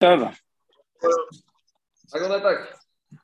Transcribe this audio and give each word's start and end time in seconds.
Ça 0.00 0.16
va. 0.16 0.30
Allez, 2.12 2.26
on 2.26 2.30
attaque. 2.30 2.74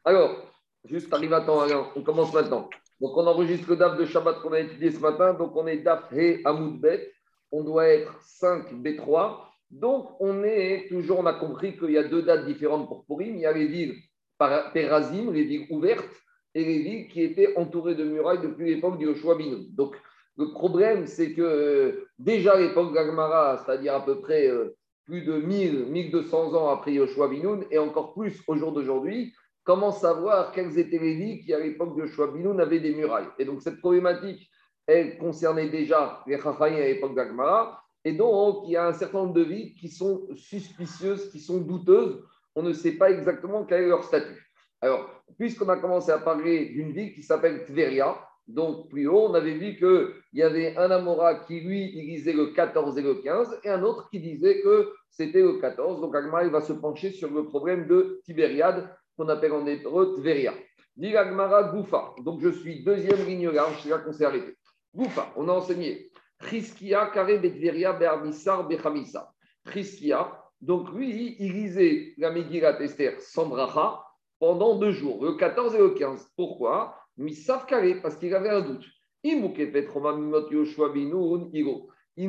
Alors, 0.05 0.53
juste 0.85 1.13
arrive 1.13 1.33
à 1.35 1.43
temps, 1.43 1.61
alors, 1.61 1.93
on 1.97 2.03
commence 2.03 2.33
maintenant. 2.33 2.69
Donc, 3.01 3.17
on 3.17 3.27
enregistre 3.27 3.69
le 3.69 3.77
DAF 3.77 3.97
de 3.99 4.05
Shabbat 4.07 4.41
qu'on 4.41 4.53
a 4.53 4.61
étudié 4.61 4.91
ce 4.91 5.01
matin. 5.01 5.35
Donc, 5.35 5.55
on 5.57 5.67
est 5.67 5.79
DAF 5.79 6.11
He 6.13 6.41
Hamoud 6.45 6.81
Bet. 6.81 7.13
On 7.51 7.63
doit 7.63 7.89
être 7.89 8.21
5 8.23 8.73
B3. 8.75 9.39
Donc, 9.71 10.17
on 10.21 10.45
est 10.45 10.87
toujours, 10.89 11.19
on 11.19 11.27
a 11.27 11.35
compris 11.35 11.77
qu'il 11.77 11.91
y 11.91 11.99
a 11.99 12.05
deux 12.05 12.23
dates 12.23 12.47
différentes 12.47 12.89
pour 12.89 13.05
Purim. 13.05 13.35
Il 13.35 13.41
y 13.41 13.47
a 13.47 13.53
les 13.53 13.67
villes 13.67 13.97
Perazim, 14.39 15.33
les 15.33 15.45
villes 15.45 15.67
ouvertes, 15.71 16.09
et 16.55 16.65
les 16.65 16.83
villes 16.83 17.09
qui 17.09 17.23
étaient 17.23 17.57
entourées 17.57 17.95
de 17.95 18.05
murailles 18.05 18.43
depuis 18.43 18.75
l'époque 18.75 18.99
du 18.99 19.07
Yoshua. 19.07 19.37
Donc, 19.71 19.97
le 20.37 20.51
problème, 20.53 21.07
c'est 21.07 21.33
que 21.33 21.43
euh, 21.43 22.09
déjà 22.19 22.53
à 22.53 22.61
l'époque 22.61 22.95
d'Agmara, 22.95 23.59
c'est-à-dire 23.59 23.95
à 23.95 24.05
peu 24.05 24.21
près 24.21 24.49
euh, 24.49 24.77
plus 25.13 25.21
de 25.21 25.35
1000, 25.35 25.89
1200 25.91 26.55
ans 26.55 26.71
après 26.71 26.95
Yoshua 26.95 27.29
Binoun, 27.29 27.67
et 27.71 27.77
encore 27.77 28.15
plus 28.15 28.43
au 28.47 28.57
jour 28.57 28.73
d'aujourd'hui, 28.73 29.35
comment 29.63 29.93
savoir 29.93 30.53
quelles 30.53 30.79
étaient 30.79 30.99
les 30.99 31.15
villes 31.17 31.45
qui, 31.45 31.53
à 31.53 31.59
l'époque 31.59 31.95
de 31.95 32.07
Yoshua 32.07 32.29
Binoun, 32.29 32.59
avaient 32.59 32.81
des 32.81 32.95
murailles 32.95 33.29
Et 33.39 33.45
donc, 33.45 33.61
cette 33.61 33.79
problématique, 33.81 34.51
elle 34.87 35.19
concernait 35.19 35.69
déjà 35.69 36.25
les 36.27 36.39
Chachayim 36.39 36.77
à 36.77 36.87
l'époque 36.87 37.15
d'Agmara, 37.15 37.85
et 38.07 38.15
donc 38.15 38.63
il 38.65 38.71
y 38.71 38.77
a 38.77 38.87
un 38.87 38.95
certain 38.95 39.19
nombre 39.19 39.35
de 39.35 39.43
villes 39.43 39.75
qui 39.75 39.91
sont 39.91 40.27
suspicieuses, 40.35 41.31
qui 41.31 41.41
sont 41.41 41.59
douteuses. 41.59 42.25
On 42.57 42.63
ne 42.63 42.73
sait 42.73 42.93
pas 42.93 43.11
exactement 43.11 43.67
quel 43.67 43.83
est 43.83 43.89
leur 43.89 44.05
statut. 44.05 44.51
Alors, 44.81 45.11
puisqu'on 45.39 45.69
a 45.69 45.77
commencé 45.77 46.11
à 46.11 46.21
parler 46.21 46.71
d'une 46.71 46.93
ville 46.93 47.13
qui 47.13 47.23
s'appelle 47.23 47.67
Tveria, 47.67 48.17
donc 48.49 48.89
plus 48.89 49.07
haut, 49.07 49.29
on 49.29 49.35
avait 49.35 49.55
vu 49.55 49.77
qu'il 49.77 50.15
y 50.33 50.43
avait 50.43 50.77
un 50.77 50.91
Amora 50.91 51.37
qui, 51.37 51.61
lui, 51.61 51.93
il 51.95 52.07
disait 52.07 52.33
le 52.33 52.47
14 52.47 52.99
et 52.99 53.03
le 53.03 53.15
15, 53.15 53.61
et 53.65 53.69
un 53.71 53.83
autre 53.83 54.09
qui 54.11 54.21
disait 54.21 54.61
que 54.63 54.93
c'était 55.11 55.43
le 55.43 55.59
14. 55.59 56.01
Donc 56.01 56.15
Agmara, 56.15 56.45
il 56.45 56.51
va 56.51 56.61
se 56.61 56.73
pencher 56.73 57.11
sur 57.11 57.31
le 57.31 57.45
problème 57.45 57.87
de 57.87 58.21
Tibériade, 58.25 58.89
qu'on 59.17 59.29
appelle 59.29 59.53
en 59.53 59.67
hébreu 59.67 60.15
Tveria. 60.17 60.55
Dit 60.97 61.17
Agmara 61.17 61.65
Goufa. 61.65 62.15
Donc 62.25 62.41
je 62.41 62.49
suis 62.49 62.83
deuxième 62.83 63.25
ligne 63.27 63.51
large, 63.51 63.81
c'est 63.83 63.91
là 63.91 63.99
qu'on 63.99 64.13
s'est 64.13 64.25
arrêté. 64.25 64.57
Goufa, 64.95 65.33
on 65.37 65.49
a 65.49 65.53
enseigné. 65.53 66.11
Triskia, 66.39 67.11
Kare 67.15 67.39
Betveria, 67.41 67.93
Berbissar, 67.93 68.67
Bechamissa. 68.67 69.33
Triskia, 69.65 70.33
donc 70.61 70.93
lui, 70.93 71.37
il 71.39 71.53
lisait 71.53 72.15
la 72.19 72.31
Megillat 72.31 72.81
Esther 72.81 73.21
sans 73.21 73.47
bracha 73.47 74.03
pendant 74.39 74.77
deux 74.77 74.91
jours, 74.91 75.25
le 75.25 75.35
14 75.35 75.75
et 75.77 75.79
le 75.79 75.91
15. 75.91 76.33
Pourquoi? 76.37 76.97
Misaf 77.23 77.67
Kare, 77.67 78.01
parce 78.03 78.17
qu'il 78.17 78.35
avait 78.35 78.51
un 78.51 78.61
doute. 78.61 78.85
Il 79.25 79.41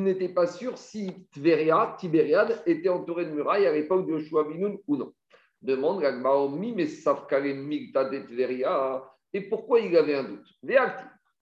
n'était 0.02 0.28
pas 0.28 0.46
sûr 0.46 0.78
si 0.78 1.10
Tveria, 1.32 1.96
Tibériade, 1.98 2.62
était 2.64 2.88
entouré 2.88 3.26
de 3.26 3.30
murailles 3.30 3.66
à 3.66 3.72
l'époque 3.72 4.06
de 4.06 4.12
Yoshua 4.12 4.44
Binoun 4.44 4.78
ou 4.86 4.96
non. 4.96 5.12
Demande 5.60 6.00
Gagmaomi, 6.00 6.72
mais 6.72 6.86
Migta 7.54 8.04
de 8.04 8.18
Tveria. 8.20 9.02
Et 9.32 9.40
pourquoi 9.40 9.80
il 9.80 9.96
avait 9.96 10.14
un 10.14 10.24
doute? 10.24 10.46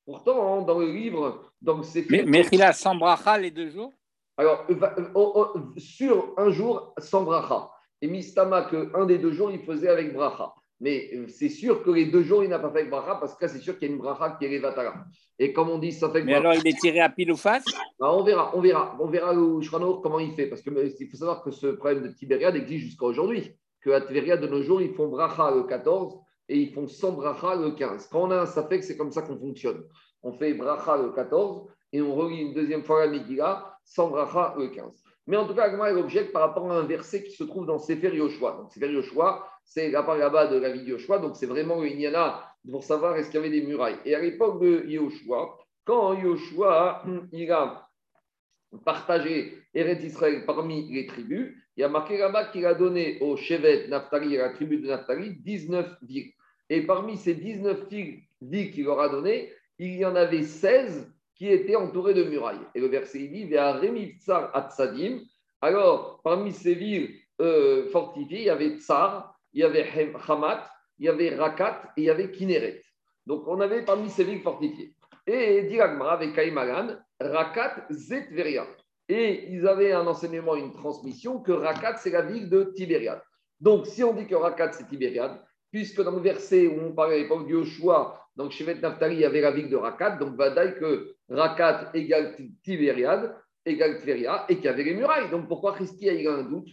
Pourtant, 0.04 0.58
hein, 0.58 0.62
dans 0.62 0.78
le 0.78 0.90
livre, 0.90 1.52
c'est. 1.82 2.08
Mais, 2.10 2.24
mais 2.26 2.46
il 2.50 2.62
a 2.62 2.72
sans 2.72 2.94
bracha 2.94 3.38
les 3.38 3.50
deux 3.50 3.68
jours? 3.68 3.92
Alors, 4.36 4.64
euh, 4.70 4.74
euh, 4.74 5.10
euh, 5.16 5.60
sur 5.76 6.34
un 6.38 6.50
jour, 6.50 6.94
sans 6.98 7.22
bracha. 7.22 7.70
Et 8.00 8.08
Mistama, 8.08 8.62
qu'un 8.62 9.04
des 9.06 9.18
deux 9.18 9.32
jours, 9.32 9.52
il 9.52 9.60
faisait 9.60 9.88
avec 9.88 10.12
bracha. 10.14 10.54
Mais 10.82 11.12
c'est 11.28 11.48
sûr 11.48 11.84
que 11.84 11.90
les 11.90 12.06
deux 12.06 12.24
jours, 12.24 12.42
il 12.42 12.50
n'a 12.50 12.58
pas 12.58 12.68
fait 12.72 12.80
avec 12.80 12.90
bracha 12.90 13.14
parce 13.14 13.36
que 13.36 13.44
là, 13.44 13.48
c'est 13.48 13.60
sûr 13.60 13.78
qu'il 13.78 13.88
y 13.88 13.92
a 13.92 13.94
une 13.94 14.00
bracha 14.00 14.36
qui 14.36 14.46
est 14.46 14.56
revatara. 14.56 15.04
Et 15.38 15.52
comme 15.52 15.70
on 15.70 15.78
dit, 15.78 15.92
ça 15.92 16.10
fait. 16.10 16.24
Mais 16.24 16.34
alors, 16.34 16.54
il 16.54 16.66
est 16.66 16.76
tiré 16.76 16.98
à 16.98 17.08
pile 17.08 17.30
ou 17.30 17.36
face? 17.36 17.64
Bah, 18.00 18.12
On 18.12 18.24
verra, 18.24 18.50
on 18.56 18.60
verra. 18.60 18.96
On 18.98 19.06
verra 19.06 19.32
où 19.32 19.60
comment 20.02 20.18
il 20.18 20.32
fait. 20.32 20.46
Parce 20.48 20.60
qu'il 20.60 21.08
faut 21.08 21.16
savoir 21.16 21.44
que 21.44 21.52
ce 21.52 21.68
problème 21.68 22.02
de 22.02 22.08
Tibériade 22.08 22.56
existe 22.56 22.86
jusqu'à 22.86 23.06
aujourd'hui. 23.06 23.52
Que 23.80 24.06
Tibériade, 24.08 24.40
de 24.40 24.48
nos 24.48 24.60
jours, 24.64 24.82
ils 24.82 24.92
font 24.92 25.06
bracha 25.06 25.52
le 25.54 25.62
14 25.62 26.18
et 26.48 26.58
ils 26.58 26.72
font 26.72 26.88
sans 26.88 27.12
bracha 27.12 27.54
le 27.54 27.70
15. 27.70 28.08
Quand 28.10 28.22
on 28.22 28.30
a 28.32 28.40
un 28.40 28.46
safek, 28.46 28.82
c'est 28.82 28.96
comme 28.96 29.12
ça 29.12 29.22
qu'on 29.22 29.38
fonctionne. 29.38 29.84
On 30.24 30.32
fait 30.32 30.52
bracha 30.52 30.96
le 30.96 31.12
14 31.12 31.64
et 31.92 32.02
on 32.02 32.12
relit 32.12 32.40
une 32.40 32.54
deuxième 32.54 32.82
fois 32.82 33.06
la 33.06 33.12
Megillah 33.12 33.78
sans 33.84 34.08
bracha 34.08 34.56
le 34.58 34.66
15. 34.66 35.00
Mais 35.28 35.36
en 35.36 35.46
tout 35.46 35.54
cas, 35.54 35.64
Agma 35.64 35.90
est 35.90 35.94
objecte 35.94 36.32
par 36.32 36.42
rapport 36.42 36.72
à 36.72 36.76
un 36.76 36.82
verset 36.82 37.22
qui 37.22 37.30
se 37.30 37.44
trouve 37.44 37.66
dans 37.66 37.78
Sefer 37.78 38.16
Yoshua. 38.16 38.56
Donc, 38.60 38.72
Sefer 38.72 38.92
Yoshua, 38.92 39.46
c'est 39.64 39.90
la 39.90 40.02
part 40.02 40.18
là-bas 40.18 40.48
de 40.48 40.56
la 40.56 40.70
vie 40.70 40.82
de 40.82 40.90
Yoshua. 40.90 41.18
Donc, 41.18 41.36
c'est 41.36 41.46
vraiment 41.46 41.82
une 41.82 42.00
yana 42.00 42.44
pour 42.70 42.84
savoir 42.84 43.16
est-ce 43.16 43.30
qu'il 43.30 43.40
y 43.40 43.44
avait 43.44 43.50
des 43.50 43.66
murailles. 43.66 43.98
Et 44.04 44.14
à 44.14 44.20
l'époque 44.20 44.60
de 44.60 44.84
Yoshua, 44.86 45.58
quand 45.84 46.14
Yoshua 46.14 47.02
il 47.32 47.50
a 47.50 47.88
partagé 48.84 49.58
Eretz 49.74 50.02
Israël 50.02 50.44
parmi 50.46 50.90
les 50.92 51.06
tribus, 51.06 51.54
il 51.76 51.80
y 51.80 51.84
a 51.84 51.88
marqué 51.88 52.18
là-bas 52.18 52.46
qu'il 52.46 52.66
a 52.66 52.74
donné 52.74 53.18
au 53.20 53.36
Shevet 53.36 53.88
Naftali, 53.88 54.38
à 54.38 54.48
la 54.48 54.50
tribu 54.50 54.78
de 54.78 54.88
Naftali, 54.88 55.36
19 55.40 55.98
villes. 56.02 56.32
Et 56.68 56.82
parmi 56.82 57.16
ces 57.16 57.34
19 57.34 57.88
villes 57.88 58.70
qu'il 58.70 58.84
leur 58.84 59.00
a 59.00 59.08
données, 59.08 59.52
il 59.78 59.96
y 59.96 60.04
en 60.04 60.14
avait 60.14 60.42
16 60.42 61.10
qui 61.34 61.48
étaient 61.48 61.76
entourées 61.76 62.14
de 62.14 62.24
murailles. 62.24 62.60
Et 62.74 62.80
le 62.80 62.88
verset 62.88 63.26
dit 63.26 63.44
Vers 63.46 63.80
Tsar 64.18 64.54
Atsadim. 64.54 65.20
Alors, 65.60 66.20
parmi 66.22 66.52
ces 66.52 66.74
villes 66.74 67.14
euh, 67.40 67.88
fortifiées, 67.90 68.40
il 68.40 68.44
y 68.44 68.50
avait 68.50 68.78
Tsar, 68.78 69.31
il 69.52 69.60
y 69.60 69.64
avait 69.64 69.86
Hamat, 70.28 70.70
il 70.98 71.06
y 71.06 71.08
avait 71.08 71.34
Rakat 71.34 71.92
et 71.96 72.02
il 72.02 72.04
y 72.04 72.10
avait 72.10 72.30
Kineret. 72.30 72.82
Donc, 73.26 73.46
on 73.46 73.60
avait 73.60 73.84
parmi 73.84 74.10
ces 74.10 74.24
villes 74.24 74.42
fortifiées. 74.42 74.94
Et 75.26 75.62
Diragmara 75.62 76.14
avec 76.14 76.34
Kaimalan, 76.34 76.96
Rakat, 77.20 77.86
Zetveria. 77.90 78.66
Et 79.08 79.52
ils 79.52 79.66
avaient 79.66 79.92
un 79.92 80.06
enseignement, 80.06 80.56
une 80.56 80.72
transmission 80.72 81.40
que 81.40 81.52
Rakat, 81.52 81.96
c'est 81.98 82.10
la 82.10 82.22
ville 82.22 82.48
de 82.48 82.72
Tibériade. 82.74 83.22
Donc, 83.60 83.86
si 83.86 84.02
on 84.02 84.12
dit 84.12 84.26
que 84.26 84.34
Rakat, 84.34 84.72
c'est 84.72 84.88
Tibériade, 84.88 85.40
puisque 85.70 86.02
dans 86.02 86.12
le 86.12 86.20
verset 86.20 86.66
où 86.66 86.80
on 86.80 86.92
parlait 86.92 87.16
à 87.16 87.18
l'époque 87.18 87.46
de 87.46 87.52
Yoshua, 87.52 88.18
donc 88.34 88.50
Shevet 88.52 88.76
Naftali, 88.76 89.16
il 89.16 89.20
y 89.20 89.24
avait 89.24 89.40
la 89.40 89.50
ville 89.50 89.68
de 89.68 89.76
Rakat, 89.76 90.16
donc 90.16 90.36
Vadaï 90.36 90.74
que 90.78 91.14
Rakat 91.28 91.90
égale 91.94 92.36
Tibériade 92.62 93.36
égale 93.64 93.98
Tveria 93.98 94.44
et 94.48 94.56
qu'il 94.56 94.64
y 94.64 94.68
avait 94.68 94.82
les 94.82 94.94
murailles. 94.94 95.30
Donc 95.30 95.48
pourquoi 95.48 95.72
Christi 95.74 96.08
a 96.08 96.14
eu 96.14 96.28
un 96.28 96.42
doute 96.42 96.68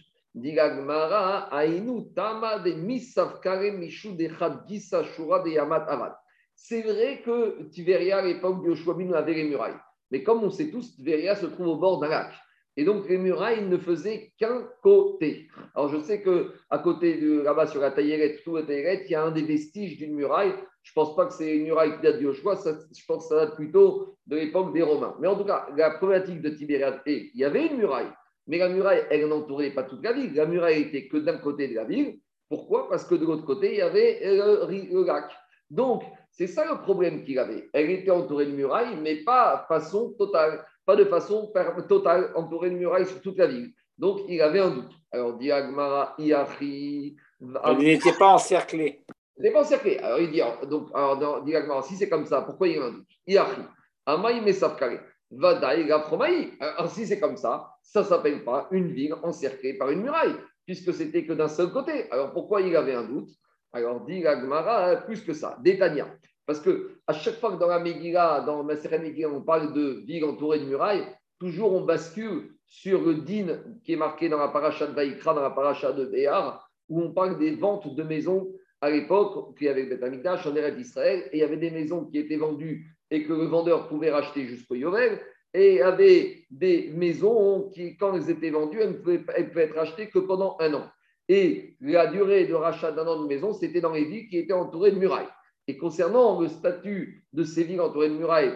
c'est 6.62 6.82
vrai 6.82 7.22
que 7.24 7.62
Tiberia, 7.70 8.18
à 8.18 8.22
l'époque 8.22 8.62
de 8.62 8.68
Yoshua 8.68 8.94
avait 9.16 9.34
les 9.34 9.44
murailles. 9.44 9.78
Mais 10.10 10.22
comme 10.22 10.44
on 10.44 10.50
sait 10.50 10.70
tous, 10.70 10.94
Tiberia 10.94 11.34
se 11.34 11.46
trouve 11.46 11.68
au 11.68 11.76
bord 11.76 12.00
d'un 12.00 12.08
lac. 12.08 12.32
Et 12.76 12.84
donc, 12.84 13.08
les 13.08 13.18
murailles 13.18 13.66
ne 13.66 13.76
faisaient 13.78 14.32
qu'un 14.38 14.68
côté. 14.82 15.48
Alors, 15.74 15.88
je 15.88 15.98
sais 15.98 16.22
qu'à 16.22 16.78
côté 16.78 17.20
de 17.20 17.40
là-bas, 17.40 17.66
sur 17.66 17.80
la 17.80 17.90
Taillérette, 17.90 18.44
tout 18.44 18.56
la 18.56 18.62
il 18.62 19.10
y 19.10 19.14
a 19.14 19.24
un 19.24 19.30
des 19.30 19.42
vestiges 19.42 19.96
d'une 19.96 20.14
muraille. 20.14 20.54
Je 20.82 20.92
ne 20.92 20.94
pense 20.94 21.16
pas 21.16 21.26
que 21.26 21.32
c'est 21.32 21.56
une 21.56 21.64
muraille 21.64 21.96
qui 21.96 22.02
date 22.02 22.18
de 22.18 22.22
Yoshua, 22.22 22.56
je 22.64 23.04
pense 23.06 23.28
que 23.28 23.34
ça 23.34 23.46
date 23.46 23.56
plutôt 23.56 24.16
de 24.26 24.36
l'époque 24.36 24.72
des 24.72 24.82
Romains. 24.82 25.16
Mais 25.20 25.28
en 25.28 25.36
tout 25.36 25.44
cas, 25.44 25.66
la 25.76 25.90
problématique 25.90 26.40
de 26.40 26.50
Tibériade 26.50 27.00
est 27.06 27.30
il 27.34 27.40
y 27.40 27.44
avait 27.44 27.66
une 27.66 27.78
muraille, 27.78 28.10
mais 28.46 28.58
la 28.58 28.68
muraille, 28.68 29.04
elle 29.10 29.28
n'entourait 29.28 29.70
pas 29.70 29.84
toute 29.84 30.04
la 30.04 30.12
ville. 30.12 30.34
La 30.34 30.46
muraille 30.46 30.82
était 30.82 31.08
que 31.08 31.18
d'un 31.18 31.38
côté 31.38 31.68
de 31.68 31.74
la 31.74 31.84
ville. 31.84 32.18
Pourquoi? 32.48 32.88
Parce 32.88 33.04
que 33.04 33.14
de 33.14 33.24
l'autre 33.24 33.44
côté, 33.44 33.72
il 33.72 33.78
y 33.78 33.82
avait 33.82 34.20
le, 34.24 35.04
lac. 35.06 35.30
Donc, 35.70 36.02
c'est 36.32 36.48
ça 36.48 36.64
le 36.64 36.80
problème 36.82 37.24
qu'il 37.24 37.38
avait. 37.38 37.70
Elle 37.72 37.90
était 37.90 38.10
entourée 38.10 38.46
de 38.46 38.50
murailles, 38.50 38.96
mais 39.00 39.22
pas 39.22 39.62
de 39.62 39.66
façon 39.74 40.14
totale, 40.18 40.66
pas 40.84 40.96
de 40.96 41.04
façon 41.04 41.52
totale, 41.88 42.32
entourée 42.34 42.70
de 42.70 42.74
murailles 42.74 43.06
sur 43.06 43.20
toute 43.20 43.38
la 43.38 43.46
ville. 43.46 43.72
Donc, 43.96 44.22
il 44.28 44.40
avait 44.40 44.58
un 44.58 44.70
doute. 44.70 44.92
Alors, 45.12 45.34
Diagmara, 45.34 46.14
Iachi. 46.18 47.16
Il 47.40 47.78
n'était 47.78 48.14
pas 48.14 48.32
encerclé. 48.32 49.04
Il 49.36 49.42
n'était 49.42 49.52
pas 49.54 49.60
encerclé. 49.60 49.98
Alors, 49.98 50.18
il 50.18 50.32
dit, 50.32 50.40
donc, 50.68 50.88
alors, 50.92 51.44
Diagmara, 51.44 51.82
si 51.82 51.94
c'est 51.94 52.08
comme 52.08 52.26
ça, 52.26 52.42
pourquoi 52.42 52.66
il 52.66 52.76
y 52.76 52.78
a 52.78 52.84
un 52.84 52.90
doute? 52.90 53.06
Iachi. 53.28 53.60
Amaï 54.06 54.40
Mesafkare. 54.40 54.98
Vadaï 55.30 55.86
Gafromaï. 55.86 56.52
Alors, 56.60 56.90
si 56.90 57.06
c'est 57.06 57.20
comme 57.20 57.36
ça, 57.36 57.70
ça 57.82 58.00
ne 58.00 58.06
s'appelle 58.06 58.44
pas 58.44 58.68
une 58.70 58.92
ville 58.92 59.14
encerclée 59.22 59.74
par 59.74 59.90
une 59.90 60.02
muraille, 60.02 60.34
puisque 60.66 60.92
c'était 60.92 61.24
que 61.24 61.32
d'un 61.32 61.48
seul 61.48 61.70
côté. 61.70 62.10
Alors, 62.10 62.32
pourquoi 62.32 62.60
il 62.60 62.74
avait 62.76 62.94
un 62.94 63.04
doute? 63.04 63.30
Alors, 63.72 64.04
dit 64.04 64.20
Gmara, 64.20 64.96
plus 64.96 65.22
que 65.22 65.32
ça, 65.32 65.56
Détania. 65.62 66.08
Parce 66.46 66.60
que 66.60 66.96
à 67.06 67.12
chaque 67.12 67.36
fois 67.36 67.52
que 67.52 67.60
dans 67.60 67.68
la 67.68 67.78
Megillah, 67.78 68.40
dans 68.40 68.64
Maseret 68.64 68.98
Megillah, 68.98 69.28
on 69.28 69.42
parle 69.42 69.72
de 69.72 70.02
villes 70.04 70.24
entourées 70.24 70.58
de 70.58 70.64
murailles, 70.64 71.06
toujours 71.38 71.72
on 71.72 71.82
bascule 71.82 72.50
sur 72.66 73.02
le 73.02 73.14
din 73.14 73.62
qui 73.84 73.92
est 73.92 73.96
marqué 73.96 74.28
dans 74.28 74.38
la 74.38 74.48
paracha 74.48 74.86
de 74.88 74.92
Vaïkra, 74.92 75.34
dans 75.34 75.42
la 75.42 75.50
paracha 75.50 75.92
de 75.92 76.06
Béar, 76.06 76.68
où 76.88 77.00
on 77.02 77.12
parle 77.12 77.38
des 77.38 77.54
ventes 77.54 77.94
de 77.94 78.02
maisons 78.02 78.52
à 78.80 78.90
l'époque, 78.90 79.56
qui 79.58 79.68
avait 79.68 79.84
Beth 79.84 80.02
Amikdash 80.02 80.46
en 80.46 80.56
Eretz 80.56 80.76
d'Israël, 80.76 81.28
et 81.30 81.36
il 81.36 81.40
y 81.40 81.44
avait 81.44 81.56
des 81.56 81.70
maisons 81.70 82.06
qui 82.06 82.18
étaient 82.18 82.36
vendues 82.36 82.96
et 83.10 83.24
que 83.24 83.32
le 83.32 83.44
vendeur 83.44 83.88
pouvait 83.88 84.10
racheter 84.10 84.46
jusqu'au 84.46 84.74
Yovel, 84.74 85.20
et 85.52 85.82
avait 85.82 86.44
des 86.50 86.90
maisons 86.94 87.70
qui, 87.74 87.96
quand 87.96 88.14
elles 88.14 88.30
étaient 88.30 88.50
vendues, 88.50 88.80
elles 88.80 88.92
ne 88.92 88.98
pouvaient, 88.98 89.24
être 89.56 89.78
achetées 89.78 90.08
que 90.08 90.20
pendant 90.20 90.56
un 90.60 90.74
an. 90.74 90.88
Et 91.28 91.76
la 91.80 92.06
durée 92.06 92.46
de 92.46 92.54
rachat 92.54 92.92
d'un 92.92 93.06
an 93.06 93.22
de 93.22 93.26
maison, 93.26 93.52
c'était 93.52 93.80
dans 93.80 93.92
les 93.92 94.04
villes 94.04 94.28
qui 94.28 94.38
étaient 94.38 94.52
entourées 94.52 94.92
de 94.92 94.98
murailles. 94.98 95.28
Et 95.66 95.76
concernant 95.76 96.40
le 96.40 96.48
statut 96.48 97.24
de 97.32 97.44
ces 97.44 97.64
villes 97.64 97.80
entourées 97.80 98.08
de 98.08 98.14
murailles 98.14 98.52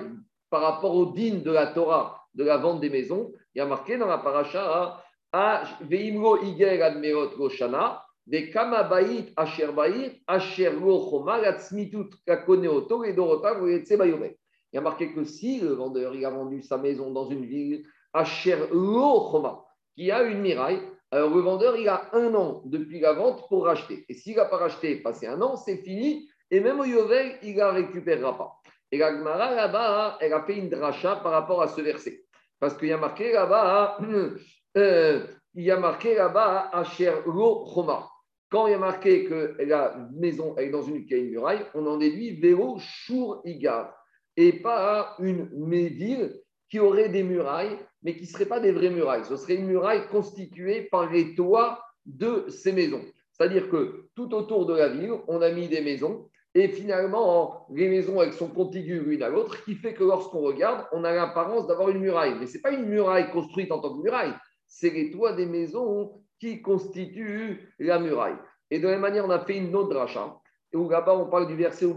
par 0.50 0.62
rapport 0.62 0.94
au 0.94 1.12
digne 1.12 1.42
de 1.42 1.52
la 1.52 1.68
Torah 1.68 2.20
de 2.34 2.44
la 2.44 2.56
vente 2.56 2.80
des 2.80 2.90
maisons, 2.90 3.32
il 3.54 3.58
y 3.58 3.60
a 3.60 3.66
marqué 3.66 3.96
dans 3.96 4.08
la 4.08 4.18
paracha 4.18 5.00
Veimro 5.80 6.42
Iger 6.42 6.82
Admerot 6.82 7.30
Roshana, 7.36 8.04
des 8.26 8.50
Kamabaït 8.50 9.32
Asher 9.36 9.68
Asher 10.26 10.70
Lo 10.72 11.10
Choma, 11.10 11.40
Latzmitut 11.40 12.10
Kakoneoto, 12.26 13.04
et 13.04 13.12
Dorota, 13.12 13.54
Il 14.74 14.78
y 14.78 14.80
a 14.80 14.82
marqué 14.82 15.12
que 15.12 15.22
si 15.22 15.60
le 15.60 15.74
vendeur 15.74 16.16
il 16.16 16.24
a 16.24 16.30
vendu 16.30 16.60
sa 16.60 16.78
maison 16.78 17.12
dans 17.12 17.28
une 17.28 17.46
ville, 17.46 17.86
Asher 18.12 18.58
Lo 18.72 19.30
Choma, 19.30 19.64
qui 19.94 20.10
a 20.10 20.24
une 20.24 20.40
miraille, 20.40 20.80
alors 21.12 21.32
le 21.32 21.42
vendeur 21.42 21.76
il 21.76 21.88
a 21.88 22.10
un 22.12 22.34
an 22.34 22.60
depuis 22.64 22.98
la 22.98 23.12
vente 23.12 23.46
pour 23.48 23.66
racheter. 23.66 24.04
Et 24.08 24.14
s'il 24.14 24.34
n'a 24.34 24.46
pas 24.46 24.56
racheté, 24.56 24.96
passé 24.96 25.28
un 25.28 25.40
an, 25.42 25.54
c'est 25.54 25.76
fini, 25.76 26.28
et 26.50 26.58
même 26.58 26.80
au 26.80 26.84
Yovel, 26.84 27.38
il 27.44 27.54
ne 27.54 27.58
la 27.58 27.70
récupérera 27.70 28.36
pas. 28.36 28.52
Et 28.90 28.98
la 28.98 29.16
Gemara 29.16 29.54
là-bas, 29.54 30.18
elle 30.20 30.32
a 30.32 30.42
fait 30.42 30.56
une 30.56 30.70
dracha 30.70 31.16
par 31.22 31.30
rapport 31.30 31.62
à 31.62 31.68
ce 31.68 31.80
verset. 31.80 32.24
Parce 32.58 32.76
qu'il 32.76 32.88
y 32.88 32.92
a 32.92 32.98
marqué 32.98 33.30
là-bas, 33.30 33.98
euh, 34.76 35.24
il 35.54 35.62
y 35.62 35.70
a 35.70 35.78
marqué 35.78 36.16
là-bas, 36.16 36.70
Asher 36.72 37.12
Lo 37.26 37.64
Choma. 37.72 38.08
Quand 38.50 38.66
il 38.66 38.72
y 38.72 38.74
a 38.74 38.78
marqué 38.78 39.24
que 39.24 39.56
la 39.62 39.96
maison 40.12 40.56
est 40.56 40.70
dans 40.70 40.82
une, 40.82 41.06
qui 41.06 41.14
muraille, 41.14 41.64
on 41.74 41.86
en 41.86 41.96
déduit 41.96 42.40
Vélo 42.40 42.76
Chour 42.80 43.40
Igar. 43.44 43.94
Et 44.36 44.52
pas 44.52 45.16
une 45.20 45.48
ville 45.88 46.40
qui 46.68 46.80
aurait 46.80 47.08
des 47.08 47.22
murailles, 47.22 47.78
mais 48.02 48.16
qui 48.16 48.22
ne 48.22 48.28
seraient 48.28 48.46
pas 48.46 48.60
des 48.60 48.72
vraies 48.72 48.90
murailles. 48.90 49.24
Ce 49.24 49.36
serait 49.36 49.54
une 49.54 49.66
muraille 49.66 50.06
constituée 50.08 50.88
par 50.90 51.10
les 51.10 51.34
toits 51.34 51.80
de 52.04 52.46
ces 52.48 52.72
maisons. 52.72 53.02
C'est-à-dire 53.32 53.68
que 53.68 54.08
tout 54.14 54.34
autour 54.34 54.66
de 54.66 54.74
la 54.74 54.88
ville, 54.88 55.12
on 55.28 55.40
a 55.40 55.50
mis 55.50 55.68
des 55.68 55.80
maisons 55.80 56.28
et 56.56 56.68
finalement, 56.68 57.66
les 57.72 57.88
maisons, 57.88 58.22
elles 58.22 58.32
sont 58.32 58.48
contiguës 58.48 59.04
l'une 59.04 59.22
à 59.24 59.28
l'autre, 59.28 59.64
qui 59.64 59.74
fait 59.74 59.92
que 59.92 60.04
lorsqu'on 60.04 60.40
regarde, 60.40 60.86
on 60.92 61.02
a 61.02 61.12
l'apparence 61.12 61.66
d'avoir 61.66 61.88
une 61.88 61.98
muraille. 61.98 62.36
Mais 62.38 62.46
ce 62.46 62.54
n'est 62.54 62.60
pas 62.60 62.70
une 62.70 62.86
muraille 62.86 63.30
construite 63.32 63.72
en 63.72 63.80
tant 63.80 63.96
que 63.96 64.02
muraille, 64.02 64.32
c'est 64.68 64.90
les 64.90 65.10
toits 65.10 65.32
des 65.32 65.46
maisons 65.46 66.12
qui 66.38 66.62
constituent 66.62 67.74
la 67.80 67.98
muraille. 67.98 68.36
Et 68.70 68.78
de 68.78 68.84
la 68.84 68.92
même 68.92 69.00
manière, 69.00 69.24
on 69.24 69.30
a 69.30 69.44
fait 69.44 69.56
une 69.56 69.74
autre 69.74 69.88
dracha, 69.88 70.36
où 70.76 70.88
là-bas, 70.88 71.14
on 71.14 71.26
parle 71.26 71.46
du 71.46 71.56
verset 71.56 71.84
où 71.86 71.96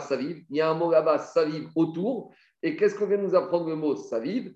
Saviv. 0.00 0.44
Il 0.50 0.56
y 0.56 0.60
a 0.60 0.70
un 0.70 0.74
mot 0.74 0.90
là-bas, 0.90 1.18
Saviv, 1.18 1.68
autour. 1.74 2.32
Et 2.62 2.76
qu'est-ce 2.76 2.94
que 2.94 3.04
vient 3.04 3.18
nous 3.18 3.34
apprendre 3.34 3.68
le 3.68 3.76
mot 3.76 3.96
Saviv? 3.96 4.52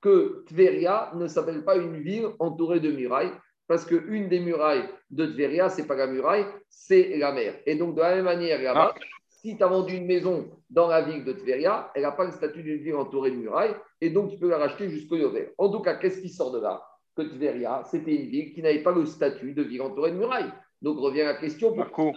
Que 0.00 0.44
Tveria 0.46 1.12
ne 1.14 1.26
s'appelle 1.26 1.64
pas 1.64 1.76
une 1.76 1.96
ville 2.00 2.28
entourée 2.38 2.80
de 2.80 2.90
murailles, 2.90 3.32
parce 3.66 3.84
qu'une 3.84 4.28
des 4.28 4.40
murailles 4.40 4.88
de 5.10 5.26
Tveria, 5.26 5.68
ce 5.68 5.80
n'est 5.80 5.86
pas 5.86 5.96
la 5.96 6.06
muraille, 6.06 6.44
c'est 6.68 7.16
la 7.16 7.32
mer. 7.32 7.54
Et 7.66 7.74
donc, 7.76 7.94
de 7.96 8.00
la 8.00 8.16
même 8.16 8.24
manière, 8.24 8.60
là-bas, 8.62 8.94
ah. 8.94 9.00
si 9.28 9.56
tu 9.56 9.62
as 9.62 9.66
vendu 9.66 9.96
une 9.96 10.06
maison 10.06 10.50
dans 10.70 10.88
la 10.88 11.02
ville 11.02 11.24
de 11.24 11.32
Tveria, 11.32 11.90
elle 11.94 12.02
n'a 12.02 12.12
pas 12.12 12.24
le 12.24 12.32
statut 12.32 12.62
d'une 12.62 12.82
ville 12.82 12.96
entourée 12.96 13.30
de 13.30 13.36
murailles, 13.36 13.74
et 14.00 14.10
donc 14.10 14.30
tu 14.30 14.38
peux 14.38 14.48
la 14.48 14.58
racheter 14.58 14.88
jusqu'au 14.90 15.16
Yover. 15.16 15.54
En 15.58 15.70
tout 15.70 15.80
cas, 15.80 15.94
qu'est-ce 15.94 16.20
qui 16.20 16.28
sort 16.28 16.52
de 16.52 16.60
là? 16.60 16.82
Que 17.16 17.22
Tveria, 17.22 17.82
c'était 17.90 18.14
une 18.14 18.28
ville 18.28 18.52
qui 18.52 18.62
n'avait 18.62 18.82
pas 18.82 18.92
le 18.92 19.06
statut 19.06 19.52
de 19.52 19.62
ville 19.62 19.82
entourée 19.82 20.10
de 20.10 20.16
murailles. 20.16 20.52
Donc, 20.82 20.98
revient 20.98 21.22
la 21.22 21.34
question. 21.34 21.74
Marco. 21.74 22.12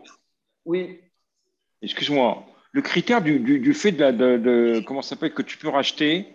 Oui. 0.65 0.99
Excuse-moi. 1.81 2.43
Le 2.71 2.81
critère 2.81 3.21
du, 3.21 3.73
fait 3.73 3.91
de, 3.91 4.11
de, 4.11 4.83
comment 4.85 5.01
ça 5.01 5.11
s'appelle 5.11 5.33
que 5.33 5.41
tu 5.41 5.57
peux 5.57 5.69
racheter 5.69 6.27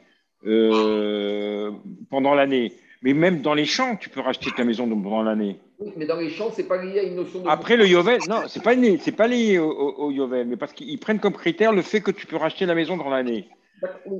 euh, 0.46 1.70
pendant 2.10 2.34
l'année. 2.34 2.72
Mais 3.02 3.14
même 3.14 3.42
dans 3.42 3.54
les 3.54 3.64
champs, 3.64 3.96
tu 3.96 4.08
peux 4.08 4.20
racheter 4.20 4.50
ta 4.56 4.64
maison 4.64 4.88
pendant 4.88 5.22
l'année. 5.22 5.58
Oui, 5.78 5.92
mais 5.96 6.06
dans 6.06 6.16
les 6.16 6.30
champs, 6.30 6.50
c'est 6.52 6.68
pas 6.68 6.82
lié 6.82 7.00
à 7.00 7.02
une 7.02 7.16
notion 7.16 7.40
de. 7.40 7.48
Après 7.48 7.76
le 7.76 7.86
Yovel, 7.86 8.20
non, 8.28 8.42
c'est 8.46 8.62
pas 8.62 8.74
lié, 8.74 8.98
c'est 9.00 9.16
pas 9.16 9.26
lié 9.26 9.58
au, 9.58 10.10
Yovel, 10.12 10.46
mais 10.46 10.56
parce 10.56 10.72
qu'ils 10.72 10.98
prennent 10.98 11.18
comme 11.18 11.32
critère 11.32 11.72
le 11.72 11.82
fait 11.82 12.00
que 12.00 12.12
tu 12.12 12.26
peux 12.26 12.36
racheter 12.36 12.64
la 12.64 12.76
maison 12.76 12.96
dans 12.96 13.10
l'année. 13.10 13.48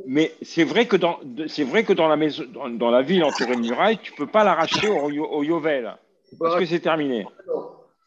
Mais 0.07 0.33
c'est 0.43 0.65
vrai 0.65 0.87
que 0.87 0.97
dans, 0.97 1.19
c'est 1.47 1.65
vrai 1.65 1.85
que 1.85 1.93
dans 1.93 2.09
la 2.09 2.17
maison, 2.17 2.45
dans, 2.71 2.91
la 2.91 3.03
ville 3.03 3.23
entourée 3.25 3.57
de 3.57 3.61
murailles, 3.61 3.99
tu 4.03 4.13
peux 4.13 4.27
pas 4.27 4.45
la 4.45 4.55
racheter 4.55 4.89
au, 4.89 5.09
au 5.09 5.43
Yovel 5.43 5.97
parce 6.39 6.59
que 6.59 6.67
c'est 6.67 6.81
terminé? 6.81 7.27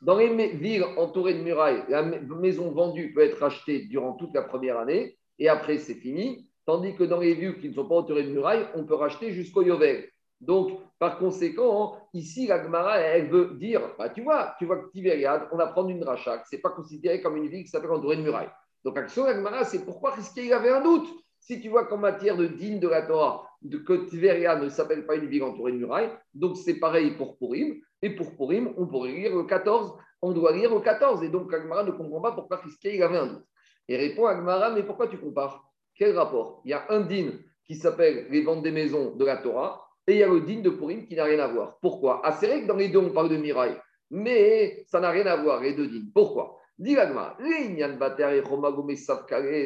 Dans 0.02 0.18
les 0.18 0.54
villes 0.54 0.86
entourées 0.98 1.34
de 1.36 1.42
murailles, 1.42 1.84
la 1.90 2.04
maison 2.04 2.72
vendue 2.72 3.14
peut 3.14 3.22
être 3.22 3.40
rachetée 3.40 3.86
durant 3.86 4.14
toute 4.14 4.34
la 4.34 4.44
première 4.44 4.78
année 4.78 5.18
et 5.40 5.50
après 5.50 5.78
c'est 5.78 5.96
fini. 5.96 6.48
Tandis 6.66 6.96
que 6.96 7.04
dans 7.04 7.20
les 7.20 7.36
villes 7.36 7.60
qui 7.60 7.70
ne 7.70 7.74
sont 7.74 7.88
pas 7.88 7.96
entourées 7.96 8.24
de 8.24 8.32
murailles, 8.32 8.66
on 8.74 8.86
peut 8.86 8.96
racheter 8.96 9.32
jusqu'au 9.32 9.62
Yovel. 9.62 10.10
Donc, 10.42 10.80
par 11.00 11.20
conséquent, 11.20 11.96
ici, 12.14 12.48
la 12.48 12.62
Gemara, 12.64 12.98
elle 13.00 13.30
veut 13.30 13.54
dire, 13.54 13.82
bah, 14.00 14.10
tu 14.10 14.22
vois, 14.24 14.56
tu 14.58 14.66
vois 14.66 14.78
que 14.78 14.92
Tibériade, 14.92 15.48
on 15.52 15.58
va 15.58 15.68
prendre 15.68 15.90
une 15.90 16.04
rachat, 16.04 16.44
ce 16.50 16.56
n'est 16.56 16.62
pas 16.62 16.72
considéré 16.72 17.22
comme 17.22 17.38
une 17.38 17.48
ville 17.48 17.64
qui 17.64 17.70
s'appelle 17.70 17.92
entourée 17.92 18.18
de 18.18 18.24
murailles. 18.24 18.50
Donc, 18.84 18.98
action, 18.98 19.26
la 19.26 19.36
Gemara, 19.36 19.64
c'est 19.64 19.86
pourquoi 19.86 20.16
est-ce 20.18 20.34
qu'il 20.34 20.52
avait 20.52 20.72
un 20.72 20.82
doute? 20.82 21.08
Si 21.46 21.62
tu 21.62 21.70
vois 21.70 21.86
qu'en 21.86 21.98
matière 21.98 22.38
de 22.38 22.48
digne 22.48 22.80
de 22.80 22.88
la 22.88 23.04
Torah, 23.04 23.48
de, 23.62 23.78
que 23.78 23.94
ne 23.94 24.70
s'appelle 24.70 25.06
pas 25.06 25.16
une 25.16 25.28
ville 25.28 25.44
entourée 25.44 25.74
de 25.74 25.78
murailles, 25.78 26.10
donc 26.34 26.58
c'est 26.58 26.80
pareil 26.80 27.12
pour 27.12 27.38
Purim. 27.38 27.76
Et 28.02 28.10
pour 28.10 28.36
Purim, 28.36 28.74
on 28.78 28.88
pourrait 28.88 29.12
lire 29.12 29.36
le 29.36 29.44
14, 29.44 29.96
on 30.24 30.32
doit 30.32 30.54
lire 30.54 30.74
le 30.74 30.82
14. 30.82 31.22
Et 31.22 31.30
donc, 31.30 31.54
Agmara 31.54 31.84
ne 31.84 31.92
comprend 31.92 32.20
pas 32.20 32.32
pourquoi 32.32 32.60
il 32.84 33.04
avait 33.04 33.18
un 33.18 33.28
doute. 33.28 33.46
Et 33.88 33.96
répond 33.96 34.26
Agmara, 34.26 34.72
mais 34.72 34.82
pourquoi 34.82 35.08
tu 35.08 35.20
compares? 35.20 35.64
Quel 35.94 36.18
rapport? 36.18 36.64
Il 36.66 36.72
y 36.72 36.74
a 36.74 36.88
un 36.90 37.02
din 37.02 37.34
qui 37.64 37.76
s'appelle 37.76 38.26
les 38.32 38.42
ventes 38.42 38.64
des 38.64 38.72
maisons 38.72 39.16
de 39.16 39.24
la 39.24 39.38
Torah 39.38 39.88
et 40.08 40.14
il 40.14 40.18
y 40.18 40.24
a 40.24 40.28
le 40.28 40.42
din 40.42 40.62
de 40.62 40.72
Purim 40.72 41.06
qui 41.06 41.14
n'a 41.16 41.26
rien 41.26 41.38
à 41.38 41.48
voir. 41.48 41.78
Pourquoi? 41.80 42.22
Ah, 42.24 42.32
c'est 42.32 42.48
vrai 42.48 42.64
que 42.64 42.68
dans 42.68 42.76
les 42.76 42.90
deux, 42.90 42.98
on 42.98 43.12
parle 43.12 43.30
de 43.30 43.38
miraille, 43.38 43.80
mais 44.10 44.84
ça 44.88 45.00
n'a 45.00 45.12
rien 45.12 45.28
à 45.28 45.36
voir, 45.36 45.62
les 45.62 45.74
deux 45.74 45.86
dînes. 45.86 46.10
Pourquoi? 46.12 46.58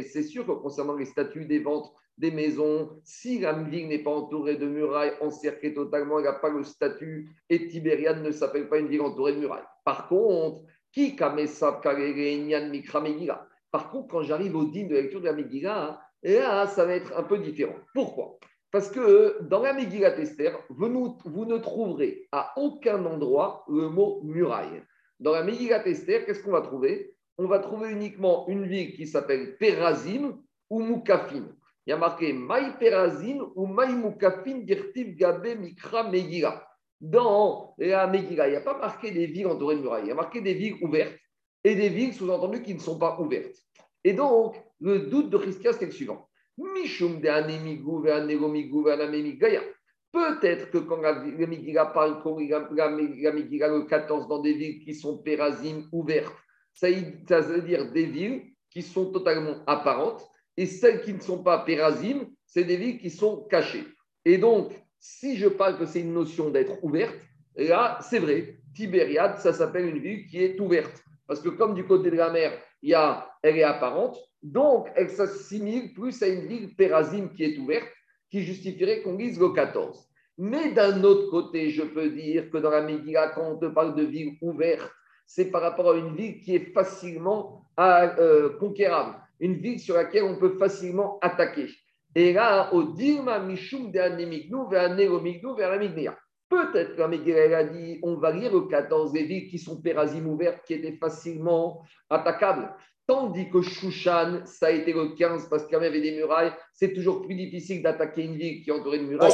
C'est 0.04 0.24
sûr 0.24 0.46
que 0.46 0.52
concernant 0.52 0.96
les 0.96 1.06
statuts 1.06 1.46
des 1.46 1.60
ventes 1.60 1.92
des 2.20 2.32
maisons, 2.32 2.90
si 3.04 3.40
la 3.40 3.54
ville 3.54 3.88
n'est 3.88 4.04
pas 4.04 4.12
entourée 4.12 4.58
de 4.58 4.68
murailles, 4.68 5.14
encerclée 5.22 5.74
totalement, 5.74 6.20
elle 6.20 6.26
n'a 6.26 6.34
pas 6.34 6.50
le 6.50 6.64
statut, 6.64 7.30
et 7.50 7.68
Tibériade 7.68 8.22
ne 8.22 8.32
s'appelle 8.32 8.68
pas 8.68 8.78
une 8.78 8.88
ville 8.88 9.02
entourée 9.02 9.34
de 9.34 9.40
murailles. 9.40 9.64
Par 9.86 10.10
contre, 10.10 10.62
qui 10.92 11.16
Par 13.72 13.92
contre, 13.92 14.08
quand 14.08 14.22
j'arrive 14.24 14.56
au 14.56 14.66
din 14.66 14.88
de 14.88 14.96
lecture 14.96 15.22
de 15.22 15.26
la 15.26 15.34
Megillah, 15.34 16.02
là, 16.24 16.68
ça 16.68 16.86
va 16.86 16.94
être 16.94 17.18
un 17.18 17.24
peu 17.24 17.38
différent. 17.38 17.76
Pourquoi? 17.94 18.38
Parce 18.72 18.92
que 18.92 19.42
dans 19.44 19.62
la 19.62 19.74
Megillat 19.74 20.20
Esther, 20.20 20.60
vous, 20.70 21.18
vous, 21.26 21.46
ne 21.46 21.58
trouverez 21.58 22.28
à 22.32 22.54
aucun 22.58 23.04
endroit 23.06 23.66
le 23.68 23.90
mot 23.90 24.22
muraille. 24.24 24.84
Dans 25.20 25.34
la 25.34 25.44
Megillat 25.44 25.86
Esther, 25.86 26.26
qu'est-ce 26.26 26.42
qu'on 26.42 26.52
va 26.52 26.62
trouver? 26.62 27.14
On 27.38 27.48
va 27.48 27.60
trouver 27.60 27.92
uniquement 27.92 28.48
une 28.48 28.66
ville 28.66 28.94
qui 28.94 29.06
s'appelle 29.06 29.58
Perazim 29.58 30.42
ou 30.70 30.80
Moukafin. 30.80 31.50
Il 31.86 31.90
y 31.90 31.94
a 31.94 31.98
marqué 31.98 32.32
Maï 32.32 32.78
Perazim 32.80 33.40
ou 33.56 33.66
Maï 33.66 33.94
Moukafin 33.94 34.60
Dirtiv 34.60 35.16
Gabe 35.16 35.58
Mikra 35.60 36.10
Megillah. 36.10 36.66
Dans 37.02 37.76
la 37.78 38.08
Megillah, 38.08 38.48
il 38.48 38.52
n'y 38.52 38.58
a 38.58 38.62
pas 38.62 38.78
marqué 38.78 39.12
des 39.12 39.26
villes 39.26 39.48
entourées 39.48 39.76
de 39.76 39.82
murailles. 39.82 40.04
Il 40.06 40.10
y 40.10 40.12
a 40.12 40.16
marqué 40.16 40.42
des 40.42 40.54
villes 40.54 40.78
ouvertes 40.82 41.18
et 41.64 41.76
des 41.76 41.90
villes 41.90 42.14
sous-entendues 42.14 42.64
qui 42.64 42.74
ne 42.74 42.80
sont 42.80 42.98
pas 42.98 43.20
ouvertes. 43.20 43.56
Et 44.04 44.14
donc, 44.14 44.56
le 44.80 45.00
doute 45.00 45.30
de 45.30 45.38
Christian, 45.38 45.72
c'est 45.78 45.86
le 45.86 45.92
suivant. 45.92 46.30
Mishum 46.58 47.20
de 47.22 47.28
Peut-être 50.12 50.72
que 50.72 50.80
quand 50.80 51.02
la, 51.02 51.24
la 51.24 51.86
parle, 51.86 52.22
la, 52.42 52.90
le 52.90 53.86
14 53.86 54.28
dans 54.28 54.40
des 54.40 54.54
villes 54.54 54.80
qui 54.80 54.96
sont 54.96 55.20
pérazim 55.20 55.88
ouvertes, 55.92 56.36
ça, 56.74 56.90
veut 56.90 57.62
dire 57.62 57.92
des 57.92 58.06
villes 58.06 58.44
qui 58.72 58.82
sont 58.82 59.12
totalement 59.12 59.64
apparentes, 59.68 60.28
et 60.58 60.66
celles 60.66 61.02
qui 61.02 61.14
ne 61.14 61.20
sont 61.20 61.44
pas 61.44 61.60
pérazim, 61.60 62.28
c'est 62.46 62.64
des 62.64 62.78
villes 62.78 63.00
qui 63.00 63.10
sont 63.10 63.46
cachées. 63.50 63.86
Et 64.26 64.38
donc, 64.38 64.74
si 65.00 65.38
je 65.38 65.48
parle 65.48 65.78
que 65.78 65.86
c'est 65.86 66.02
une 66.02 66.14
notion 66.14 66.50
d'être 66.50 66.84
ouverte, 66.84 67.20
là, 67.56 68.00
c'est 68.02 68.20
vrai, 68.20 68.60
Tibériade, 68.74 69.38
ça 69.38 69.54
s'appelle 69.54 69.86
une 69.86 70.00
ville 70.00 70.26
qui 70.28 70.44
est 70.44 70.60
ouverte. 70.60 71.04
Parce 71.28 71.42
que 71.42 71.50
comme 71.50 71.76
du 71.76 71.86
côté 71.86 72.10
de 72.10 72.16
la 72.16 72.32
mer, 72.32 72.60
il 72.82 72.90
y 72.90 72.94
a, 72.94 73.30
elle 73.44 73.58
est 73.58 73.64
apparente, 73.64 74.18
donc, 74.42 74.88
elle 74.96 75.10
s'assimile 75.10 75.94
plus 75.94 76.22
à 76.24 76.28
une 76.28 76.48
ville 76.48 76.76
pérazime 76.76 77.30
qui 77.32 77.44
est 77.44 77.58
ouverte, 77.58 77.90
qui 78.30 78.42
justifierait 78.42 79.02
qu'on 79.02 79.18
lise 79.18 79.40
le 79.40 79.50
14. 79.50 80.08
Mais 80.38 80.72
d'un 80.72 81.04
autre 81.04 81.30
côté, 81.30 81.70
je 81.70 81.84
peux 81.84 82.10
dire 82.10 82.50
que 82.50 82.58
dans 82.58 82.70
la 82.70 82.82
Megillah, 82.82 83.30
quand 83.30 83.52
on 83.52 83.58
te 83.58 83.66
parle 83.66 83.96
de 83.96 84.04
ville 84.04 84.38
ouverte, 84.42 84.90
c'est 85.26 85.52
par 85.52 85.62
rapport 85.62 85.92
à 85.92 85.98
une 85.98 86.16
ville 86.16 86.40
qui 86.40 86.56
est 86.56 86.74
facilement 86.74 87.66
euh, 87.80 88.58
conquérable, 88.58 89.16
une 89.40 89.56
ville 89.56 89.80
sur 89.80 89.96
laquelle 89.96 90.24
on 90.24 90.38
peut 90.38 90.58
facilement 90.58 91.20
attaquer. 91.22 91.68
Et 92.16 92.34
là, 92.34 92.74
au 92.74 92.84
Dirma 92.84 93.40
Mishum 93.40 93.92
de 93.92 94.00
Anemignou 94.00 94.68
vers 94.70 94.96
vers 94.96 96.18
Peut-être 96.50 96.96
que 96.96 97.00
la 97.02 97.08
Megillah 97.08 97.58
a 97.58 97.64
dit 97.64 98.00
on 98.02 98.16
va 98.16 98.32
lire 98.32 98.52
le 98.52 98.62
14 98.62 99.12
des 99.12 99.24
villes 99.24 99.50
qui 99.50 99.60
sont 99.60 99.82
pérazim 99.82 100.26
ouvertes, 100.26 100.66
qui 100.66 100.74
étaient 100.74 100.98
facilement 100.98 101.84
attaquables. 102.10 102.74
Tandis 103.10 103.50
que 103.50 103.64
Shushan, 103.64 104.46
ça 104.46 104.68
a 104.68 104.70
été 104.70 104.94
le 104.94 105.16
15 105.16 105.50
parce 105.50 105.64
qu'il 105.64 105.74
y 105.74 105.76
avait 105.78 106.00
des 106.00 106.12
murailles. 106.12 106.52
C'est 106.72 106.94
toujours 106.94 107.24
plus 107.24 107.34
difficile 107.34 107.82
d'attaquer 107.82 108.24
une 108.24 108.36
ville 108.36 108.62
qui 108.62 108.70
est 108.70 108.74
entourée 108.74 109.00
de 109.00 109.06
murailles. 109.06 109.34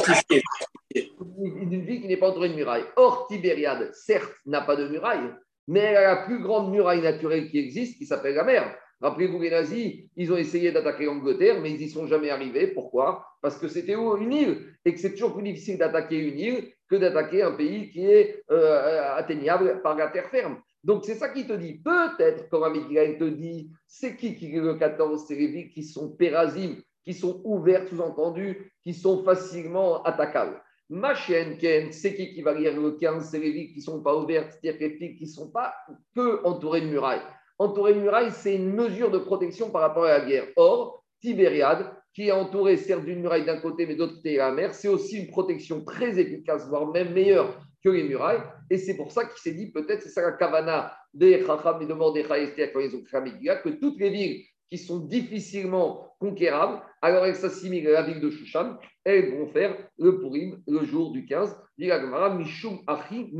Une 0.94 1.84
ville 1.84 2.00
qui 2.00 2.08
n'est 2.08 2.16
pas 2.16 2.30
entourée 2.30 2.48
de 2.48 2.54
murailles. 2.54 2.86
Or, 2.96 3.26
Tibériade, 3.28 3.90
certes, 3.92 4.32
n'a 4.46 4.62
pas 4.62 4.76
de 4.76 4.88
murailles, 4.88 5.30
mais 5.68 5.80
elle 5.80 5.96
a 5.98 6.14
la 6.14 6.16
plus 6.24 6.40
grande 6.40 6.72
muraille 6.72 7.02
naturelle 7.02 7.50
qui 7.50 7.58
existe, 7.58 7.98
qui 7.98 8.06
s'appelle 8.06 8.36
la 8.36 8.44
mer. 8.44 8.74
Rappelez-vous, 9.02 9.42
les 9.42 9.50
nazis, 9.50 10.04
ils 10.16 10.32
ont 10.32 10.38
essayé 10.38 10.72
d'attaquer 10.72 11.04
l'Angleterre, 11.04 11.60
mais 11.60 11.70
ils 11.72 11.78
n'y 11.78 11.90
sont 11.90 12.06
jamais 12.06 12.30
arrivés. 12.30 12.68
Pourquoi? 12.68 13.26
Parce 13.42 13.58
que 13.58 13.68
c'était 13.68 13.92
une 13.92 14.32
île 14.32 14.74
et 14.86 14.94
que 14.94 14.98
c'est 14.98 15.12
toujours 15.12 15.34
plus 15.34 15.42
difficile 15.42 15.76
d'attaquer 15.76 16.16
une 16.16 16.38
île 16.38 16.72
que 16.88 16.96
d'attaquer 16.96 17.42
un 17.42 17.52
pays 17.52 17.90
qui 17.90 18.06
est 18.06 18.42
euh, 18.50 19.16
atteignable 19.16 19.82
par 19.82 19.96
la 19.96 20.08
terre 20.08 20.30
ferme. 20.30 20.62
Donc 20.86 21.04
c'est 21.04 21.16
ça 21.16 21.30
qui 21.30 21.44
te 21.48 21.52
dit. 21.52 21.74
Peut-être, 21.74 22.48
comme 22.48 22.62
Amidgaï 22.62 23.18
te 23.18 23.24
dit, 23.24 23.72
c'est 23.88 24.14
qui 24.14 24.36
qui 24.36 24.54
est 24.54 24.60
le 24.60 24.74
14 24.74 25.24
C'est 25.26 25.34
les 25.34 25.48
villes 25.48 25.70
qui 25.70 25.82
sont 25.82 26.10
pérasimes, 26.10 26.80
qui 27.04 27.12
sont 27.12 27.40
ouvertes, 27.42 27.88
sous-entendu, 27.88 28.72
qui 28.84 28.94
sont 28.94 29.24
facilement 29.24 30.04
attaquables. 30.04 30.62
Ma 30.88 31.16
chienne, 31.16 31.58
Ken, 31.58 31.90
c'est 31.90 32.14
qui 32.14 32.32
qui 32.32 32.40
va 32.40 32.54
lire 32.54 32.80
le 32.80 32.92
15 32.92 33.28
C'est 33.28 33.40
les 33.40 33.50
villes 33.50 33.72
qui 33.72 33.78
ne 33.78 33.82
sont 33.82 34.00
pas 34.00 34.16
ouvertes, 34.16 34.56
c'est-à-dire 34.62 34.96
qui 34.96 35.24
ne 35.24 35.28
sont 35.28 35.50
pas 35.50 35.74
peu 36.14 36.40
entourées 36.44 36.82
de 36.82 36.86
murailles. 36.86 37.22
Entourées 37.58 37.94
de 37.94 38.00
murailles, 38.00 38.30
c'est 38.30 38.54
une 38.54 38.72
mesure 38.72 39.10
de 39.10 39.18
protection 39.18 39.70
par 39.70 39.80
rapport 39.80 40.04
à 40.04 40.18
la 40.18 40.24
guerre. 40.24 40.46
Or, 40.54 41.02
Tibériade, 41.20 41.90
qui 42.14 42.28
est 42.28 42.32
entourée 42.32 42.76
certes 42.76 43.04
d'une 43.04 43.22
muraille 43.22 43.44
d'un 43.44 43.60
côté, 43.60 43.86
mais 43.86 43.96
d'autre 43.96 44.14
côté 44.14 44.36
la 44.36 44.52
mer, 44.52 44.72
c'est 44.72 44.86
aussi 44.86 45.18
une 45.18 45.26
protection 45.26 45.84
très 45.84 46.16
efficace, 46.20 46.68
voire 46.68 46.86
même 46.86 47.12
meilleure 47.12 47.58
que 47.82 47.88
les 47.88 48.04
murailles. 48.04 48.42
Et 48.70 48.78
c'est 48.78 48.96
pour 48.96 49.12
ça 49.12 49.24
qu'il 49.24 49.38
s'est 49.38 49.56
dit, 49.56 49.70
peut-être, 49.70 50.02
c'est 50.02 50.08
ça 50.08 50.22
la 50.22 50.32
kavana 50.32 50.96
des 51.14 51.44
Chacham 51.44 51.80
et 51.82 51.86
de 51.86 51.94
Mordechai 51.94 52.70
quand 52.72 52.80
ils 52.80 52.94
ont 52.94 53.02
que 53.02 53.68
toutes 53.68 54.00
les 54.00 54.10
villes 54.10 54.42
qui 54.70 54.78
sont 54.78 55.00
difficilement 55.00 56.16
conquérables, 56.18 56.82
alors 57.00 57.24
elles 57.26 57.36
s'assimilent 57.36 57.88
à 57.88 57.92
la 57.92 58.02
ville 58.02 58.20
de 58.20 58.30
Shushan, 58.30 58.76
elles 59.04 59.36
vont 59.36 59.46
faire 59.46 59.76
le 59.98 60.18
Purim 60.18 60.60
le 60.66 60.84
jour 60.84 61.12
du 61.12 61.24
15. 61.24 61.56
Mishum 61.78 62.80
Achi 62.86 63.30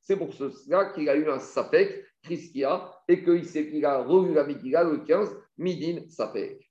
C'est 0.00 0.16
pour 0.16 0.32
cela 0.32 0.86
qu'il 0.92 1.08
a 1.08 1.16
eu 1.16 1.28
un 1.28 1.38
Sapek, 1.38 2.04
Christia, 2.22 2.90
et 3.08 3.22
qu'il 3.22 3.84
a 3.84 4.02
revu 4.02 4.34
la 4.34 4.44
Megillah 4.44 4.84
le 4.84 4.98
15, 4.98 5.36
Midin 5.58 6.00
Sapek. 6.08 6.67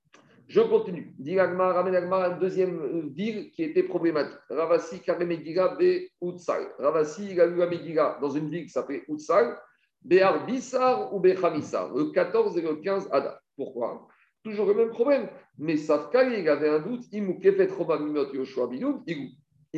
Je 0.48 0.62
continue. 0.62 1.14
Diragma 1.20 1.76
une 1.76 2.40
deuxième 2.40 2.80
euh, 2.80 3.10
ville 3.14 3.52
qui 3.52 3.64
était 3.64 3.84
problématique. 3.84 4.40
Ravasi 4.50 5.02
Karemegila 5.02 5.76
Be 5.76 6.10
Utsal. 6.22 6.74
Ravasi, 6.80 7.32
il 7.32 7.42
a 7.42 7.46
eu 7.46 7.56
la 7.56 7.68
Megillah 7.68 8.18
dans 8.22 8.30
une 8.30 8.50
ville 8.50 8.64
qui 8.64 8.70
s'appelait 8.70 9.04
Utsal. 9.10 9.60
Béar 10.02 10.46
Bissar 10.46 11.14
ou 11.14 11.20
Bechamissar, 11.20 11.94
le 11.94 12.12
14 12.12 12.58
et 12.58 12.62
le 12.62 12.76
15 12.76 13.10
Ada. 13.12 13.42
Pourquoi? 13.58 14.08
Toujours 14.44 14.68
le 14.68 14.76
même 14.76 14.90
problème. 14.90 15.28
Mais 15.58 15.76
Safkal, 15.76 16.32
il 16.40 16.48
avait 16.48 16.70
un 16.70 16.80
doute. 16.80 17.04
Il 17.12 17.24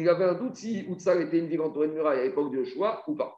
avait 0.07 0.25
un 0.25 0.33
doute 0.35 0.55
si 0.55 0.85
Utsal 0.87 1.23
était 1.23 1.39
une 1.39 1.47
ville 1.47 1.61
entourée 1.61 1.87
de 1.87 1.93
murailles 1.93 2.19
à 2.19 2.23
l'époque 2.25 2.51
de 2.51 2.57
Yoshua 2.57 3.03
ou 3.07 3.15
pas. 3.15 3.35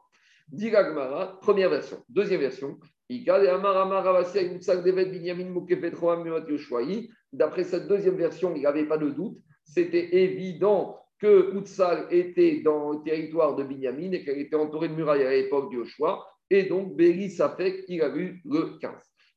Diragmara, 0.49 1.39
première 1.39 1.69
version. 1.69 2.03
Deuxième 2.09 2.41
version. 2.41 2.77
D'après 7.33 7.63
cette 7.63 7.87
deuxième 7.87 8.15
version, 8.15 8.53
il 8.55 8.59
n'y 8.59 8.65
avait 8.65 8.85
pas 8.85 8.97
de 8.97 9.09
doute. 9.09 9.37
C'était 9.63 10.15
évident 10.17 10.99
que 11.19 11.55
Utsal 11.55 12.07
était 12.09 12.61
dans 12.61 12.91
le 12.91 13.03
territoire 13.03 13.55
de 13.55 13.63
Binyamin 13.63 14.11
et 14.11 14.23
qu'elle 14.23 14.39
était 14.39 14.55
entourée 14.55 14.89
de 14.89 14.95
murailles 14.95 15.23
à 15.23 15.31
l'époque 15.31 15.71
de 15.71 15.77
Joshua. 15.77 16.25
Et 16.49 16.63
donc, 16.63 16.95
Béli 16.95 17.29
Safek, 17.29 17.85
il 17.87 18.01
a 18.01 18.09
vu 18.09 18.41
le 18.43 18.77
15. 18.79 18.91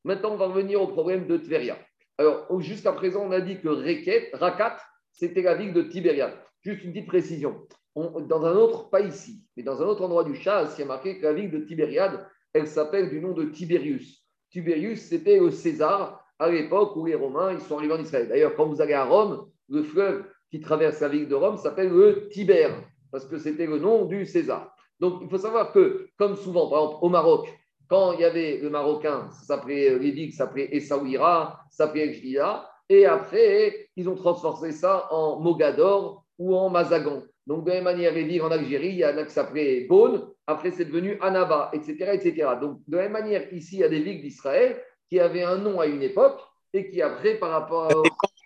Maintenant, 0.04 0.32
on 0.32 0.36
va 0.36 0.46
revenir 0.46 0.82
au 0.82 0.88
problème 0.88 1.26
de 1.26 1.36
Tveria. 1.36 1.78
Alors, 2.18 2.60
jusqu'à 2.60 2.92
présent, 2.92 3.24
on 3.26 3.30
a 3.30 3.40
dit 3.40 3.60
que 3.60 4.36
Rakat, 4.36 4.78
c'était 5.12 5.42
la 5.42 5.54
ville 5.54 5.72
de 5.72 5.82
Tibériade. 5.82 6.34
Juste 6.62 6.84
une 6.84 6.92
petite 6.92 7.06
précision. 7.06 7.66
dans 7.94 8.44
un 8.44 8.54
autre, 8.54 8.90
pas 8.90 9.00
ici, 9.00 9.44
mais 9.56 9.62
dans 9.62 9.82
un 9.82 9.86
autre 9.86 10.02
endroit 10.02 10.24
du 10.24 10.34
Chaz, 10.34 10.74
il 10.76 10.80
y 10.80 10.84
a 10.84 10.86
marqué 10.86 11.18
que 11.18 11.24
la 11.24 11.32
ville 11.32 11.50
de 11.50 11.58
Tibériade, 11.58 12.26
elle 12.52 12.66
s'appelle 12.66 13.10
du 13.10 13.20
nom 13.20 13.32
de 13.32 13.44
Tiberius. 13.44 14.24
Tiberius, 14.50 15.02
c'était 15.02 15.38
César 15.50 16.24
à 16.38 16.50
l'époque 16.50 16.97
où 16.97 17.07
les 17.07 17.14
Romains 17.14 17.53
ils 17.53 17.61
sont 17.61 17.79
arrivés 17.79 17.95
en 17.95 18.00
Israël. 18.00 18.29
D'ailleurs, 18.29 18.55
quand 18.55 18.67
vous 18.67 18.81
allez 18.81 18.95
à 18.95 19.05
Rome, 19.05 19.47
le 19.69 19.83
fleuve 19.83 20.25
qui 20.50 20.61
traverse 20.61 21.00
la 21.00 21.09
ville 21.09 21.29
de 21.29 21.35
Rome 21.35 21.57
s'appelle 21.57 21.91
le 21.91 22.29
Tiber, 22.29 22.69
parce 23.11 23.26
que 23.26 23.38
c'était 23.38 23.67
le 23.67 23.79
nom 23.79 24.05
du 24.05 24.26
César. 24.26 24.75
Donc, 25.00 25.21
il 25.23 25.29
faut 25.29 25.38
savoir 25.38 25.73
que, 25.73 26.09
comme 26.17 26.37
souvent, 26.37 26.69
par 26.69 26.85
exemple, 26.85 26.99
au 27.03 27.09
Maroc, 27.09 27.49
quand 27.88 28.12
il 28.12 28.21
y 28.21 28.25
avait 28.25 28.59
le 28.59 28.71
Marocain, 28.71 29.29
ça 29.31 29.57
s'appelait, 29.57 29.99
les 29.99 30.11
villes 30.12 30.33
s'appelaient 30.33 30.69
Essaouira, 30.73 31.61
ça 31.71 31.87
s'appelait 31.87 32.07
Ejdia, 32.07 32.69
et 32.88 33.07
après, 33.07 33.88
ils 33.97 34.09
ont 34.09 34.14
transformé 34.14 34.73
ça 34.73 35.09
en 35.11 35.41
Mogador 35.41 36.25
ou 36.38 36.55
en 36.55 36.71
Mazagan. 36.71 37.23
Donc, 37.47 37.64
de 37.64 37.71
la 37.71 37.75
même 37.76 37.85
manière, 37.85 38.12
villes 38.12 38.43
en 38.43 38.50
Algérie, 38.50 38.88
il 38.88 38.99
y 38.99 39.05
en 39.05 39.17
a 39.19 39.25
qui 39.25 39.33
s'appelaient 39.33 39.87
Beaune, 39.88 40.26
après 40.47 40.71
c'est 40.71 40.87
devenu 40.87 41.19
Anaba, 41.21 41.71
etc., 41.73 42.12
etc. 42.12 42.49
Donc, 42.61 42.79
de 42.87 42.97
la 42.97 43.05
même 43.05 43.12
manière, 43.12 43.53
ici, 43.53 43.76
il 43.76 43.81
y 43.81 43.85
a 43.85 43.88
des 43.88 44.00
villes 44.00 44.23
d'Israël 44.23 44.81
qui 45.14 45.21
avaient 45.21 45.44
un 45.44 45.59
nom 45.59 45.78
à 45.78 45.87
une 45.87 46.02
époque 46.02 46.40
et 46.73 46.90
qui, 46.90 47.00
après, 47.00 47.35
par 47.35 47.50
rapport 47.50 47.85
à. 47.85 47.90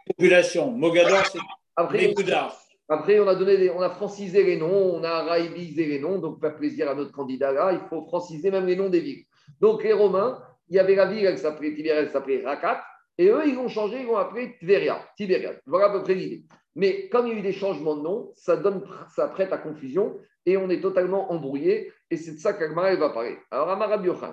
Population, 0.07 0.71
Mogador, 0.71 1.25
c'est 1.25 1.39
après, 1.77 2.15
après, 2.91 3.21
on 3.21 3.27
a, 3.27 3.35
donné 3.35 3.71
on 3.71 3.81
a 3.81 3.89
francisé 3.89 4.43
les 4.45 4.57
noms, 4.57 4.97
on 4.97 5.03
a 5.03 5.09
araïbisé 5.09 5.87
les 5.87 5.99
noms, 5.99 6.19
donc 6.19 6.41
faire 6.41 6.57
plaisir 6.57 6.91
à 6.91 6.95
notre 6.95 7.13
candidat 7.13 7.53
là, 7.53 7.73
il 7.73 7.89
faut 7.89 8.03
franciser 8.03 8.51
même 8.51 8.67
les 8.67 8.77
noms 8.77 8.91
des 8.91 9.01
villes. 9.01 9.25
Donc 9.61 9.83
les 9.83 9.95
Romains, 9.95 10.43
il 10.69 10.77
y 10.77 10.79
avait 10.79 10.95
la 10.95 11.07
ville, 11.07 11.25
elle 11.25 11.39
s'appelait 11.39 11.75
Tibériade, 11.75 12.07
elle 12.07 12.11
s'appelait 12.11 12.45
Rakat, 12.45 12.83
et 13.17 13.29
eux, 13.29 13.43
ils 13.47 13.55
vont 13.55 13.69
changer, 13.69 14.01
ils 14.01 14.07
vont 14.07 14.17
appeler 14.17 14.57
Tveria, 14.61 15.01
Tibériade. 15.17 15.61
Voilà 15.65 15.87
à 15.87 15.91
peu 15.91 16.03
près 16.03 16.15
l'idée. 16.15 16.45
Mais 16.75 17.09
comme 17.09 17.29
il 17.29 17.33
y 17.33 17.37
a 17.37 17.39
eu 17.39 17.43
des 17.43 17.53
changements 17.53 17.97
de 17.97 18.03
nom, 18.03 18.31
ça, 18.35 18.57
donne, 18.57 18.83
ça 19.15 19.29
prête 19.29 19.53
à 19.53 19.59
confusion 19.59 20.19
et 20.45 20.57
on 20.57 20.69
est 20.69 20.81
totalement 20.81 21.33
embrouillé. 21.33 21.93
Et 22.11 22.17
c'est 22.17 22.33
de 22.33 22.39
ça 22.39 22.53
qu'Agmara 22.53 22.95
va 22.97 23.11
parler. 23.11 23.39
Alors, 23.51 23.71
Amara 23.71 23.99
Biochan, 23.99 24.33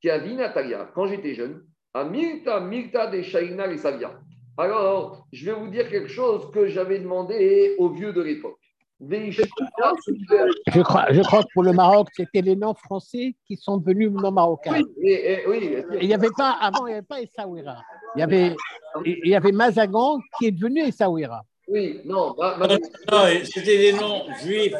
qui 0.00 0.10
a 0.10 0.18
vu 0.18 0.34
Natalia, 0.34 0.90
quand 0.94 1.06
j'étais 1.06 1.34
jeune, 1.34 1.62
à 1.94 2.04
Milta, 2.04 2.60
Milta 2.60 3.06
de 3.08 3.22
Shaina 3.22 3.66
et 3.72 3.78
Savia. 3.78 4.12
Alors, 4.56 5.26
je 5.32 5.46
vais 5.46 5.52
vous 5.52 5.68
dire 5.68 5.88
quelque 5.88 6.08
chose 6.08 6.50
que 6.52 6.66
j'avais 6.66 6.98
demandé 6.98 7.74
aux 7.78 7.90
vieux 7.90 8.12
de 8.12 8.22
l'époque. 8.22 8.58
Je 9.00 10.82
crois, 10.82 11.06
je 11.12 11.22
crois 11.22 11.44
que 11.44 11.48
pour 11.54 11.62
le 11.62 11.72
Maroc, 11.72 12.08
c'était 12.16 12.40
les 12.40 12.56
noms 12.56 12.74
français 12.74 13.36
qui 13.46 13.56
sont 13.56 13.76
devenus 13.76 14.10
noms 14.10 14.32
marocains. 14.32 14.82
Oui, 15.00 15.76
il 16.00 16.08
n'y 16.08 16.14
avait 16.14 16.32
pas, 16.36 16.58
avant, 16.60 16.88
il 16.88 16.90
n'y 16.90 16.96
avait 16.96 17.06
pas 17.06 17.20
Essaouira. 17.20 17.76
Il 18.16 18.20
y 18.20 18.22
avait, 18.22 18.56
il 19.04 19.28
y 19.28 19.36
avait 19.36 19.52
Mazagan 19.52 20.18
qui 20.36 20.46
est 20.46 20.50
devenu 20.50 20.80
Essaouira. 20.80 21.44
Oui, 21.68 22.00
non. 22.04 22.34
non, 22.36 23.26
c'était 23.44 23.78
des 23.78 23.92
noms 23.92 24.22
juifs. 24.42 24.74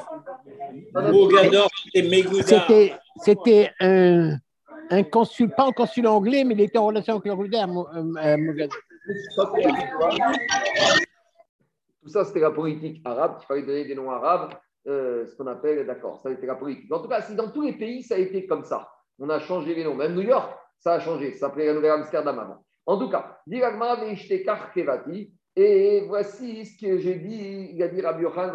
Mogador, 0.94 1.68
c'était 1.84 2.08
Megouda. 2.08 2.66
C'était 3.22 3.70
un, 3.78 4.36
un 4.90 5.02
consul, 5.04 5.50
pas 5.50 5.66
un 5.66 5.72
consul 5.72 6.06
anglais, 6.06 6.44
mais 6.44 6.54
il 6.54 6.60
était 6.60 6.78
en 6.78 6.86
relation 6.86 7.14
avec 7.14 7.26
l'Angleterre, 7.26 7.68
Mogador. 7.68 8.76
Tout 12.02 12.08
ça, 12.08 12.24
c'était 12.24 12.40
la 12.40 12.50
politique 12.50 13.02
arabe, 13.04 13.38
qu'il 13.38 13.46
fallait 13.46 13.62
donner 13.62 13.84
des 13.84 13.94
noms 13.94 14.10
arabes, 14.10 14.54
euh, 14.86 15.26
ce 15.26 15.36
qu'on 15.36 15.46
appelle, 15.46 15.86
d'accord, 15.86 16.20
ça 16.22 16.30
a 16.30 16.32
été 16.32 16.46
la 16.46 16.54
politique. 16.54 16.92
En 16.92 17.00
tout 17.00 17.08
cas, 17.08 17.20
si 17.20 17.34
dans 17.34 17.50
tous 17.50 17.62
les 17.62 17.74
pays, 17.74 18.02
ça 18.02 18.14
a 18.14 18.18
été 18.18 18.46
comme 18.46 18.64
ça. 18.64 18.88
On 19.18 19.28
a 19.28 19.38
changé 19.38 19.74
les 19.74 19.84
noms. 19.84 19.94
Même 19.94 20.14
New 20.14 20.22
York, 20.22 20.50
ça 20.78 20.94
a 20.94 21.00
changé. 21.00 21.32
Ça 21.32 21.48
s'appelait 21.48 21.66
la 21.66 21.74
Nouvelle-Amsterdam 21.74 22.38
avant. 22.38 22.64
En 22.86 22.98
tout 22.98 23.10
cas, 23.10 23.38
et 25.56 26.00
voici 26.06 26.64
ce 26.64 26.80
que 26.80 26.98
j'ai 26.98 27.16
dit, 27.16 27.70
il 27.74 27.82
a 27.82 27.88
dit 27.88 28.00
Rabbi 28.00 28.22
Yochan, 28.22 28.50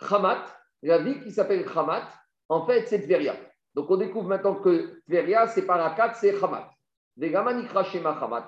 Hamat, 0.00 0.44
la 0.82 0.98
ville 0.98 1.20
qui 1.20 1.32
s'appelle 1.32 1.66
Hamat, 1.74 2.08
en 2.48 2.64
fait, 2.64 2.86
c'est 2.86 3.00
Tveria. 3.00 3.34
Donc 3.74 3.90
on 3.90 3.96
découvre 3.96 4.28
maintenant 4.28 4.56
que 4.56 5.00
Tveria, 5.06 5.46
c'est 5.46 5.66
pas 5.66 5.76
Rakat, 5.76 6.14
c'est 6.14 6.34
Hamat. 6.42 6.70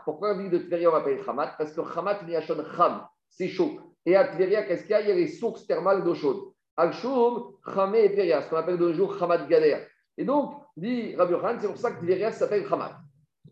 Pourquoi 0.05 0.29
la 0.29 0.39
ville 0.39 0.51
de 0.51 0.59
Tveria 0.59 0.91
on 0.91 0.95
l'appelle 0.95 1.21
Hamat 1.27 1.55
Parce 1.59 1.73
que 1.73 1.81
Hamat, 1.81 2.21
Cham, 2.77 3.07
c'est 3.29 3.49
chaud. 3.49 3.81
Et 4.07 4.17
à 4.17 4.29
Tveria, 4.29 4.63
qu'est-ce 4.63 4.83
qu'il 4.83 4.93
y 4.93 4.95
a? 4.95 5.01
Il 5.01 5.09
y 5.09 5.13
a 5.13 5.15
les 5.15 5.29
sources 5.29 5.67
thermales 5.67 6.05
d'eau 6.05 6.15
chaude. 6.15 6.53
Al-Shum, 6.77 7.53
Chamé 7.75 8.05
et 8.05 8.13
Tveria, 8.13 8.43
ce 8.43 8.49
qu'on 8.49 8.57
appelle 8.57 8.79
de 8.79 8.89
nos 8.89 8.95
jours 8.95 9.21
Hamat 9.23 9.47
Gader. 9.47 9.79
Et 10.17 10.25
donc, 10.25 10.55
dit 10.77 11.15
Rabbi 11.17 11.35
c'est 11.61 11.67
pour 11.67 11.77
ça 11.77 11.91
que 11.91 12.01
Tveria 12.01 12.31
s'appelle 12.31 12.65
Hamat. 12.71 12.97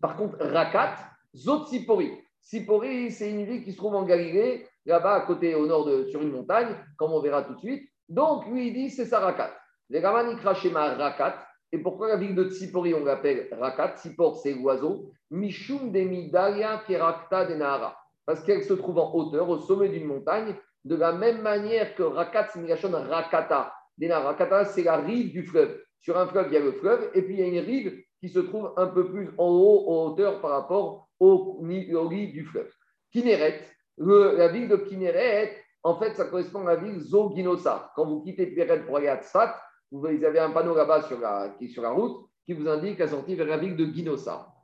Par 0.01 0.17
contre, 0.17 0.39
Rakat, 0.41 0.95
Zot 1.35 1.67
Sipori. 1.67 2.13
Sipori, 2.41 3.11
c'est 3.11 3.31
une 3.31 3.45
ville 3.45 3.65
qui 3.65 3.73
se 3.73 3.77
trouve 3.77 3.97
en 3.97 4.05
Galilée, 4.05 4.67
là-bas, 4.87 5.15
à 5.15 5.21
côté, 5.23 5.55
au 5.55 5.67
nord, 5.67 5.85
de, 5.85 6.05
sur 6.05 6.23
une 6.23 6.31
montagne, 6.31 6.75
comme 6.97 7.13
on 7.13 7.21
verra 7.21 7.43
tout 7.43 7.55
de 7.55 7.61
suite. 7.61 7.91
Donc, 8.09 8.47
lui, 8.47 8.69
il 8.69 8.73
dit, 8.73 8.91
c'est 8.91 9.05
ça 9.05 9.19
Rakat. 9.19 9.51
Les 9.91 10.01
Rakat. 10.01 11.48
Et 11.73 11.79
pourquoi 11.79 12.09
la 12.09 12.17
ville 12.17 12.35
de 12.35 12.49
Tsipori, 12.49 12.95
on 12.95 13.05
l'appelle 13.05 13.49
Rakat 13.53 13.97
Tsipor, 13.97 14.37
c'est 14.37 14.55
l'oiseau. 14.55 15.11
Mishum 15.31 15.93
de 15.93 16.01
Midaya 16.01 16.83
Kerakta 16.87 17.45
de 17.45 17.55
Nahara 17.55 17.97
parce 18.29 18.45
qu'elle 18.45 18.63
se 18.63 18.75
trouve 18.75 18.99
en 18.99 19.11
hauteur, 19.15 19.49
au 19.49 19.57
sommet 19.57 19.89
d'une 19.89 20.05
montagne, 20.05 20.55
de 20.85 20.95
la 20.95 21.13
même 21.13 21.41
manière 21.41 21.95
que 21.95 22.03
Rakat, 22.03 22.49
Rakata. 22.55 23.73
Rakata, 23.99 24.67
c'est 24.67 24.83
la 24.83 24.99
rive 24.99 25.33
du 25.33 25.45
fleuve. 25.45 25.81
Sur 25.99 26.19
un 26.19 26.27
fleuve, 26.27 26.49
il 26.49 26.53
y 26.53 26.57
a 26.59 26.61
le 26.61 26.73
fleuve, 26.73 27.11
et 27.15 27.23
puis 27.23 27.37
il 27.37 27.41
y 27.41 27.43
a 27.43 27.47
une 27.47 27.65
rive 27.65 28.05
qui 28.21 28.29
se 28.29 28.41
trouve 28.41 28.75
un 28.77 28.89
peu 28.89 29.11
plus 29.11 29.31
en 29.39 29.49
haut, 29.49 29.89
en 29.89 30.11
hauteur 30.11 30.43
par 30.43 30.51
rapport 30.51 31.09
au, 31.19 31.65
lit 31.67 32.33
du 32.33 32.45
fleuve. 32.45 32.71
Kineret, 33.13 33.63
la 33.97 34.49
ville 34.49 34.69
de 34.69 34.77
Kineret, 34.77 35.57
en 35.83 35.99
fait, 35.99 36.15
ça 36.15 36.27
correspond 36.27 36.67
à 36.67 36.75
la 36.75 36.77
ville 36.77 37.01
Zoginosa. 37.01 37.93
Quand 37.97 38.05
vous 38.05 38.21
quittez 38.21 38.49
Piret 38.49 38.85
pour 38.85 38.99
aller 38.99 39.09
à 39.09 39.23
Tzfat, 39.23 39.59
vous 39.90 40.07
avez 40.07 40.38
un 40.38 40.50
panneau 40.50 40.75
là-bas 40.75 41.02
sur 41.02 41.18
la, 41.18 41.54
sur 41.73 41.83
la 41.83 41.90
route 41.90 42.28
qui 42.45 42.52
vous 42.52 42.68
indique 42.68 42.99
la 42.99 43.09
sortie 43.09 43.35
vers 43.35 43.47
la 43.47 43.59
ville 43.59 43.76
de 43.76 43.87
Ginosa. 43.87 44.54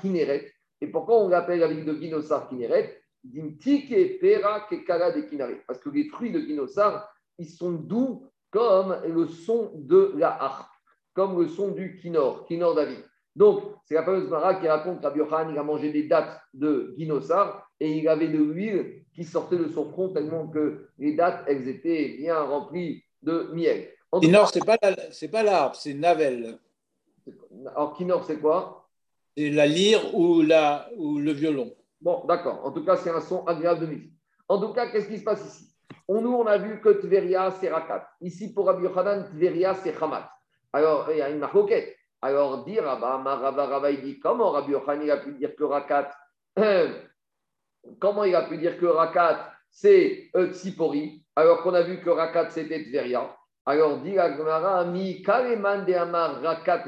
Kineret. 0.00 0.52
Et 0.80 0.86
pourquoi 0.88 1.18
on 1.18 1.28
l'appelle 1.28 1.60
la 1.60 1.68
ville 1.68 1.84
de 1.84 1.94
Ginosar 1.94 2.48
Kineret? 2.48 2.98
Pera 4.20 4.66
Parce 5.66 5.78
que 5.78 5.90
les 5.90 6.08
fruits 6.08 6.32
de 6.32 6.40
Ginosar, 6.40 7.08
ils 7.38 7.48
sont 7.48 7.72
doux 7.72 8.26
comme 8.50 8.96
le 9.06 9.26
son 9.26 9.70
de 9.74 10.12
la 10.16 10.30
harpe, 10.30 10.72
comme 11.14 11.40
le 11.40 11.48
son 11.48 11.70
du 11.70 11.96
Kinor, 11.96 12.46
Kinor 12.46 12.74
David. 12.74 12.98
Donc, 13.34 13.62
c'est 13.84 13.94
la 13.94 14.02
fameuse 14.02 14.28
Mara 14.28 14.56
qui 14.56 14.68
raconte 14.68 15.00
que 15.00 15.22
Rabbi 15.22 15.52
il 15.52 15.58
a 15.58 15.62
mangé 15.62 15.90
des 15.90 16.06
dattes 16.06 16.38
de 16.52 16.94
Ginosar 16.98 17.66
et 17.80 17.90
il 17.90 18.08
avait 18.08 18.28
de 18.28 18.38
l'huile 18.38 19.04
qui 19.14 19.24
sortait 19.24 19.56
de 19.56 19.68
son 19.68 19.88
front 19.90 20.12
tellement 20.12 20.48
que 20.48 20.88
les 20.98 21.14
dattes, 21.14 21.44
elles 21.46 21.68
étaient 21.68 22.16
bien 22.18 22.38
remplies 22.40 23.04
de 23.22 23.50
miel. 23.52 23.88
Kinor, 24.20 24.50
ce 24.50 24.58
n'est 25.24 25.30
pas 25.30 25.42
l'arbre, 25.42 25.74
c'est 25.76 25.94
Navel. 25.94 26.58
Alors, 27.74 27.94
Kinor, 27.96 28.24
c'est 28.24 28.38
quoi? 28.38 28.88
C'est 29.36 29.50
la 29.50 29.66
lyre 29.66 30.14
ou, 30.14 30.42
la, 30.42 30.88
ou 30.96 31.18
le 31.18 31.32
violon. 31.32 31.74
Bon, 32.00 32.24
d'accord. 32.26 32.64
En 32.64 32.72
tout 32.72 32.84
cas, 32.84 32.96
c'est 32.96 33.10
un 33.10 33.20
son 33.20 33.44
agréable 33.46 33.80
de 33.80 33.86
musique. 33.86 34.12
En 34.48 34.60
tout 34.60 34.72
cas, 34.72 34.90
qu'est-ce 34.90 35.08
qui 35.08 35.18
se 35.18 35.24
passe 35.24 35.44
ici? 35.46 35.74
On, 36.08 36.20
Nous, 36.20 36.32
on 36.32 36.46
a 36.46 36.58
vu 36.58 36.80
que 36.80 36.90
Tveria, 36.90 37.50
c'est 37.52 37.70
Rakat. 37.70 38.06
Ici, 38.20 38.52
pour 38.52 38.66
Rabbi 38.66 38.82
Yochanan, 38.82 39.24
Tveria, 39.30 39.74
c'est 39.74 39.94
Hamat. 40.02 40.28
Alors, 40.72 41.08
il 41.10 41.18
y 41.18 41.22
a 41.22 41.30
une 41.30 41.38
marquette. 41.38 41.96
Alors, 42.20 42.64
dire 42.64 42.84
Rabba, 42.84 43.90
il 43.90 44.02
dit 44.02 44.18
comment 44.18 44.50
Rabbi 44.50 44.72
Yochanan 44.72 45.08
a 45.10 45.16
pu 45.18 45.32
dire 45.32 45.54
que 45.56 45.64
Rakat 45.64 46.10
Comment 47.98 48.24
il 48.24 48.34
a 48.34 48.42
pu 48.42 48.58
dire 48.58 48.78
que 48.78 48.86
Rakat, 48.86 49.52
c'est 49.70 50.30
Tsipori, 50.52 51.21
alors 51.34 51.62
qu'on 51.62 51.74
a 51.74 51.82
vu 51.82 52.00
que 52.00 52.10
Rakat, 52.10 52.50
c'était 52.50 52.84
Tveria 52.84 53.34
Alors, 53.64 53.98
dit 54.00 54.18
Agmara, 54.18 54.84
Mi 54.84 55.22
Kaleman 55.22 55.84
de 55.86 55.94
Amar 55.94 56.42
Rakat 56.42 56.84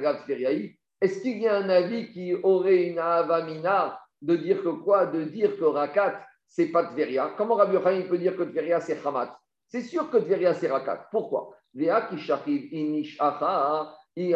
Est-ce 1.01 1.23
qu'il 1.23 1.39
y 1.39 1.49
a 1.49 1.57
un 1.57 1.69
avis 1.71 2.11
qui 2.13 2.35
aurait 2.43 2.89
une 2.89 2.99
avamina 2.99 3.99
de 4.21 4.37
dire 4.37 4.63
que 4.63 4.69
quoi 4.69 5.07
De 5.07 5.25
dire 5.25 5.57
que 5.57 5.65
Rakat, 5.65 6.21
c'est 6.47 6.69
pas 6.69 6.85
Tveria. 6.85 7.35
Comment 7.37 7.55
Rabbi 7.55 7.75
Yochanan 7.75 8.07
peut 8.07 8.19
dire 8.19 8.37
que 8.37 8.43
Tveria, 8.43 8.81
c'est 8.81 9.05
Hamat? 9.05 9.39
C'est 9.67 9.83
sûr 9.83 10.11
que 10.11 10.19
Tveria, 10.19 10.53
c'est 10.55 10.71
Rakat. 10.71 11.09
Pourquoi? 11.11 11.57
Il 11.77 11.91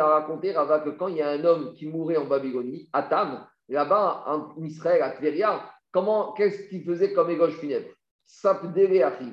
a 0.00 0.07
raconté 0.07 0.53
Rava 0.53 0.81
que 0.81 0.91
quand 0.91 1.09
il 1.09 1.17
y 1.19 1.23
a 1.23 1.31
un 1.31 1.45
homme 1.45 1.75
qui 1.75 1.87
mourait 1.87 2.17
en 2.17 2.25
Babylonie, 2.25 2.88
à 2.93 3.05
Tam, 3.05 3.47
là-bas 3.69 4.25
en 4.27 4.57
Israël, 4.65 5.03
à 5.03 5.11
Tveria, 5.11 5.62
comment, 5.93 6.33
qu'est-ce 6.33 6.69
qu'il 6.69 6.83
faisait 6.83 7.12
comme 7.12 7.31
égoge 7.31 7.57
funèbre? 7.59 7.88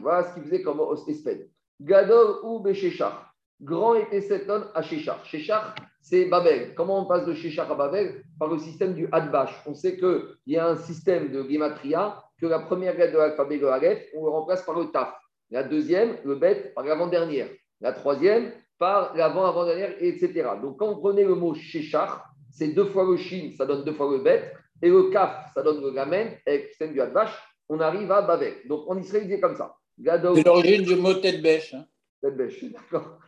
Voilà 0.02 0.24
ce 0.24 0.34
qu'il 0.34 0.44
faisait 0.44 0.62
comme 0.62 0.82
espèce. 1.08 1.50
Gadol 1.82 2.38
ou 2.44 2.60
Beshechar. 2.60 3.36
Grand 3.62 3.96
était 3.96 4.22
cet 4.22 4.50
homme 4.50 4.66
à 4.74 4.82
Shechar. 4.82 5.24
Shechar, 5.26 5.76
c'est 6.02 6.26
Babel. 6.26 6.76
Comment 6.76 7.04
on 7.04 7.06
passe 7.06 7.26
de 7.26 7.34
Shechar 7.34 7.72
à 7.72 7.76
Babel? 7.76 8.24
Par 8.38 8.50
le 8.50 8.60
système 8.60 8.94
du 8.94 9.08
Hadbash. 9.12 9.62
On 9.66 9.74
sait 9.74 9.98
qu'il 9.98 10.24
y 10.48 10.58
a 10.58 10.68
un 10.68 10.76
système 10.76 11.32
de 11.32 11.42
Gematria, 11.50 12.22
que 12.40 12.48
la 12.48 12.60
première 12.60 12.98
lettre 12.98 13.14
de 13.14 13.18
l'alphabet, 13.18 13.58
de 13.58 13.66
Aleph, 13.66 14.04
on 14.16 14.26
le 14.26 14.30
remplace 14.30 14.64
par 14.64 14.78
le 14.78 14.92
Taf. 14.92 15.14
La 15.52 15.64
deuxième, 15.64 16.18
le 16.26 16.36
Bet, 16.36 16.74
par 16.76 16.84
l'avant-dernière. 16.84 17.48
La 17.80 17.94
troisième, 17.94 18.52
par 18.78 19.16
l'avant-avant-dernière, 19.16 19.94
etc. 20.00 20.50
Donc, 20.62 20.78
quand 20.78 20.88
on 20.88 20.98
prenait 20.98 21.24
le 21.24 21.36
mot 21.36 21.54
Shechar, 21.54 22.30
c'est 22.52 22.70
deux 22.70 22.86
fois 22.86 23.06
le 23.06 23.16
Shin, 23.16 23.52
ça 23.58 23.66
donne 23.66 23.86
deux 23.86 23.94
fois 23.94 24.12
le 24.12 24.20
Bet, 24.20 24.52
et 24.82 24.90
le 24.90 25.04
Kaf, 25.12 25.54
ça 25.54 25.62
donne 25.62 25.82
le 25.82 25.92
Gamen, 25.92 26.34
avec 26.46 26.64
le 26.64 26.68
système 26.70 26.92
du 26.92 27.00
Hadbash, 27.00 27.32
on 27.70 27.80
arrive 27.80 28.12
à 28.12 28.22
Babel. 28.22 28.56
Donc, 28.68 28.90
en 28.90 28.98
Israël, 28.98 29.28
il 29.30 29.42
comme 29.42 29.56
ça. 29.56 29.76
C'est 30.04 30.46
l'origine 30.46 30.84
du 30.84 30.96
mot 30.96 31.14
tête 31.16 31.42
bêche. 31.42 31.74
Hein. 31.74 31.86
Tête 32.22 32.36
bêche, 32.36 32.64
d'accord. 32.92 33.20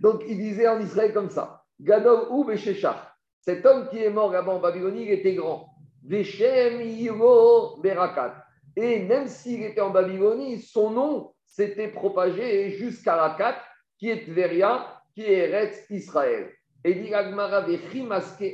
Donc, 0.00 0.22
il 0.26 0.36
disait 0.36 0.68
en 0.68 0.80
Israël 0.80 1.12
comme 1.12 1.30
ça 1.30 1.64
Gadol 1.80 2.26
ou. 2.30 2.46
Cet 3.40 3.64
homme 3.64 3.88
qui 3.88 3.98
est 3.98 4.10
mort 4.10 4.32
là-bas 4.32 4.52
en 4.52 4.60
Babylonie, 4.60 5.04
il 5.04 5.10
était 5.10 5.34
grand. 5.34 5.68
Veshem 6.04 6.80
Yiro 6.82 7.80
Berakat. 7.80 8.44
Et 8.76 9.00
même 9.00 9.26
s'il 9.26 9.62
était 9.62 9.80
en 9.80 9.90
Babylonie, 9.90 10.60
son 10.60 10.90
nom 10.90 11.32
s'était 11.44 11.88
propagé 11.88 12.70
jusqu'à 12.70 13.16
Rakat, 13.16 13.56
qui 13.98 14.10
est 14.10 14.24
Tveria, 14.24 15.02
qui 15.14 15.22
est 15.22 15.48
Eretz 15.48 15.86
Israël. 15.90 16.52
Et 16.84 16.94
dit 16.94 17.12
Agmara 17.14 17.64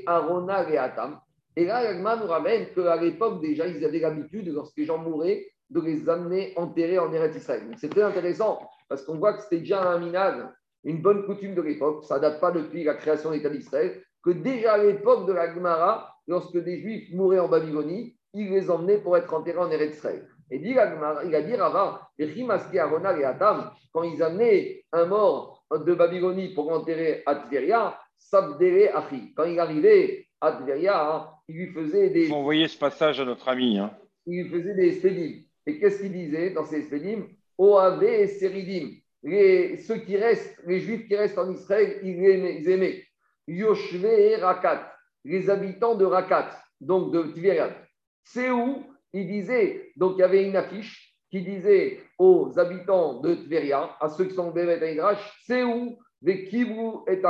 Arona 0.07 0.59
Atam. 0.83 1.21
Et 1.57 1.64
là, 1.64 1.77
Agmara 1.77 2.17
nous 2.17 2.27
ramène 2.27 2.67
qu'à 2.75 2.97
l'époque, 2.97 3.40
déjà, 3.40 3.67
ils 3.67 3.85
avaient 3.85 4.01
l'habitude, 4.01 4.49
lorsque 4.49 4.77
les 4.77 4.85
gens 4.85 4.99
mouraient, 4.99 5.47
de 5.71 5.81
les 5.81 6.09
amener 6.09 6.53
enterrés 6.57 6.99
en 6.99 7.12
Eretz 7.12 7.37
Israël. 7.37 7.62
C'est 7.77 7.88
très 7.88 8.03
intéressant, 8.03 8.61
parce 8.88 9.03
qu'on 9.03 9.19
voit 9.19 9.35
que 9.35 9.43
c'était 9.43 9.61
déjà 9.61 9.83
un 9.83 9.99
minage 9.99 10.45
une 10.85 11.01
bonne 11.01 11.25
coutume 11.25 11.55
de 11.55 11.62
l'époque, 11.62 12.05
ça 12.05 12.17
ne 12.17 12.21
date 12.21 12.40
pas 12.40 12.51
depuis 12.51 12.85
la 12.85 12.95
création 12.95 13.31
de 13.31 13.37
l'État 13.37 13.49
d'Israël, 13.49 14.03
que 14.23 14.31
déjà 14.31 14.75
à 14.75 14.79
l'époque 14.79 15.27
de 15.27 15.33
la 15.33 15.53
Gemara, 15.53 16.14
lorsque 16.27 16.59
des 16.59 16.81
Juifs 16.81 17.12
mouraient 17.14 17.38
en 17.38 17.49
Babylonie, 17.49 18.17
ils 18.35 18.51
les 18.51 18.71
emmenaient 18.71 18.99
pour 18.99 19.17
être 19.17 19.33
enterrés 19.33 19.59
en 19.59 19.71
Eretz 19.71 19.97
Israël. 19.97 20.29
Et 20.51 20.59
dit 20.59 20.71
il 20.73 20.79
a 20.79 21.43
dit 21.43 21.57
Rava, 21.57 22.11
et 22.19 23.25
Atam, 23.25 23.71
quand 23.93 24.03
ils 24.03 24.23
amenaient 24.23 24.85
un 24.93 25.07
mort 25.07 25.64
de 25.73 25.95
Babylonie 25.95 26.53
pour 26.55 26.71
enterrer 26.71 27.23
à 27.27 27.37
Tveria, 27.37 27.99
Sabdere 28.19 28.95
Achi. 28.95 29.33
Quand 29.35 29.45
il 29.45 29.59
arrivait 29.59 30.27
à 30.40 30.53
Tveria, 30.53 31.11
hein, 31.11 31.29
il 31.48 31.57
lui 31.57 31.72
faisait 31.72 32.11
des. 32.11 32.26
Vous 32.26 32.35
envoyez 32.35 32.68
ce 32.68 32.78
passage 32.78 33.20
à 33.20 33.24
notre 33.24 33.48
ami. 33.48 33.78
Hein. 33.78 33.96
Il 34.26 34.42
lui 34.42 34.50
faisait 34.50 34.74
des. 34.74 35.46
Et 35.66 35.78
qu'est-ce 35.78 36.02
qu'il 36.02 36.12
disait 36.12 36.50
dans 36.50 36.64
ces 36.64 36.83
spédim 36.83 37.26
Oave 37.57 38.02
et 38.02 38.26
Seridim 38.26 38.90
les, 39.22 39.78
ceux 39.78 39.96
qui 39.96 40.16
restent, 40.16 40.61
les 40.66 40.80
juifs 40.80 41.07
qui 41.07 41.16
restent 41.16 41.38
en 41.38 41.50
Israël, 41.50 41.98
ils 42.02 42.22
aimaient, 42.24 42.57
ils 42.61 42.68
aimaient. 42.68 43.02
Yoshve 43.48 44.04
et 44.04 44.37
Rakat, 44.37 44.92
les 45.24 45.48
habitants 45.48 45.94
de 45.94 46.04
Rakat, 46.04 46.50
donc 46.80 47.12
de 47.12 47.22
Tveriat. 47.33 47.74
C'est 48.22 48.50
où? 48.50 48.85
Il 49.14 49.26
disait, 49.28 49.92
donc 49.96 50.14
il 50.16 50.20
y 50.20 50.24
avait 50.24 50.44
une 50.44 50.57
affiche 50.57 51.14
qui 51.30 51.42
disait 51.42 52.00
aux 52.18 52.59
habitants 52.59 53.20
de 53.20 53.35
Tveria, 53.35 53.96
à 54.00 54.09
ceux 54.09 54.26
qui 54.26 54.35
sont 54.35 54.50
Bémet 54.50 54.78
et 54.83 55.00
c'est 55.46 55.62
où? 55.62 55.98
Les 56.22 56.44
Kibou 56.44 57.04
et 57.07 57.20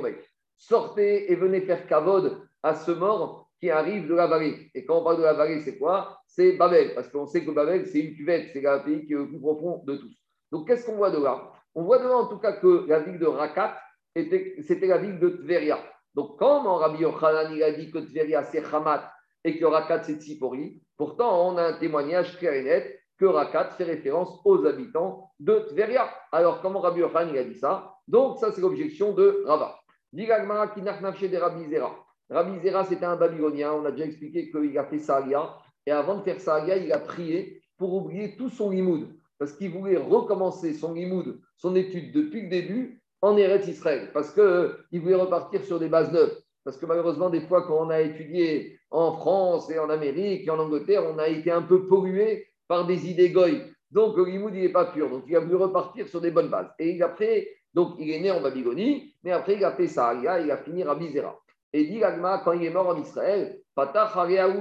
mec. 0.00 0.16
Sortez 0.56 1.30
et 1.30 1.36
venez 1.36 1.60
faire 1.60 1.86
kavod 1.86 2.42
à 2.62 2.74
ce 2.74 2.90
mort 2.90 3.49
qui 3.60 3.70
arrive 3.70 4.08
de 4.08 4.14
la 4.14 4.26
vallée. 4.26 4.70
Et 4.74 4.84
quand 4.86 4.98
on 4.98 5.04
parle 5.04 5.18
de 5.18 5.22
la 5.22 5.34
vallée, 5.34 5.60
c'est 5.60 5.78
quoi? 5.78 6.18
C'est 6.26 6.52
Babel, 6.52 6.94
parce 6.94 7.08
qu'on 7.08 7.26
sait 7.26 7.44
que 7.44 7.50
Babel, 7.50 7.86
c'est 7.86 8.00
une 8.00 8.16
cuvette, 8.16 8.50
c'est 8.52 8.62
le 8.62 8.84
pays 8.84 9.06
qui 9.06 9.12
est 9.12 9.16
le 9.16 9.28
plus 9.28 9.38
profond 9.38 9.82
de 9.84 9.96
tous. 9.96 10.16
Donc, 10.50 10.66
qu'est-ce 10.66 10.86
qu'on 10.86 10.96
voit 10.96 11.10
de 11.10 11.22
là? 11.22 11.52
On 11.74 11.84
voit 11.84 11.98
de 11.98 12.04
là, 12.04 12.16
en 12.16 12.26
tout 12.26 12.38
cas, 12.38 12.52
que 12.52 12.86
la 12.88 13.00
ville 13.00 13.18
de 13.18 13.26
Rakat, 13.26 13.78
c'était 14.16 14.86
la 14.86 14.98
ville 14.98 15.18
de 15.18 15.28
Tveria. 15.28 15.78
Donc, 16.14 16.38
quand 16.38 16.62
Rabbi 16.76 17.02
Yochanan 17.02 17.52
il 17.52 17.62
a 17.62 17.72
dit 17.72 17.90
que 17.90 17.98
Tveria, 17.98 18.42
c'est 18.44 18.64
Hamat 18.74 19.12
et 19.44 19.58
que 19.58 19.64
Rakat, 19.64 20.02
c'est 20.02 20.14
Tsipori, 20.14 20.82
pourtant, 20.96 21.48
on 21.48 21.56
a 21.56 21.62
un 21.64 21.78
témoignage 21.78 22.38
clair 22.38 22.54
et 22.54 22.64
net 22.64 23.00
que 23.18 23.26
Rakat 23.26 23.70
fait 23.70 23.84
référence 23.84 24.40
aux 24.44 24.64
habitants 24.64 25.30
de 25.38 25.60
Tveria. 25.68 26.08
Alors, 26.32 26.62
comment 26.62 26.80
Rabbi 26.80 27.00
Yochanan 27.00 27.34
il 27.34 27.38
a 27.38 27.44
dit 27.44 27.58
ça? 27.58 27.94
Donc, 28.08 28.38
ça, 28.38 28.50
c'est 28.50 28.62
l'objection 28.62 29.12
de 29.12 29.44
Rava. 29.46 29.78
Digagmara 30.12 30.68
kinachnafche 30.68 31.30
de 31.30 31.36
Rabbi 31.36 31.68
Zera. 31.68 31.94
Rabbi 32.30 32.60
Zera, 32.60 32.84
c'était 32.84 33.04
un 33.04 33.16
Babylonien. 33.16 33.72
On 33.72 33.84
a 33.84 33.90
déjà 33.90 34.06
expliqué 34.06 34.50
qu'il 34.50 34.78
a 34.78 34.84
fait 34.84 34.98
Saria. 34.98 35.56
Et 35.86 35.90
avant 35.90 36.18
de 36.18 36.22
faire 36.22 36.40
Saria, 36.40 36.76
il 36.76 36.92
a 36.92 36.98
prié 36.98 37.60
pour 37.76 37.94
oublier 37.94 38.36
tout 38.36 38.50
son 38.50 38.70
limoud 38.70 39.08
parce 39.40 39.54
qu'il 39.54 39.70
voulait 39.70 39.96
recommencer 39.96 40.74
son 40.74 40.92
limoud, 40.92 41.40
son 41.56 41.74
étude 41.74 42.12
depuis 42.12 42.42
le 42.42 42.48
début 42.50 43.02
en 43.22 43.38
Eretz 43.38 43.66
Israël, 43.66 44.10
parce 44.12 44.32
qu'il 44.32 44.42
euh, 44.42 44.86
voulait 44.92 45.14
repartir 45.14 45.64
sur 45.64 45.78
des 45.78 45.88
bases 45.88 46.12
neuves. 46.12 46.36
Parce 46.62 46.76
que 46.76 46.84
malheureusement, 46.84 47.30
des 47.30 47.40
fois, 47.40 47.66
quand 47.66 47.86
on 47.86 47.88
a 47.88 48.02
étudié 48.02 48.78
en 48.90 49.16
France 49.16 49.70
et 49.70 49.78
en 49.78 49.88
Amérique 49.88 50.46
et 50.46 50.50
en 50.50 50.58
Angleterre, 50.58 51.04
on 51.06 51.18
a 51.18 51.26
été 51.26 51.50
un 51.50 51.62
peu 51.62 51.86
pollué 51.86 52.48
par 52.68 52.86
des 52.86 53.08
idées 53.08 53.30
goy. 53.30 53.62
Donc, 53.90 54.14
le 54.18 54.28
il 54.28 54.44
n'est 54.44 54.68
pas 54.68 54.84
pur. 54.84 55.08
Donc, 55.08 55.24
il 55.26 55.34
a 55.34 55.40
voulu 55.40 55.56
repartir 55.56 56.06
sur 56.06 56.20
des 56.20 56.30
bonnes 56.30 56.50
bases. 56.50 56.70
Et 56.78 57.00
après, 57.00 57.48
donc, 57.72 57.94
il 57.98 58.10
est 58.10 58.20
né 58.20 58.30
en 58.30 58.42
Babylonie, 58.42 59.14
mais 59.24 59.30
après, 59.30 59.54
il 59.54 59.64
a 59.64 59.72
fait 59.72 59.88
Saharia, 59.88 60.38
il 60.38 60.50
a 60.50 60.58
fini 60.58 60.82
à 60.82 60.94
Zera. 61.10 61.40
Et 61.72 61.84
dit 61.84 62.02
Agma, 62.02 62.42
quand 62.44 62.52
il 62.52 62.64
est 62.64 62.70
mort 62.70 62.88
en 62.88 63.00
Israël, 63.00 63.60
Patach 63.74 64.12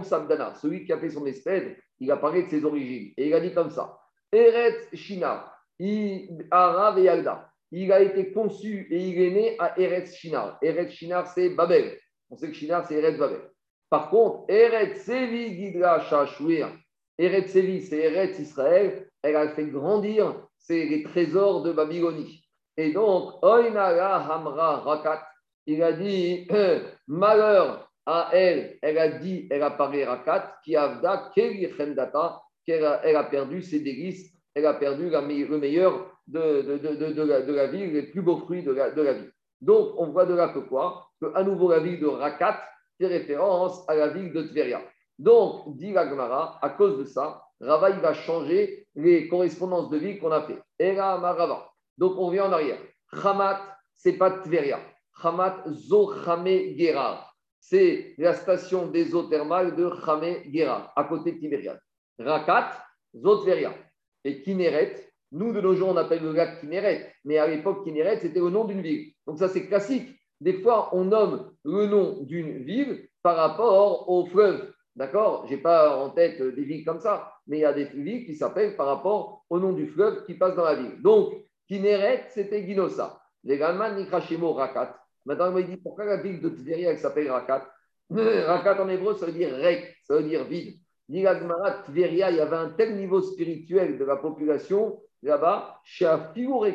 Sabdana, 0.03 0.53
celui 0.55 0.85
qui 0.85 0.93
a 0.93 0.99
fait 0.99 1.09
son 1.09 1.25
espèce, 1.25 1.75
il 1.99 2.11
a 2.11 2.17
parlé 2.17 2.43
de 2.43 2.49
ses 2.49 2.63
origines. 2.63 3.13
Et 3.17 3.27
il 3.27 3.33
a 3.33 3.39
dit 3.39 3.53
comme 3.53 3.71
ça 3.71 3.99
Eretz 4.31 4.87
Shinar, 4.93 5.59
Arav 6.51 6.99
et 6.99 7.03
Yalda. 7.03 7.49
Il 7.71 7.91
a 7.91 8.01
été 8.01 8.31
conçu 8.31 8.87
et 8.89 8.99
il 8.99 9.21
est 9.21 9.31
né 9.31 9.55
à 9.59 9.79
Eretz 9.79 10.15
Shinar. 10.15 10.57
Eretz 10.61 10.91
Shinar, 10.91 11.27
c'est 11.27 11.49
Babel. 11.49 11.97
On 12.29 12.37
sait 12.37 12.47
que 12.47 12.55
Shinar, 12.55 12.85
c'est 12.87 12.95
Eretz 12.95 13.17
Babel. 13.17 13.41
Par 13.89 14.09
contre, 14.09 14.45
Eretz 14.49 15.03
Sevi 15.03 15.55
Gidra 15.55 15.99
Shashouir. 16.01 16.69
Eretz 17.17 17.51
Sevi, 17.51 17.81
c'est 17.81 17.97
Eretz 17.97 18.39
Israël. 18.39 19.09
Elle 19.21 19.35
a 19.35 19.49
fait 19.49 19.65
grandir, 19.65 20.47
les 20.69 21.03
trésors 21.03 21.63
de 21.63 21.71
Babylonie. 21.71 22.45
Et 22.77 22.93
donc, 22.93 23.43
Oinara 23.43 24.23
Hamra 24.31 24.77
Rakat, 24.77 25.27
il 25.65 25.83
a 25.83 25.93
dit 25.93 26.47
malheur 27.07 27.89
à 28.05 28.29
elle, 28.33 28.77
elle 28.81 28.97
a 28.97 29.07
dit, 29.19 29.47
elle 29.51 29.63
a 29.63 29.71
parlé 29.71 30.03
Rakat, 30.03 30.59
qui 30.63 30.75
avda 30.75 31.31
elle 32.67 33.15
a, 33.15 33.23
perdu 33.23 33.61
ses 33.61 33.79
délices, 33.79 34.33
elle 34.53 34.65
a 34.65 34.73
perdu 34.73 35.09
le 35.09 35.57
meilleur 35.57 36.11
de, 36.27 36.61
de, 36.77 37.51
la, 37.51 37.67
vie, 37.67 37.91
les 37.91 38.03
plus 38.03 38.21
beaux 38.21 38.37
fruits 38.37 38.63
de 38.63 38.71
la, 38.71 39.13
vie. 39.13 39.29
Donc, 39.61 39.93
on 39.97 40.07
voit 40.07 40.25
de 40.25 40.35
là 40.35 40.49
que 40.49 40.59
quoi? 40.59 41.07
Que 41.19 41.33
à 41.35 41.43
nouveau, 41.43 41.69
la 41.71 41.79
ville 41.79 41.99
de 41.99 42.07
Rakat, 42.07 42.59
fait 42.97 43.07
référence 43.07 43.87
à 43.87 43.95
la 43.95 44.09
ville 44.09 44.31
de 44.33 44.43
Tveria. 44.43 44.81
Donc, 45.17 45.75
dit 45.77 45.91
la 45.91 46.07
Gemara, 46.07 46.59
à 46.61 46.69
cause 46.69 46.99
de 46.99 47.03
ça, 47.05 47.43
Rava 47.59 47.89
il 47.89 47.99
va 47.99 48.13
changer 48.13 48.87
les 48.95 49.27
correspondances 49.27 49.89
de 49.89 49.97
ville 49.97 50.19
qu'on 50.19 50.31
a 50.31 50.43
fait. 50.43 50.61
Era. 50.77 51.75
Donc, 51.97 52.13
on 52.17 52.29
vient 52.29 52.45
en 52.45 52.53
arrière. 52.53 52.79
Hamat, 53.11 53.59
c'est 53.95 54.17
pas 54.17 54.31
Tveria. 54.31 54.79
Hamat 55.21 55.63
Zochame 55.71 56.77
Gerar. 56.77 57.35
C'est 57.59 58.15
la 58.17 58.33
station 58.33 58.87
des 58.87 59.13
eaux 59.13 59.23
thermales 59.23 59.75
de 59.75 59.89
Chame 60.05 60.37
Gerar, 60.53 60.93
à 60.95 61.03
côté 61.03 61.33
de 61.33 61.39
Tibériade. 61.39 61.79
Rakat, 62.17 62.71
Zotveria. 63.15 63.73
Et 64.23 64.41
Kineret, 64.41 65.09
nous, 65.31 65.53
de 65.53 65.61
nos 65.61 65.75
jours, 65.75 65.89
on 65.89 65.97
appelle 65.97 66.23
le 66.23 66.33
lac 66.33 66.59
Kineret, 66.59 67.13
mais 67.23 67.37
à 67.37 67.47
l'époque, 67.47 67.83
Kineret, 67.83 68.19
c'était 68.19 68.39
le 68.39 68.49
nom 68.49 68.65
d'une 68.65 68.81
ville. 68.81 69.11
Donc 69.27 69.37
ça, 69.37 69.47
c'est 69.47 69.67
classique. 69.67 70.09
Des 70.41 70.53
fois, 70.61 70.89
on 70.93 71.05
nomme 71.05 71.51
le 71.63 71.85
nom 71.85 72.21
d'une 72.21 72.63
ville 72.63 73.07
par 73.21 73.35
rapport 73.35 74.09
au 74.09 74.25
fleuve. 74.25 74.73
D'accord? 74.95 75.45
Je 75.47 75.55
n'ai 75.55 75.61
pas 75.61 75.97
en 75.97 76.09
tête 76.09 76.41
des 76.41 76.63
villes 76.63 76.83
comme 76.83 76.99
ça, 76.99 77.31
mais 77.47 77.57
il 77.57 77.61
y 77.61 77.65
a 77.65 77.73
des 77.73 77.85
villes 77.85 78.25
qui 78.25 78.35
s'appellent 78.35 78.75
par 78.75 78.87
rapport 78.87 79.45
au 79.49 79.59
nom 79.59 79.73
du 79.73 79.87
fleuve 79.87 80.25
qui 80.25 80.33
passe 80.33 80.55
dans 80.55 80.63
la 80.63 80.75
ville. 80.75 81.01
Donc, 81.01 81.33
Kineret, 81.67 82.25
c'était 82.29 82.65
Ginosa. 82.65 83.21
Légalement, 83.43 83.93
Nikrashimo, 83.93 84.53
Rakat. 84.53 84.97
Maintenant, 85.29 85.55
il 85.55 85.67
dit 85.67 85.77
pourquoi 85.77 86.05
la 86.05 86.17
ville 86.17 86.41
de 86.41 86.49
Tveria 86.49 86.97
s'appelle 86.97 87.29
Rakat 87.29 87.71
Rakat 88.09 88.81
en 88.81 88.89
hébreu, 88.89 89.13
ça 89.13 89.27
veut 89.27 89.31
dire 89.31 89.53
rek, 89.53 89.95
ça 90.01 90.15
veut 90.15 90.23
dire 90.23 90.43
vide. 90.45 90.79
Tveria, 91.07 92.31
il 92.31 92.37
y 92.37 92.39
avait 92.39 92.55
un 92.55 92.71
tel 92.71 92.95
niveau 92.97 93.21
spirituel 93.21 93.99
de 93.99 94.05
la 94.05 94.15
population 94.15 94.99
là-bas, 95.21 95.79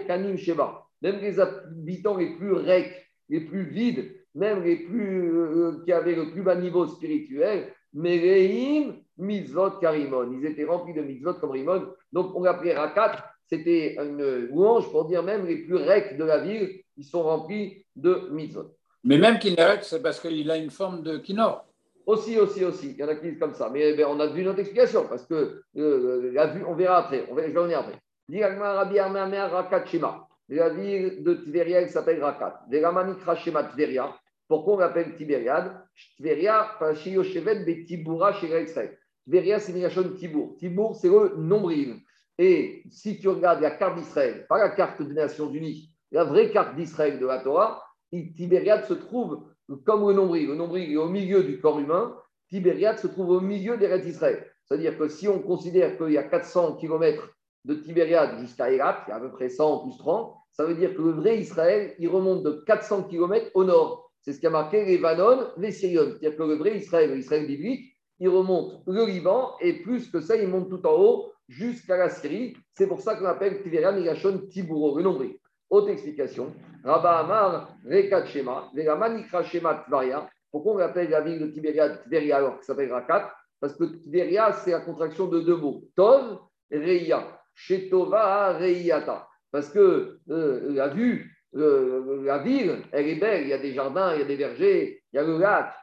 Kanim 0.07 0.37
Sheba. 0.37 0.87
Même 1.03 1.19
les 1.21 1.41
habitants 1.41 2.17
les 2.17 2.37
plus 2.37 2.53
recs, 2.53 3.11
les 3.29 3.41
plus 3.41 3.65
vides, 3.65 4.15
même 4.37 4.63
les 4.63 4.77
plus 4.77 5.37
euh, 5.37 5.83
qui 5.85 5.91
avaient 5.91 6.15
le 6.15 6.31
plus 6.31 6.43
bas 6.43 6.55
niveau 6.55 6.87
spirituel, 6.87 7.73
Mereim 7.93 9.01
Mitzvot 9.19 9.79
Karimon. 9.81 10.31
Ils 10.33 10.47
étaient 10.47 10.65
remplis 10.65 10.95
de 10.95 11.03
mitzvot 11.03 11.35
comme 11.35 11.51
Rimon. 11.51 11.89
Donc 12.13 12.37
on 12.37 12.45
l'appelait 12.45 12.77
Rakat. 12.77 13.17
C'était 13.47 13.97
une 13.97 14.47
louange 14.47 14.89
pour 14.93 15.07
dire 15.07 15.25
même 15.25 15.45
les 15.45 15.59
plus 15.59 15.77
recs 15.77 16.17
de 16.17 16.25
la 16.25 16.39
ville, 16.39 16.84
ils 16.97 17.05
sont 17.05 17.23
remplis 17.23 17.85
de 17.97 18.29
mitzvot. 18.31 18.75
Mais 19.05 19.19
même 19.19 19.39
Kineret, 19.39 19.83
c'est 19.83 20.03
parce 20.03 20.19
qu'il 20.19 20.51
a 20.51 20.57
une 20.57 20.71
forme 20.71 21.03
de 21.03 21.19
Kinor. 21.19 21.67
Aussi, 22.07 22.39
aussi, 22.39 22.65
aussi. 22.65 22.91
Il 22.93 22.97
y 22.97 23.05
en 23.05 23.09
a 23.09 23.15
qui 23.15 23.31
disent 23.31 23.39
comme 23.39 23.55
ça. 23.55 23.71
Mais 23.71 23.95
eh 23.97 24.05
on 24.05 24.21
a 24.21 24.27
vu 24.27 24.43
notre 24.43 24.61
explication 24.61 25.07
parce 25.09 25.27
que 25.27 25.63
euh, 25.77 26.31
la 26.33 26.47
vue, 26.49 26.65
on 26.67 26.75
verra 26.75 26.99
après. 26.99 27.27
On 27.31 27.35
verra, 27.35 27.49
je 27.49 27.53
vais 27.53 27.59
revenir 27.59 27.79
après. 27.79 27.99
Rabbi 28.29 28.99
Rakat 28.99 29.87
Shema. 29.87 30.27
La 30.49 30.69
ville 30.69 31.23
de 31.23 31.35
Tveria, 31.35 31.87
s'appelle 31.89 32.23
Rakat. 32.23 32.65
Veramani 32.71 33.17
Krashema 33.19 33.65
Tveria. 33.65 34.15
Pourquoi 34.49 34.75
on 34.75 34.79
l'appelle 34.79 35.15
Tibériade? 35.15 35.73
Tveria, 36.19 36.79
Shiyoshevet 36.95 37.65
Betibura 37.65 38.33
Israël. 38.33 38.99
Tveria, 39.27 39.59
c'est 39.59 39.73
Migashon 39.73 40.11
Tibour. 40.19 40.57
Tibour, 40.59 40.97
c'est 40.97 41.09
le 41.09 41.37
nombril. 41.37 41.97
Et 42.39 42.83
si 42.91 43.19
tu 43.19 43.29
regardes 43.29 43.63
la 43.63 43.71
carte 43.71 43.97
d'Israël, 43.99 44.47
pas 44.49 44.59
la 44.59 44.71
carte 44.71 45.01
des 45.01 45.15
Nations 45.15 45.51
Unies, 45.51 45.94
la 46.15 46.23
vraie 46.23 46.53
carte 46.53 46.77
d'Israël 46.77 47.19
de 47.19 47.27
la 47.27 47.41
Torah, 47.41 47.83
Tibériade 48.13 48.85
se 48.85 48.95
trouve 48.95 49.43
comme 49.85 50.07
le 50.07 50.15
nombril. 50.15 50.47
Le 50.47 50.55
nombril 50.55 50.93
est 50.93 50.97
au 50.97 51.09
milieu 51.09 51.43
du 51.43 51.61
corps 51.61 51.81
humain. 51.81 52.17
Tibériade 52.49 53.01
se 53.01 53.09
trouve 53.09 53.31
au 53.31 53.41
milieu 53.41 53.77
des 53.77 53.89
rêves 53.89 54.05
d'Israël. 54.05 54.47
C'est-à-dire 54.65 54.97
que 54.97 55.09
si 55.09 55.27
on 55.27 55.41
considère 55.41 55.99
qu'il 55.99 56.13
y 56.13 56.19
a 56.19 56.23
400 56.23 56.77
km 56.77 57.31
de 57.65 57.75
Tibériade 57.75 58.39
jusqu'à 58.39 58.71
Erat, 58.71 59.03
qui 59.05 59.11
est 59.11 59.15
à 59.15 59.19
peu 59.19 59.33
près 59.33 59.49
100 59.49 59.89
plus 59.89 59.99
30, 59.99 60.33
ça 60.53 60.65
veut 60.65 60.77
dire 60.77 60.95
que 60.95 61.03
le 61.03 61.11
vrai 61.11 61.39
Israël, 61.39 61.97
il 61.99 62.09
remonte 62.09 62.45
de 62.45 62.63
400 62.65 63.09
km 63.09 63.51
au 63.55 63.65
nord. 63.65 64.13
C'est 64.21 64.35
ce 64.35 64.39
qui 64.39 64.47
a 64.47 64.51
marqué 64.51 64.85
les 64.85 64.99
Vanon, 64.99 65.49
les 65.57 65.73
Syriens. 65.73 66.11
C'est-à-dire 66.11 66.37
que 66.37 66.43
le 66.45 66.55
vrai 66.55 66.77
Israël, 66.77 67.13
l'Israël 67.13 67.45
biblique, 67.45 67.93
il 68.21 68.29
remonte 68.29 68.83
le 68.87 69.05
Liban 69.05 69.57
et 69.61 69.83
plus 69.83 70.09
que 70.13 70.21
ça, 70.21 70.37
il 70.37 70.47
monte 70.47 70.71
tout 70.71 70.87
en 70.87 70.93
haut 70.93 71.33
jusqu'à 71.49 71.97
la 71.97 72.09
Syrie. 72.09 72.57
C'est 72.73 72.87
pour 72.87 73.01
ça 73.01 73.17
qu'on 73.17 73.27
appelle 73.27 73.61
Tibériade 73.65 73.97
Migashon 73.97 74.47
Tibouro, 74.49 74.97
le 74.97 75.03
nombril. 75.03 75.37
Autre 75.75 75.89
explication. 75.89 76.55
Rabba 76.85 77.19
Amar, 77.19 77.77
Rekat 77.85 78.27
Shema, 78.27 78.71
Nikra 78.75 79.43
Shema 79.43 79.83
Tvaria. 79.85 80.31
Pourquoi 80.53 80.75
on 80.75 80.79
appelle 80.79 81.11
la 81.11 81.21
ville 81.21 81.41
de 81.41 81.49
Tibériade 81.49 82.01
Tveria 82.05 82.37
alors 82.37 82.55
qu'il 82.59 82.65
s'appelle 82.65 82.93
Rakat? 82.93 83.35
Parce 83.59 83.75
que 83.75 83.83
Tveria, 83.83 84.53
c'est 84.53 84.71
la 84.71 84.83
contraction 84.83 85.27
de 85.27 85.41
deux 85.41 85.57
mots. 85.57 85.83
Tov, 85.97 86.39
Reya. 86.71 87.27
Shetova 87.57 88.53
Reiyata. 88.53 89.27
Parce 89.51 89.69
que 89.69 90.21
euh, 90.31 90.73
la 90.75 90.91
vue, 90.91 91.29
la 91.53 92.39
ville, 92.39 92.77
elle 92.93 93.09
est 93.09 93.17
belle. 93.17 93.43
Il 93.43 93.49
y 93.49 93.53
a 93.53 93.59
des 93.59 93.73
jardins, 93.73 94.15
il 94.15 94.21
y 94.21 94.23
a 94.23 94.27
des 94.27 94.37
vergers, 94.37 95.03
il 95.13 95.17
y 95.17 95.19
a 95.19 95.25
le 95.25 95.39
lac. 95.39 95.75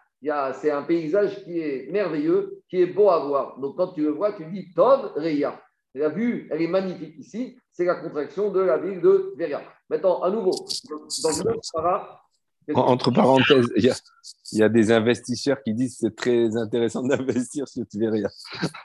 C'est 0.53 0.71
un 0.71 0.83
paysage 0.83 1.43
qui 1.43 1.59
est 1.59 1.91
merveilleux, 1.91 2.61
qui 2.69 2.81
est 2.81 2.85
beau 2.85 3.09
à 3.09 3.19
voir. 3.25 3.59
Donc 3.59 3.75
quand 3.75 3.87
tu 3.87 4.03
le 4.03 4.11
vois, 4.11 4.31
tu 4.31 4.45
dis 4.45 4.73
Tov 4.73 5.11
Reya. 5.17 5.59
La 5.93 6.07
vue, 6.07 6.47
elle 6.49 6.61
est 6.61 6.67
magnifique 6.67 7.17
ici. 7.17 7.57
C'est 7.71 7.85
la 7.85 7.95
contraction 7.95 8.51
de 8.51 8.61
la 8.61 8.77
ville 8.77 9.01
de 9.01 9.33
Veria. 9.37 9.61
Maintenant, 9.91 10.21
à 10.21 10.31
nouveau, 10.31 10.51
dans 10.51 11.29
le 11.51 11.59
entre 12.73 13.11
parenthèses, 13.11 13.67
il 13.75 13.93
y, 14.53 14.63
a, 14.63 14.69
des 14.69 14.91
investisseurs 14.91 15.61
qui 15.63 15.73
disent 15.73 15.97
que 15.97 16.07
c'est 16.07 16.15
très 16.15 16.55
intéressant 16.55 17.03
d'investir 17.03 17.67
sur 17.67 17.85
Tveria. 17.85 18.29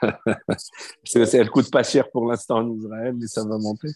Elle 1.15 1.49
coûte 1.49 1.71
pas 1.71 1.83
cher 1.83 2.11
pour 2.11 2.27
l'instant 2.27 2.57
en 2.57 2.69
Israël, 2.69 3.15
mais 3.17 3.27
ça 3.27 3.45
va 3.45 3.57
monter. 3.57 3.87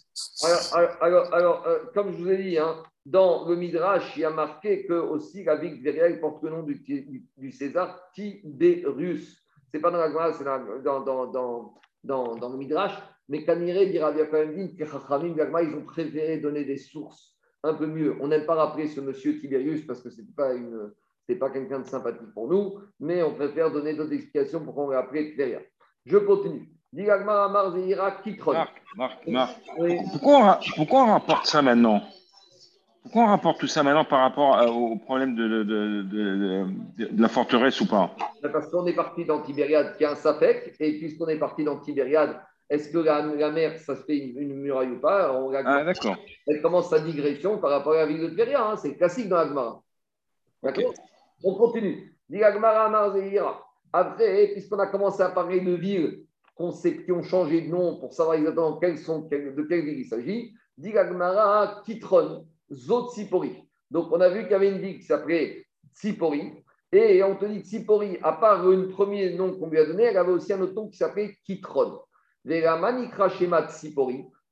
Alors, 1.02 1.34
alors, 1.34 1.66
euh, 1.66 1.80
comme 1.92 2.12
je 2.12 2.22
vous 2.22 2.30
ai 2.30 2.42
dit, 2.42 2.58
hein, 2.58 2.76
dans 3.04 3.46
le 3.46 3.56
Midrash, 3.56 4.14
il 4.16 4.22
y 4.22 4.24
a 4.24 4.30
marqué 4.30 4.86
que 4.86 4.94
aussi 4.94 5.44
la 5.44 5.56
ville 5.56 5.82
de 5.82 5.90
Tveria 5.90 6.16
porte 6.18 6.42
le 6.44 6.50
nom 6.50 6.62
du, 6.62 6.76
du, 7.36 7.52
César 7.52 8.00
Tiberius. 8.14 9.36
Ce 9.70 9.76
n'est 9.76 9.82
pas 9.82 9.90
dans 9.90 9.98
la 9.98 10.32
c'est 10.32 10.44
dans, 10.44 11.00
dans, 11.00 11.26
dans, 12.04 12.36
dans 12.36 12.48
le 12.48 12.56
Midrash. 12.56 12.94
Mais 13.32 13.44
Kanire 13.44 13.88
dira 13.90 14.12
bien 14.12 14.26
quand 14.26 14.36
même 14.36 14.54
dit 14.54 14.76
que 14.76 14.84
ils 14.84 15.74
ont 15.74 15.84
préféré 15.86 16.36
donner 16.36 16.64
des 16.66 16.76
sources 16.76 17.34
un 17.62 17.72
peu 17.72 17.86
mieux. 17.86 18.14
On 18.20 18.28
n'aime 18.28 18.44
pas 18.44 18.54
rappeler 18.54 18.88
ce 18.88 19.00
monsieur 19.00 19.40
Tiberius 19.40 19.86
parce 19.86 20.02
que 20.02 20.10
ce 20.10 20.20
n'est 20.20 20.34
pas, 20.36 20.52
une, 20.52 20.92
pas 21.40 21.48
quelqu'un 21.48 21.78
de 21.78 21.86
sympathique 21.86 22.30
pour 22.34 22.46
nous, 22.48 22.74
mais 23.00 23.22
on 23.22 23.34
préfère 23.34 23.70
donner 23.70 23.94
d'autres 23.94 24.12
explications 24.12 24.60
pour 24.62 24.74
qu'on 24.74 24.90
l'appelle 24.90 25.34
derrière. 25.34 25.62
Je 26.04 26.18
continue. 26.18 26.68
Marc, 28.52 28.82
Marc, 28.96 29.26
Marc. 29.26 29.56
Pourquoi, 30.12 30.60
on, 30.60 30.74
pourquoi 30.76 31.02
on 31.04 31.12
rapporte 31.12 31.46
ça 31.46 31.62
maintenant? 31.62 32.02
Pourquoi 33.02 33.22
on 33.22 33.28
rapporte 33.28 33.60
tout 33.60 33.66
ça 33.66 33.82
maintenant 33.82 34.04
par 34.04 34.20
rapport 34.20 34.60
au 34.76 34.96
problème 34.96 35.34
de, 35.36 35.48
de, 35.48 35.64
de, 35.64 37.06
de 37.06 37.22
la 37.22 37.28
forteresse 37.28 37.80
ou 37.80 37.88
pas? 37.88 38.14
Parce 38.52 38.70
qu'on 38.70 38.86
est 38.86 38.94
parti 38.94 39.24
dans 39.24 39.40
Tibériade 39.40 39.96
qui 39.96 40.04
a 40.04 40.10
un 40.10 40.16
sapec, 40.16 40.76
et 40.78 40.98
puisqu'on 40.98 41.28
est 41.28 41.38
parti 41.38 41.64
dans 41.64 41.78
Tibériade 41.78 42.38
est-ce 42.72 42.88
que 42.88 42.96
la, 42.96 43.50
mer, 43.50 43.78
ça 43.78 43.94
se 43.94 44.02
fait 44.02 44.16
une, 44.16 44.54
muraille 44.54 44.92
ou 44.92 44.98
pas 44.98 45.30
Ah, 45.66 45.84
d'accord. 45.84 46.16
Elle 46.46 46.62
commence 46.62 46.88
sa 46.88 47.00
digression 47.00 47.58
par 47.58 47.68
rapport 47.68 47.92
à 47.92 47.96
la 47.96 48.06
ville 48.06 48.22
de 48.22 48.28
Tveria. 48.28 48.66
Hein. 48.66 48.76
C'est 48.76 48.96
classique 48.96 49.28
dans 49.28 49.36
l'Agmara. 49.36 49.82
D'accord 50.62 50.94
On 51.44 51.54
continue. 51.54 52.16
Après, 53.92 54.48
puisqu'on 54.52 54.78
a 54.78 54.86
commencé 54.86 55.22
à 55.22 55.28
parler 55.28 55.60
de 55.60 55.72
villes 55.72 56.24
qui 56.56 57.12
ont 57.12 57.22
changé 57.22 57.60
de 57.60 57.68
nom 57.68 58.00
pour 58.00 58.14
savoir 58.14 58.36
exactement 58.36 58.80
sont, 58.96 59.28
de 59.28 59.66
quelle 59.68 59.84
ville 59.84 59.98
il 59.98 60.06
s'agit, 60.06 60.54
dit 60.78 60.96
Agmara 60.96 61.82
Kitron, 61.84 62.46
Zotsipori. 62.72 63.68
Donc, 63.90 64.10
on 64.12 64.20
a 64.22 64.30
vu 64.30 64.44
qu'il 64.44 64.52
y 64.52 64.54
avait 64.54 64.70
une 64.70 64.78
ville 64.78 64.98
qui 64.98 65.04
s'appelait 65.04 65.66
Tsipori. 65.94 66.52
Et 66.90 67.22
on 67.22 67.36
te 67.36 67.44
dit 67.44 67.60
Tsipori, 67.60 68.16
à 68.22 68.32
part 68.32 68.64
le 68.64 68.88
premier 68.88 69.34
nom 69.34 69.52
qu'on 69.58 69.68
lui 69.68 69.78
a 69.78 69.84
donné, 69.84 70.04
elle 70.04 70.16
avait 70.16 70.32
aussi 70.32 70.54
un 70.54 70.60
autre 70.62 70.72
nom 70.72 70.88
qui 70.88 70.96
s'appelait 70.96 71.36
Kitron. 71.44 72.00
Et 72.44 72.62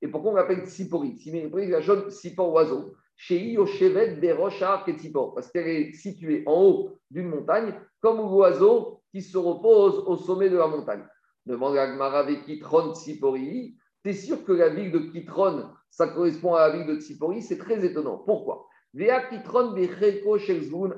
pourquoi 0.08 0.32
on 0.32 0.34
l'appelle 0.34 0.66
Tsipori 0.66 1.16
Tsipori, 1.16 1.68
la 1.68 1.80
jaune 1.80 2.10
Sipor 2.10 2.52
oiseau. 2.52 2.94
Chez 3.16 3.52
Yoshevet 3.52 4.16
Beroshar 4.16 4.84
Ketsipor, 4.84 5.34
parce 5.34 5.50
qu'elle 5.50 5.68
est 5.68 5.92
située 5.92 6.42
en 6.46 6.62
haut 6.62 6.98
d'une 7.10 7.28
montagne, 7.28 7.74
comme 8.00 8.16
l'oiseau 8.16 9.02
qui 9.12 9.20
se 9.20 9.36
repose 9.36 9.98
au 10.06 10.16
sommet 10.16 10.48
de 10.48 10.56
la 10.56 10.68
montagne. 10.68 11.04
Demande 11.44 11.76
à 11.76 11.82
avec 12.18 12.44
Kitron 12.44 12.94
Tsipori. 12.94 13.76
Tu 14.02 14.10
es 14.10 14.14
sûr 14.14 14.42
que 14.44 14.52
la 14.52 14.70
ville 14.70 14.92
de 14.92 15.00
Kitron, 15.00 15.68
ça 15.90 16.08
correspond 16.08 16.54
à 16.54 16.68
la 16.68 16.76
ville 16.76 16.86
de 16.86 16.98
Tsipori 16.98 17.42
C'est 17.42 17.58
très 17.58 17.84
étonnant. 17.84 18.18
Pourquoi? 18.18 18.66
Vea 18.94 19.28
Kitron 19.28 19.74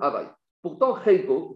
Avai. 0.00 0.26
Pourtant, 0.62 0.96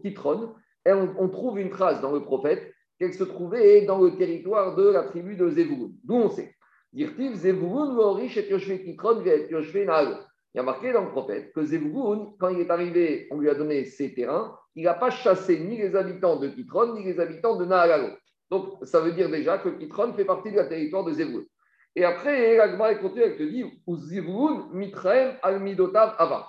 Kitron, 0.03 0.55
on 0.87 1.29
trouve 1.29 1.61
une 1.61 1.71
trace 1.71 2.01
dans 2.01 2.13
le 2.13 2.25
prophète 2.25 2.73
qu'elle 2.99 3.15
se 3.15 3.25
trouvait 3.25 3.83
dans 3.83 4.01
le 4.01 4.17
territoire 4.17 4.75
de 4.75 4.89
la 4.89 5.05
tribu 5.05 5.37
de 5.37 5.49
Zevulun. 5.49 5.91
D'où 6.05 6.15
on 6.15 6.31
sait. 6.31 6.55
Dirtiv 6.93 7.37
Vorish 7.53 8.37
et 8.37 8.49
Yoshve 8.49 8.79
Kitron 8.79 9.23
et 9.25 9.49
Yoshve 9.51 9.77
Il 9.77 9.87
y 10.55 10.59
a 10.59 10.63
marqué 10.63 10.93
dans 10.93 11.05
le 11.05 11.11
prophète 11.11 11.53
que 11.53 11.63
Zevulun, 11.65 12.33
quand 12.39 12.49
il 12.49 12.61
est 12.61 12.71
arrivé, 12.71 13.29
on 13.31 13.39
lui 13.39 13.51
a 13.51 13.55
donné 13.55 13.85
ses 13.85 14.15
terrains, 14.15 14.57
il 14.75 14.85
n'a 14.85 14.95
pas 14.95 15.11
chassé 15.11 15.59
ni 15.61 15.77
les 15.77 15.95
habitants 15.95 16.37
de 16.37 16.49
Kitron, 16.49 16.95
ni 16.95 17.05
les 17.05 17.21
habitants 17.21 17.57
de 17.57 17.65
Nahagalo. 17.65 18.15
Donc, 18.51 18.79
ça 18.87 19.01
veut 19.01 19.13
dire 19.13 19.29
déjà 19.29 19.59
que 19.59 19.69
Kitron 19.71 20.13
fait 20.15 20.25
partie 20.25 20.51
du 20.51 20.57
territoire 20.57 21.05
de 21.05 21.13
Zevulun. 21.13 21.45
Et 21.95 22.05
après, 22.05 22.57
l'Agma 22.57 22.93
est 22.93 23.01
continue 23.01 23.25
avec 23.25 23.39
le 23.39 23.47
livre 23.47 23.71
où 23.87 23.97
Zevulun 23.97 24.69
Mitraem 24.73 25.37
al 25.43 25.61
Midotav 25.61 26.15
Ava. 26.19 26.47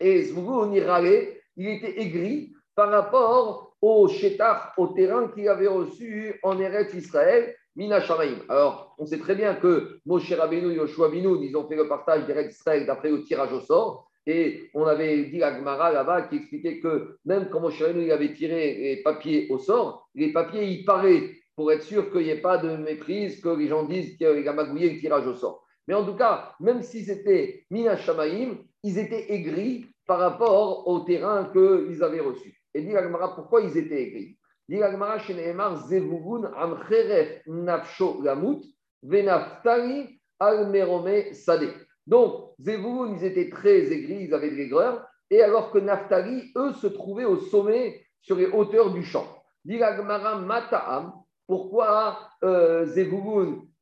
Et 0.00 0.22
Zevulun, 0.22 0.72
il 0.72 0.84
râlait, 0.84 1.42
il 1.56 1.68
était 1.68 2.00
aigri 2.00 2.54
par 2.74 2.90
rapport 2.90 3.73
au 3.84 4.08
Shetar, 4.08 4.72
au 4.78 4.86
terrain 4.86 5.28
qu'il 5.28 5.46
avait 5.46 5.66
reçu 5.66 6.40
en 6.42 6.58
Eretz 6.58 6.94
Israël, 6.94 7.54
Mina 7.76 8.00
Shamaim. 8.00 8.38
Alors, 8.48 8.94
on 8.98 9.04
sait 9.04 9.18
très 9.18 9.34
bien 9.34 9.56
que 9.56 9.98
Moshe 10.06 10.32
Rabbeinu 10.32 10.72
et 10.72 10.76
Yoshua 10.76 11.10
Binoun, 11.10 11.42
ils 11.42 11.54
ont 11.54 11.68
fait 11.68 11.76
le 11.76 11.86
partage 11.86 12.24
d'Eretz 12.24 12.56
Israël 12.56 12.86
d'après 12.86 13.10
le 13.10 13.22
tirage 13.24 13.52
au 13.52 13.60
sort. 13.60 14.10
Et 14.26 14.70
on 14.72 14.84
avait 14.86 15.24
dit 15.24 15.42
à 15.42 15.52
Gmara 15.52 15.92
là-bas 15.92 16.22
qui 16.22 16.36
expliquait 16.36 16.80
que 16.80 17.18
même 17.26 17.50
quand 17.50 17.60
Moshe 17.60 17.82
Rabbeinu 17.82 18.10
avait 18.10 18.32
tiré 18.32 18.74
les 18.74 19.02
papiers 19.02 19.48
au 19.50 19.58
sort, 19.58 20.08
les 20.14 20.32
papiers, 20.32 20.64
ils 20.64 20.86
paraient 20.86 21.32
pour 21.54 21.70
être 21.70 21.82
sûr 21.82 22.10
qu'il 22.10 22.22
n'y 22.22 22.30
ait 22.30 22.40
pas 22.40 22.56
de 22.56 22.76
méprise, 22.78 23.42
que 23.42 23.50
les 23.50 23.68
gens 23.68 23.84
disent 23.84 24.16
qu'il 24.16 24.48
a 24.48 24.52
magouillé 24.54 24.94
le 24.94 24.98
tirage 24.98 25.26
au 25.26 25.34
sort. 25.34 25.62
Mais 25.88 25.94
en 25.94 26.06
tout 26.06 26.16
cas, 26.16 26.54
même 26.58 26.80
s'ils 26.80 27.10
étaient 27.10 27.66
Mina 27.70 27.98
Shamaim, 27.98 28.56
ils 28.82 28.98
étaient 28.98 29.30
aigris 29.34 29.84
par 30.06 30.20
rapport 30.20 30.88
au 30.88 31.00
terrain 31.00 31.50
qu'ils 31.52 32.02
avaient 32.02 32.20
reçu. 32.20 32.63
Et 32.74 32.82
dit 32.82 32.96
Agmara, 32.96 33.34
pourquoi 33.34 33.62
ils 33.62 33.76
étaient 33.76 34.02
aigris? 34.02 34.36
Dit 34.68 34.82
Agmara, 34.82 35.18
chez 35.18 35.34
Nehemar, 35.34 35.86
Zevugun 35.86 36.50
Amcheref 36.56 37.42
Nafsho 37.46 38.20
Lamut, 38.22 38.60
Venaftali 39.02 40.20
Almerome 40.40 41.32
Sade. 41.32 41.72
Donc, 42.06 42.52
Zevugun, 42.58 43.16
ils 43.16 43.24
étaient 43.24 43.48
très 43.48 43.92
aigris, 43.92 44.24
ils 44.24 44.34
avaient 44.34 44.50
de 44.50 44.56
l'aigreur, 44.56 45.06
et 45.30 45.42
alors 45.42 45.70
que 45.70 45.78
Naftali, 45.78 46.52
eux, 46.56 46.72
se 46.72 46.86
trouvaient 46.86 47.24
au 47.24 47.38
sommet, 47.38 48.00
sur 48.20 48.36
les 48.36 48.46
hauteurs 48.46 48.90
du 48.90 49.04
champ. 49.04 49.26
Dit 49.64 49.82
Agmara, 49.82 50.40
Mata'am, 50.40 51.12
pourquoi 51.46 52.30
euh, 52.42 52.86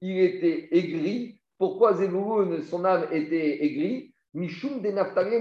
il 0.00 0.18
était 0.18 0.68
aigri? 0.72 1.40
Pourquoi 1.58 1.94
Zevulun, 1.94 2.60
son 2.62 2.84
âme 2.84 3.06
était 3.12 3.64
aigrie? 3.64 4.12
Mishum 4.34 4.80
de 4.82 4.90
Naftali 4.90 5.36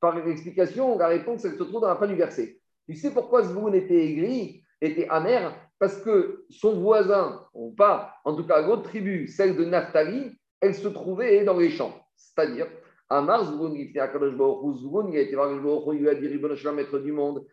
Par 0.00 0.14
l'explication, 0.24 0.98
la 0.98 1.08
réponse, 1.08 1.44
elle 1.44 1.56
se 1.56 1.62
trouve 1.62 1.80
dans 1.80 1.88
la 1.88 1.96
fin 1.96 2.06
du 2.06 2.14
verset. 2.14 2.58
Tu 2.88 2.94
sais 2.94 3.12
pourquoi 3.12 3.42
Zevulun 3.42 3.72
était 3.72 4.04
aigri, 4.04 4.62
était 4.80 5.08
amer? 5.08 5.54
Parce 5.78 5.96
que 6.00 6.44
son 6.50 6.80
voisin, 6.80 7.44
ou 7.52 7.72
pas, 7.72 8.14
en 8.24 8.34
tout 8.34 8.46
cas 8.46 8.62
l'autre 8.62 8.84
tribu, 8.84 9.28
celle 9.28 9.56
de 9.56 9.64
Naphtali, 9.64 10.38
elle 10.60 10.74
se 10.74 10.88
trouvait 10.88 11.44
dans 11.44 11.58
les 11.58 11.70
champs. 11.70 11.94
C'est-à-dire, 12.16 12.66
Amar 13.08 13.44
Zvun, 13.44 13.72
il 13.74 13.82
était 13.82 14.00
à 14.00 14.08
Kadosh 14.08 14.34
Zvun, 14.34 15.10
il 15.10 15.18
a 15.18 15.20
été 15.20 15.36
voir 15.36 15.52
il 15.52 16.00
lui 16.00 16.08
a 16.08 16.14
dit 16.14 16.26
Ribon 16.26 16.54
maître 16.74 16.98
du 16.98 17.12
monde, 17.12 17.44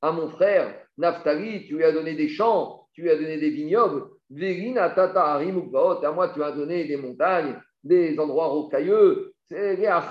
à 0.00 0.12
mon 0.12 0.28
frère 0.28 0.74
Naphtali, 0.96 1.66
tu 1.66 1.76
lui 1.76 1.84
as 1.84 1.92
donné 1.92 2.14
des 2.14 2.28
champs, 2.28 2.86
tu 2.92 3.02
lui 3.02 3.10
as 3.10 3.16
donné 3.16 3.38
des 3.38 3.50
vignobles. 3.50 4.04
Tata 4.30 5.34
à 5.34 6.12
moi 6.12 6.28
tu 6.34 6.42
as 6.42 6.52
donné 6.52 6.84
des 6.84 6.96
montagnes, 6.96 7.56
des 7.84 8.18
endroits 8.18 8.48
rocailleux. 8.48 9.32
À 9.50 10.02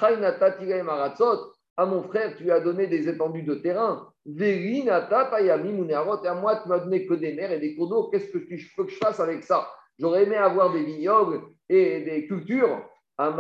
mon 1.86 2.02
frère, 2.04 2.36
tu 2.38 2.52
as 2.52 2.60
donné 2.60 2.88
des 2.88 3.08
étendues 3.08 3.44
de 3.44 3.56
terrain. 3.56 4.12
Et 4.26 4.90
à 5.50 5.58
moi 6.34 6.60
tu 6.62 6.70
m'as 6.70 6.80
donné 6.80 7.06
que 7.06 7.14
des 7.14 7.34
mers 7.34 7.52
et 7.52 7.60
des 7.60 7.76
cours 7.76 7.90
d'eau. 7.90 8.10
Qu'est-ce 8.10 8.32
que 8.32 8.40
je 8.40 8.76
peux 8.76 8.86
que 8.86 8.92
je 8.92 8.98
fasse 8.98 9.20
avec 9.20 9.44
ça? 9.44 9.68
J'aurais 10.00 10.24
aimé 10.24 10.36
avoir 10.36 10.74
des 10.74 10.84
vignobles 10.84 11.42
et 11.70 12.02
des 12.02 12.26
cultures. 12.28 12.84
C'est 13.20 13.32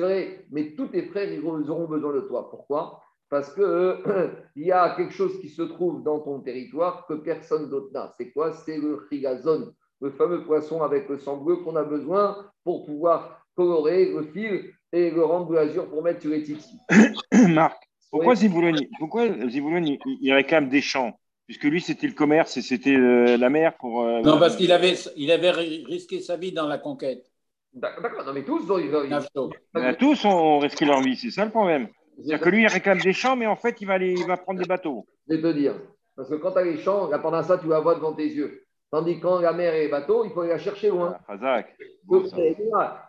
vrai, 0.00 0.44
mais 0.50 0.74
tous 0.74 0.88
tes 0.88 1.06
frères, 1.06 1.32
ils 1.32 1.44
auront 1.44 1.86
besoin 1.86 2.12
de 2.14 2.22
toi. 2.22 2.50
Pourquoi? 2.50 3.00
Parce 3.28 3.54
qu'il 3.54 3.62
il 4.56 4.66
y 4.66 4.72
a 4.72 4.96
quelque 4.96 5.12
chose 5.12 5.38
qui 5.40 5.48
se 5.48 5.62
trouve 5.62 6.02
dans 6.02 6.18
ton 6.20 6.40
territoire 6.40 7.06
que 7.06 7.14
personne 7.14 7.70
d'autre 7.70 7.92
n'a. 7.92 8.12
C'est 8.18 8.32
quoi? 8.32 8.52
C'est 8.52 8.78
le 8.78 9.06
chigazon, 9.08 9.72
le 10.00 10.10
fameux 10.10 10.44
poisson 10.44 10.82
avec 10.82 11.08
le 11.08 11.18
sang 11.18 11.36
bleu 11.36 11.56
qu'on 11.56 11.76
a 11.76 11.84
besoin 11.84 12.50
pour 12.64 12.84
pouvoir 12.84 13.44
colorer 13.56 14.06
le 14.06 14.22
fil 14.32 14.72
et 14.92 15.10
le 15.10 15.24
rendre 15.24 15.56
azur 15.58 15.88
pour 15.88 16.02
mettre 16.02 16.22
sur 16.22 16.30
les 16.30 16.42
titis. 16.42 16.78
Marc, 17.48 17.82
pourquoi 18.10 18.34
oui. 18.34 18.88
pourquoi 18.98 19.26
il, 19.26 20.32
réclame 20.32 20.68
des 20.68 20.80
champs? 20.80 21.12
Puisque 21.46 21.64
lui, 21.64 21.80
c'était 21.80 22.06
le 22.06 22.12
commerce 22.12 22.56
et 22.56 22.62
c'était 22.62 22.96
euh, 22.96 23.36
la 23.36 23.50
mer 23.50 23.76
pour. 23.76 24.02
Euh, 24.02 24.20
non, 24.20 24.38
parce 24.38 24.56
qu'il 24.56 24.72
avait, 24.72 24.94
il 25.16 25.30
avait 25.32 25.50
risqué 25.50 26.20
sa 26.20 26.36
vie 26.36 26.52
dans 26.52 26.66
la 26.66 26.78
conquête. 26.78 27.26
D'accord, 27.72 28.24
non, 28.24 28.32
mais 28.32 28.44
tous, 28.44 28.62
ils, 28.78 29.96
tous 29.96 30.24
ont 30.24 30.58
risqué 30.58 30.84
leur 30.84 31.02
vie, 31.02 31.16
c'est 31.16 31.30
ça 31.30 31.44
le 31.44 31.50
problème. 31.50 31.88
C'est-à-dire 32.16 32.40
que 32.40 32.48
lui, 32.48 32.62
il 32.62 32.66
réclame 32.66 32.98
des 32.98 33.12
champs, 33.12 33.36
mais 33.36 33.46
en 33.46 33.56
fait, 33.56 33.80
il 33.80 33.86
va, 33.86 33.94
aller, 33.94 34.12
il 34.12 34.26
va 34.26 34.36
prendre 34.36 34.60
des 34.60 34.66
bateaux. 34.66 35.06
Je 35.28 35.36
vais 35.36 35.42
te 35.42 35.56
dire. 35.56 35.74
Parce 36.16 36.28
que 36.28 36.34
quand 36.34 36.52
tu 36.52 36.58
as 36.58 36.64
les 36.64 36.78
champs, 36.78 37.08
là, 37.08 37.18
pendant 37.18 37.42
ça, 37.42 37.58
tu 37.58 37.66
vas 37.66 37.80
voir 37.80 37.96
devant 37.96 38.12
tes 38.12 38.26
yeux. 38.26 38.66
Tandis 38.90 39.18
que 39.18 39.22
quand 39.22 39.40
la 39.40 39.52
mer 39.52 39.74
et 39.74 39.84
les 39.84 39.88
bateaux, 39.88 40.24
il 40.24 40.32
faut 40.32 40.40
aller 40.40 40.50
la 40.50 40.58
chercher 40.58 40.88
loin. 40.90 41.16
Ah, 41.28 41.36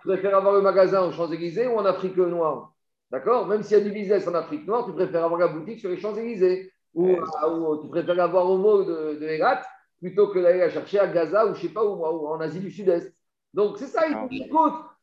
tu 0.01 0.07
préfères 0.07 0.35
avoir 0.35 0.53
le 0.53 0.61
magasin 0.61 1.01
aux 1.03 1.11
Champs-Élysées 1.11 1.67
ou 1.67 1.77
en 1.77 1.85
Afrique 1.85 2.17
noire 2.17 2.73
D'accord? 3.09 3.47
Même 3.47 3.63
s'il 3.63 3.77
y 3.77 3.81
a 3.81 3.83
du 3.83 3.91
business 3.91 4.27
en 4.27 4.35
Afrique 4.35 4.65
noire, 4.67 4.85
tu 4.85 4.93
préfères 4.93 5.25
avoir 5.25 5.39
la 5.39 5.47
boutique 5.47 5.79
sur 5.79 5.89
les 5.89 5.97
Champs-Élysées. 5.97 6.71
Ou, 6.93 7.15
tu 7.81 7.87
préfères 7.89 8.19
avoir 8.21 8.49
au 8.49 8.57
mot 8.57 8.83
de, 8.83 9.15
de 9.15 9.39
plutôt 9.99 10.27
que 10.27 10.39
d'aller 10.39 10.59
la 10.59 10.69
chercher 10.69 10.99
à 10.99 11.07
Gaza 11.07 11.47
ou 11.47 11.55
je 11.55 11.61
sais 11.61 11.69
pas 11.69 11.83
où, 11.83 11.95
ou 11.95 12.27
en 12.27 12.39
Asie 12.39 12.59
du 12.59 12.71
Sud-Est. 12.71 13.13
Donc, 13.53 13.77
c'est 13.77 13.87
ça, 13.87 14.07
ils 14.07 14.15
ah, 14.15 14.27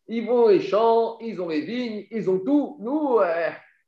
ils 0.08 0.26
vont 0.26 0.48
les 0.48 0.60
champs, 0.60 1.18
ils 1.20 1.40
ont 1.40 1.48
les 1.48 1.60
vignes, 1.60 2.06
ils 2.10 2.30
ont 2.30 2.38
tout. 2.38 2.78
Nous, 2.80 3.18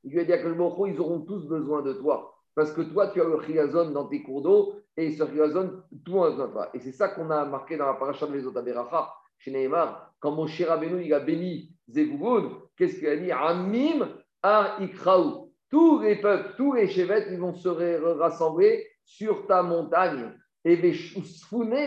il 0.05 0.13
lui 0.13 0.21
a 0.21 0.25
dit 0.25 0.33
à 0.33 0.39
ils 0.39 1.01
auront 1.01 1.21
tous 1.21 1.47
besoin 1.47 1.83
de 1.83 1.95
toi. 1.95 2.40
Parce 2.61 2.73
que 2.73 2.83
toi, 2.83 3.09
tu 3.09 3.23
as 3.23 3.25
le 3.25 3.37
riazon 3.37 3.91
dans 3.91 4.05
tes 4.05 4.23
cours 4.23 4.43
d'eau, 4.43 4.75
et 4.95 5.13
ce 5.13 5.23
riazon, 5.23 5.83
tout 6.05 6.13
de 6.13 6.47
toi. 6.53 6.69
Et 6.75 6.79
c'est 6.79 6.93
ça 6.93 7.09
qu'on 7.09 7.31
a 7.31 7.47
marqué 7.47 7.79
dans 7.79 7.87
la 7.87 7.95
paracha 7.95 8.27
de 8.27 8.33
Mesotaveracha, 8.33 9.11
chez 9.39 9.51
Neymar, 9.51 10.13
quand 10.21 10.33
mon 10.33 10.47
cher 10.47 10.69
Rabbeinu, 10.69 11.03
il 11.03 11.15
a 11.15 11.21
béni 11.21 11.75
Zebougoun, 11.89 12.51
qu'est-ce 12.77 12.99
qu'il 12.99 13.09
a 13.09 13.17
dit? 13.17 13.33
Amim 13.33 14.11
a 14.43 14.77
ikraou. 14.79 15.55
Tous 15.71 16.01
les 16.01 16.17
peuples, 16.17 16.53
tous 16.59 16.75
les 16.75 16.87
chevettes, 16.87 17.29
ils 17.31 17.41
vont 17.41 17.55
se 17.55 17.71
rassembler 18.19 18.87
sur 19.07 19.47
ta 19.47 19.63
montagne. 19.63 20.35
Et 20.63 20.77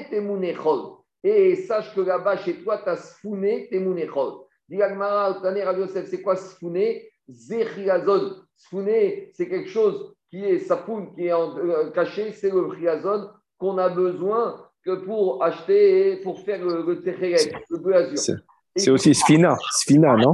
temunechol 0.10 0.94
et 1.24 1.56
sache 1.56 1.94
que 1.94 2.02
là-bas, 2.02 2.38
chez 2.38 2.64
toi, 2.64 2.80
tu 2.80 2.90
as 2.90 2.98
sfouné 2.98 3.70
tes 3.70 3.78
mounechol. 3.78 4.40
Dit 4.68 4.82
Agmara, 4.82 5.40
c'est 5.94 6.24
quoi 6.24 6.36
sfouné? 6.36 7.12
Zechiazon. 7.30 8.38
Sfouné, 8.56 9.30
c'est 9.36 9.48
quelque 9.48 9.70
chose 9.70 10.16
qui 10.34 10.44
est 10.44 10.58
safoun, 10.58 11.14
qui 11.14 11.28
est 11.28 11.32
euh, 11.32 11.92
caché, 11.92 12.32
c'est 12.32 12.50
le 12.50 12.68
chiazon 12.76 13.30
qu'on 13.60 13.78
a 13.78 13.90
besoin 13.90 14.68
que 14.84 14.96
pour 15.06 15.44
acheter, 15.44 16.18
pour 16.24 16.40
faire 16.40 16.66
le, 16.66 16.82
le 16.82 16.96
le 16.96 17.78
bleu 17.78 17.96
azur. 17.96 18.38
C'est 18.76 18.90
aussi 18.90 19.14
sfina, 19.14 19.56
sfina, 19.70 20.16
non? 20.16 20.34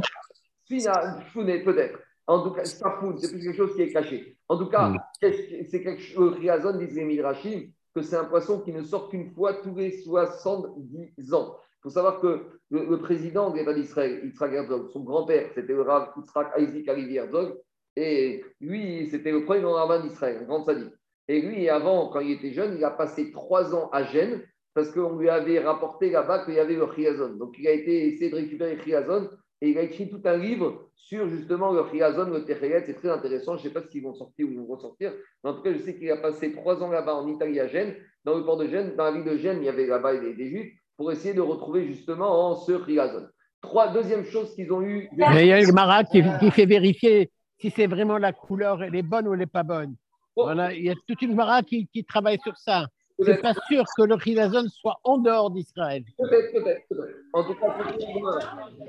Sfina, 0.64 1.20
peut-être. 1.36 2.00
En 2.28 2.44
tout 2.44 2.52
cas, 2.52 2.64
safoun, 2.64 3.18
c'est 3.18 3.30
plus 3.30 3.44
quelque 3.44 3.58
chose 3.58 3.76
qui 3.76 3.82
est 3.82 3.92
caché. 3.92 4.38
En 4.48 4.58
tout 4.58 4.68
cas, 4.68 4.88
hmm. 4.88 5.00
c'est 5.22 5.84
quelque 5.84 6.02
chose, 6.02 6.36
le 6.36 6.42
chiazon, 6.44 6.78
disait 6.78 7.04
Midrashim, 7.04 7.64
que 7.94 8.02
c'est 8.02 8.16
un 8.16 8.24
poisson 8.24 8.62
qui 8.62 8.72
ne 8.72 8.84
sort 8.84 9.10
qu'une 9.10 9.30
fois 9.32 9.56
tous 9.56 9.76
les 9.76 9.92
70 10.02 11.34
ans. 11.34 11.58
Il 11.80 11.82
faut 11.84 11.90
savoir 11.90 12.22
que 12.22 12.46
le, 12.70 12.98
président 13.00 13.50
de 13.50 13.58
l'État 13.58 13.74
d'Israël, 13.74 14.22
Yitzhak 14.24 14.54
Herzog, 14.54 14.92
son 14.92 15.02
grand-père, 15.02 15.50
c'était 15.54 15.74
le 15.74 15.82
Rav 15.82 16.14
Yitzhak 16.16 16.54
Isaac 16.58 16.88
Herzog, 16.88 17.58
et 18.00 18.46
lui, 18.62 19.08
c'était 19.12 19.32
le 19.32 19.44
premier 19.44 19.62
grand 19.62 20.00
d'Israël, 20.00 20.40
un 20.42 20.46
grand 20.46 20.64
sadique. 20.64 20.94
Et 21.28 21.42
lui, 21.42 21.68
avant, 21.70 22.08
quand 22.08 22.22
il 22.22 22.32
était 22.32 22.54
jeune, 22.54 22.78
il 22.78 22.84
a 22.84 22.92
passé 22.92 23.32
trois 23.32 23.76
ans 23.76 23.90
à 23.92 24.04
Gênes 24.04 24.42
parce 24.74 24.92
qu'on 24.92 25.18
lui 25.18 25.30
avait 25.30 25.60
rapporté 25.60 26.10
là-bas 26.10 26.46
qu'il 26.46 26.54
y 26.54 26.60
avait 26.60 26.76
le 26.76 26.88
chiazon. 26.96 27.34
Donc, 27.36 27.56
il 27.60 27.68
a 27.68 27.72
été 27.72 28.08
essayé 28.08 28.32
de 28.32 28.36
récupérer 28.36 28.76
le 28.76 28.82
chiazon 28.82 29.30
et 29.62 29.72
il 29.72 29.78
a 29.78 29.82
écrit 29.82 30.10
tout 30.10 30.22
un 30.24 30.38
livre 30.38 30.90
sur 30.96 31.28
justement 31.28 31.74
le 31.74 31.84
Chiazon, 31.92 32.30
le 32.30 32.46
Techelet. 32.46 32.84
C'est 32.86 32.94
très 32.94 33.10
intéressant. 33.10 33.58
Je 33.58 33.64
ne 33.64 33.68
sais 33.68 33.74
pas 33.74 33.86
s'ils 33.90 34.04
vont 34.04 34.14
sortir 34.14 34.48
ou 34.48 34.52
ils 34.52 34.58
vont 34.58 34.68
ressortir. 34.68 35.12
Mais 35.44 35.50
en 35.50 35.54
tout 35.56 35.62
cas, 35.62 35.74
je 35.74 35.80
sais 35.80 35.98
qu'il 35.98 36.10
a 36.12 36.18
passé 36.18 36.54
trois 36.54 36.82
ans 36.82 36.90
là-bas 36.90 37.16
en 37.16 37.28
Italie 37.28 37.60
à 37.60 37.68
Gênes, 37.68 37.96
dans 38.24 38.38
le 38.38 38.46
port 38.46 38.58
de 38.58 38.68
Gênes. 38.68 38.96
Dans 38.96 39.04
la 39.06 39.12
ville 39.12 39.26
de 39.26 39.38
Gênes, 39.38 39.58
il 39.62 39.66
y 39.66 39.70
avait 39.70 39.88
là-bas 39.88 40.16
des, 40.16 40.50
Juifs 40.50 40.72
pour 40.96 41.12
essayer 41.12 41.34
de 41.34 41.42
retrouver 41.42 41.86
justement 41.86 42.56
ce 42.56 42.82
Chiazon. 42.86 43.28
Trois, 43.62 43.90
deuxième 43.90 44.24
chose 44.24 44.56
qu'ils 44.56 44.72
ont 44.72 44.82
eu. 44.82 45.10
il 45.12 45.46
y 45.46 45.52
a 45.52 45.60
le 45.60 45.74
Marat 45.74 46.06
qui, 46.06 46.22
fait 46.52 46.66
vérifier 46.66 47.30
si 47.60 47.72
c'est 47.72 47.88
vraiment 47.88 48.18
la 48.18 48.34
couleur, 48.34 48.84
elle 48.84 48.96
est 48.96 49.04
bonne 49.04 49.28
ou 49.28 49.34
elle 49.34 49.40
n'est 49.40 49.46
pas 49.46 49.64
bonne. 49.64 49.96
Voilà, 50.36 50.74
il 50.74 50.86
y 50.86 50.90
a 50.90 50.96
toute 51.08 51.22
une 51.22 51.36
Marat 51.36 51.64
qui, 51.64 51.88
qui 51.88 52.04
travaille 52.06 52.40
sur 52.44 52.58
ça. 52.58 52.88
C'est 53.22 53.42
pas 53.42 53.54
sûr 53.68 53.84
que 53.98 54.04
le 54.04 54.18
Chilazon 54.18 54.68
soit 54.70 55.00
en 55.04 55.18
dehors 55.18 55.52
d'Israël. 55.52 56.04
Peut-être, 56.18 56.54
peut-être, 56.54 56.86
En 57.34 57.44
tout 57.44 57.56
cas, 57.56 57.76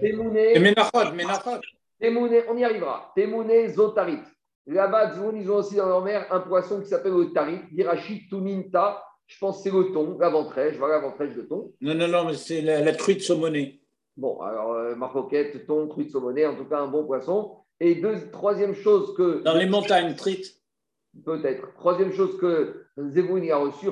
Témouné. 0.01 0.59
Ménachot, 0.61 1.13
Ménachot. 1.15 1.61
Témouné, 1.99 2.45
on 2.49 2.57
y 2.57 2.65
arrivera. 2.65 3.13
Témouné, 3.17 3.69
Zotarit. 3.71 4.23
Là-bas, 4.67 5.15
ils 5.35 5.51
ont 5.51 5.57
aussi 5.57 5.77
dans 5.77 5.87
leur 5.87 6.03
mer 6.03 6.27
un 6.31 6.41
poisson 6.41 6.81
qui 6.81 6.87
s'appelle 6.87 7.13
le 7.13 7.33
tarit, 7.33 7.61
Dirachi 7.73 8.29
Tuminta. 8.29 9.03
Je 9.27 9.39
pense 9.39 9.59
que 9.59 9.63
c'est 9.65 9.77
le 9.77 9.93
thon, 9.93 10.17
la 10.19 10.29
ventrèche, 10.29 10.77
voilà 10.77 10.97
la 10.97 11.03
ventrèche 11.03 11.35
de 11.35 11.43
thon. 11.43 11.73
Non, 11.81 11.95
non, 11.95 12.09
non, 12.09 12.25
mais 12.27 12.35
c'est 12.35 12.61
la, 12.61 12.93
truite 12.93 13.23
saumonée. 13.23 13.81
Bon, 14.17 14.41
alors, 14.41 14.73
euh, 14.73 14.95
marcoquette, 14.95 15.67
thon, 15.67 15.89
truite 15.89 16.11
saumonée, 16.11 16.47
en 16.47 16.57
tout 16.57 16.67
cas, 16.67 16.79
un 16.79 16.89
bon 16.89 17.05
poisson. 17.05 17.57
Et 17.81 17.97
deux, 17.97 18.31
troisième 18.31 18.75
chose 18.75 19.15
que. 19.17 19.43
Dans 19.43 19.57
les 19.57 19.67
montagnes, 19.67 20.15
truite. 20.15 20.55
Peut-être. 21.25 21.75
Troisième 21.75 22.13
chose 22.13 22.39
que 22.39 22.87
Zeboun 22.99 23.51
a 23.51 23.57
reçu, 23.57 23.89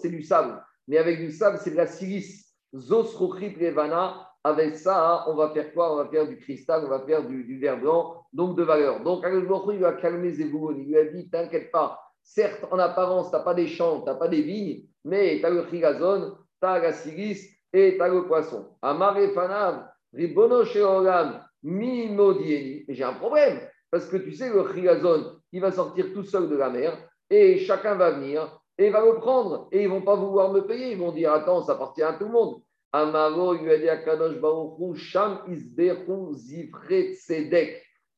c'est 0.00 0.08
du 0.08 0.22
sable. 0.22 0.62
Mais 0.88 0.98
avec 0.98 1.18
du 1.18 1.30
sable, 1.30 1.58
c'est 1.60 1.72
de 1.72 1.76
la 1.76 1.86
silice. 1.86 2.54
Zos 2.74 3.18
Levana, 3.60 4.28
avec 4.44 4.76
ça, 4.76 5.24
on 5.28 5.34
va 5.34 5.50
faire 5.50 5.72
quoi? 5.74 5.92
On 5.92 5.96
va 5.96 6.08
faire 6.08 6.26
du 6.26 6.38
cristal, 6.38 6.82
on 6.86 6.88
va 6.88 7.00
faire 7.00 7.26
du, 7.26 7.58
verre 7.58 7.78
blanc, 7.78 8.24
donc 8.32 8.56
de 8.56 8.62
valeur. 8.62 9.02
Donc, 9.02 9.24
il 9.24 9.78
va 9.78 9.92
calmer 9.92 10.30
Zébouloun. 10.30 10.80
Il 10.80 10.88
lui 10.88 10.96
a 10.96 11.04
dit 11.04 11.28
T'inquiète 11.28 11.70
pas, 11.70 12.00
certes, 12.22 12.64
en 12.70 12.78
apparence, 12.78 13.30
tu 13.30 13.36
n'as 13.36 13.42
pas 13.42 13.54
des 13.54 13.68
champs, 13.68 14.00
tu 14.00 14.06
n'as 14.06 14.14
pas 14.14 14.28
des 14.28 14.42
vignes, 14.42 14.84
mais 15.04 15.38
tu 15.40 15.46
as 15.46 15.50
le 15.50 15.66
chigazon, 15.68 16.36
tu 16.60 16.66
as 16.66 16.78
la 16.78 16.92
silice 16.92 17.46
et 17.72 17.96
tu 17.96 18.02
as 18.02 18.08
le 18.08 18.26
poisson. 18.26 18.68
Amare 18.80 19.32
Fanav, 19.34 19.88
Ribono 20.14 20.64
Sheolam, 20.64 21.44
Mimodieni. 21.62 22.84
J'ai 22.88 23.04
un 23.04 23.14
problème, 23.14 23.60
parce 23.90 24.06
que 24.06 24.16
tu 24.16 24.32
sais, 24.32 24.50
le 24.50 24.66
chigazon, 24.72 25.36
il 25.52 25.60
va 25.60 25.70
sortir 25.70 26.12
tout 26.12 26.24
seul 26.24 26.48
de 26.48 26.56
la 26.56 26.70
mer 26.70 27.08
et 27.30 27.58
chacun 27.58 27.94
va 27.94 28.12
venir 28.12 28.58
et 28.78 28.90
va 28.90 29.04
le 29.04 29.14
prendre. 29.14 29.68
Et 29.72 29.82
ils 29.82 29.88
vont 29.88 30.02
pas 30.02 30.16
vouloir 30.16 30.52
me 30.52 30.60
payer. 30.60 30.92
Ils 30.92 30.98
vont 30.98 31.12
dire 31.12 31.32
Attends, 31.32 31.62
ça 31.62 31.72
appartient 31.72 32.02
à 32.02 32.14
tout 32.14 32.24
le 32.24 32.32
monde. 32.32 32.62
Amaro. 32.92 33.54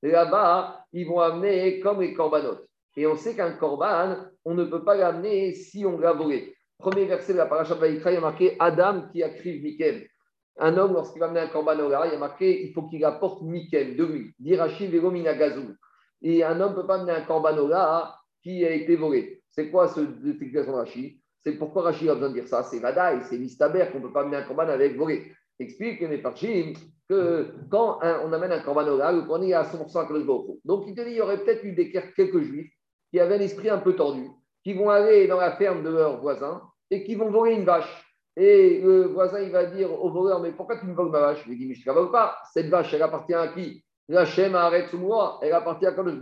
Là-bas, 0.02 0.85
ils 0.92 1.07
vont 1.07 1.20
amener 1.20 1.80
comme 1.80 2.00
les 2.00 2.12
corbanotes. 2.12 2.68
Et 2.96 3.07
on 3.07 3.16
sait 3.16 3.35
qu'un 3.35 3.52
corban, 3.52 4.16
on 4.44 4.54
ne 4.54 4.64
peut 4.64 4.85
pas 4.85 4.96
l'amener 4.96 5.54
si 5.54 5.85
on 5.85 5.98
l'a 5.98 6.12
volé. 6.12 6.54
Premier 6.78 7.07
verset 7.07 7.33
de 7.33 7.38
la 7.38 7.46
paracha 7.46 7.74
de 7.74 7.87
il 7.87 8.00
y 8.00 8.16
a 8.16 8.20
marqué 8.20 8.57
Adam 8.59 9.09
qui 9.11 9.22
a 9.22 9.30
crié 9.30 9.61
Mikem. 9.61 10.02
Un 10.58 10.76
homme, 10.76 10.92
lorsqu'il 10.92 11.20
va 11.20 11.26
amener 11.26 11.40
un 11.40 11.48
corban 11.48 11.74
il 11.74 12.12
y 12.12 12.14
a 12.14 12.18
marqué 12.18 12.64
il 12.64 12.72
faut 12.72 12.82
qu'il 12.82 13.04
apporte 13.04 13.42
Mikem 13.42 13.96
de 13.96 14.04
lui. 14.04 14.34
Dirachi 14.38 14.86
Vegomina 14.86 15.34
Gazou. 15.34 15.74
Et 16.22 16.44
un 16.44 16.60
homme 16.60 16.72
ne 16.72 16.76
peut 16.76 16.86
pas 16.86 16.96
amener 16.96 17.12
un 17.12 17.22
corban 17.22 17.56
qui 18.42 18.64
a 18.64 18.70
été 18.70 18.96
volé. 18.96 19.42
C'est 19.50 19.70
quoi 19.70 19.88
ce 19.88 20.00
explication 20.28 20.72
de 20.72 20.76
Rachid? 20.76 21.18
C'est 21.42 21.58
pourquoi 21.58 21.82
Rachid 21.82 22.08
a 22.08 22.14
besoin 22.14 22.28
de 22.28 22.34
dire 22.34 22.48
ça. 22.48 22.62
C'est 22.62 22.78
Vadaï, 22.78 23.20
c'est 23.24 23.38
Mistaber 23.38 23.86
qu'on 23.90 23.98
ne 23.98 24.04
peut 24.04 24.12
pas 24.12 24.22
amener 24.22 24.36
un 24.36 24.44
corban 24.44 24.68
avec 24.68 24.96
volé. 24.96 25.32
Explique 25.58 26.00
les 26.00 26.18
Parchim 26.18 26.72
que 27.08 27.54
quand 27.70 28.00
on 28.02 28.32
amène 28.32 28.52
un 28.52 28.60
corban 28.60 28.86
oral, 28.86 29.26
on 29.28 29.42
est 29.42 29.52
à 29.52 29.62
100% 29.62 30.00
à 30.00 30.06
Kadosh 30.06 30.26
Donc 30.64 30.84
il 30.88 30.94
te 30.94 31.02
dit 31.02 31.10
il 31.10 31.16
y 31.16 31.20
aurait 31.20 31.38
peut-être 31.44 31.62
eu 31.64 31.72
des, 31.72 31.90
quelques 31.90 32.40
juifs 32.40 32.72
qui 33.10 33.20
avaient 33.20 33.36
un 33.36 33.40
esprit 33.40 33.70
un 33.70 33.78
peu 33.78 33.94
tordu, 33.94 34.26
qui 34.64 34.72
vont 34.72 34.90
aller 34.90 35.28
dans 35.28 35.38
la 35.38 35.56
ferme 35.56 35.84
de 35.84 35.90
leur 35.90 36.20
voisin 36.20 36.62
et 36.90 37.04
qui 37.04 37.14
vont 37.14 37.30
voler 37.30 37.54
une 37.54 37.64
vache. 37.64 38.03
Et 38.36 38.80
le 38.80 39.04
voisin, 39.04 39.40
il 39.40 39.50
va 39.50 39.64
dire 39.64 39.92
au 39.92 40.10
voleur, 40.10 40.40
mais 40.40 40.50
pourquoi 40.50 40.78
tu 40.78 40.86
me 40.86 40.94
voles 40.94 41.10
ma 41.10 41.20
vache? 41.20 41.44
Je 41.44 41.50
lui 41.50 41.56
dis, 41.56 41.66
mais 41.66 41.74
je 41.74 41.88
ne 41.88 41.94
la 41.94 42.00
vole 42.00 42.10
pas. 42.10 42.36
Cette 42.52 42.68
vache, 42.68 42.92
elle 42.92 43.02
appartient 43.02 43.34
à 43.34 43.48
qui? 43.48 43.84
La 44.08 44.26
Shem 44.26 44.54
arrête 44.54 44.88
sous 44.88 44.98
moi, 44.98 45.38
elle 45.40 45.52
appartient 45.52 45.86
à 45.86 45.92
Kadosh 45.92 46.18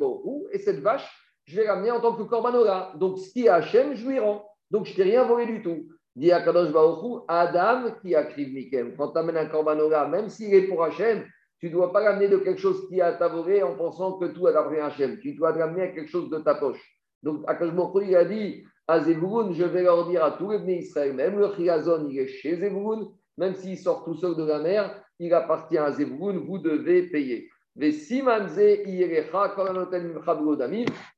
Et 0.53 0.59
cette 0.59 0.81
vache, 0.81 1.11
je 1.47 1.57
vais 1.57 1.67
l'amener 1.67 1.91
en 1.91 2.01
tant 2.01 2.15
que 2.15 2.23
corban 2.23 2.53
Donc 2.97 3.19
ce 3.19 3.33
qui 3.33 3.47
est 3.47 3.49
Hachem, 3.49 3.95
je 3.95 4.07
lui 4.07 4.19
rends. 4.21 4.47
Donc, 4.71 4.87
je 4.87 4.95
t'ai 4.95 5.03
rien 5.03 5.25
volé 5.25 5.47
du 5.47 5.63
tout. 5.63 5.89
Dit 6.15 6.31
Akadosh 6.31 6.71
Baruchou, 6.71 7.25
Adam 7.27 7.93
qui 8.01 8.15
a 8.15 8.25
Mikem. 8.37 8.95
Quand 8.97 9.13
tu 9.13 9.19
amènes 9.19 9.39
un 9.39 9.47
corbanola, 9.47 10.07
même 10.07 10.29
s'il 10.29 10.55
est 10.55 10.69
pour 10.69 10.85
Hachem, 10.85 11.25
tu 11.59 11.67
ne 11.67 11.73
dois 11.73 11.93
pas 11.93 12.03
l'amener 12.03 12.29
de 12.29 12.37
quelque 12.39 12.61
chose 12.61 12.87
qui 12.89 13.01
a 13.01 13.13
volé 13.29 13.63
en 13.63 13.75
pensant 13.77 14.19
que 14.19 14.27
tout 14.27 14.47
a 14.47 14.53
appartient 14.53 14.81
à 14.81 14.87
Hachem. 14.87 15.19
Tu 15.21 15.35
dois 15.35 15.53
l'amener 15.53 15.83
à 15.83 15.89
quelque 15.89 16.11
chose 16.11 16.31
de 16.31 16.39
ta 16.39 16.55
poche. 16.55 16.81
Donc, 17.23 17.43
Baruchou, 17.47 18.03
il 18.03 18.17
a 18.17 18.25
dit 18.25 18.65
à 18.89 19.01
Zebouloun, 19.01 19.53
je 19.53 19.65
vais 19.65 19.83
leur 19.83 20.09
dire 20.09 20.25
à 20.25 20.33
tous 20.33 20.51
les 20.51 20.59
bénis 20.59 20.81
Israël, 20.81 21.15
même 21.15 21.39
le 21.39 21.53
Chiyazon, 21.55 22.09
il 22.09 22.19
est 22.19 22.27
chez 22.27 22.57
Zebouloun, 22.57 23.09
même 23.39 23.55
s'il 23.55 23.79
sort 23.79 24.05
tout 24.05 24.15
seul 24.15 24.37
de 24.37 24.45
la 24.45 24.59
mer, 24.59 25.03
il 25.19 25.33
appartient 25.33 25.79
à 25.79 25.93
Zebouloun, 25.93 26.45
vous 26.47 26.59
devez 26.59 27.09
payer. 27.09 27.49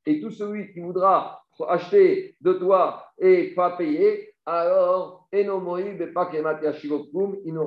Et 0.07 0.21
tout 0.21 0.31
celui 0.31 0.73
qui 0.73 0.81
voudra 0.81 1.43
acheter 1.69 2.37
de 2.41 2.53
toi 2.53 3.05
et 3.19 3.55
pas 3.55 3.77
payer, 3.77 4.35
alors 4.47 5.27
il 5.33 5.47
n'aura 5.47 5.81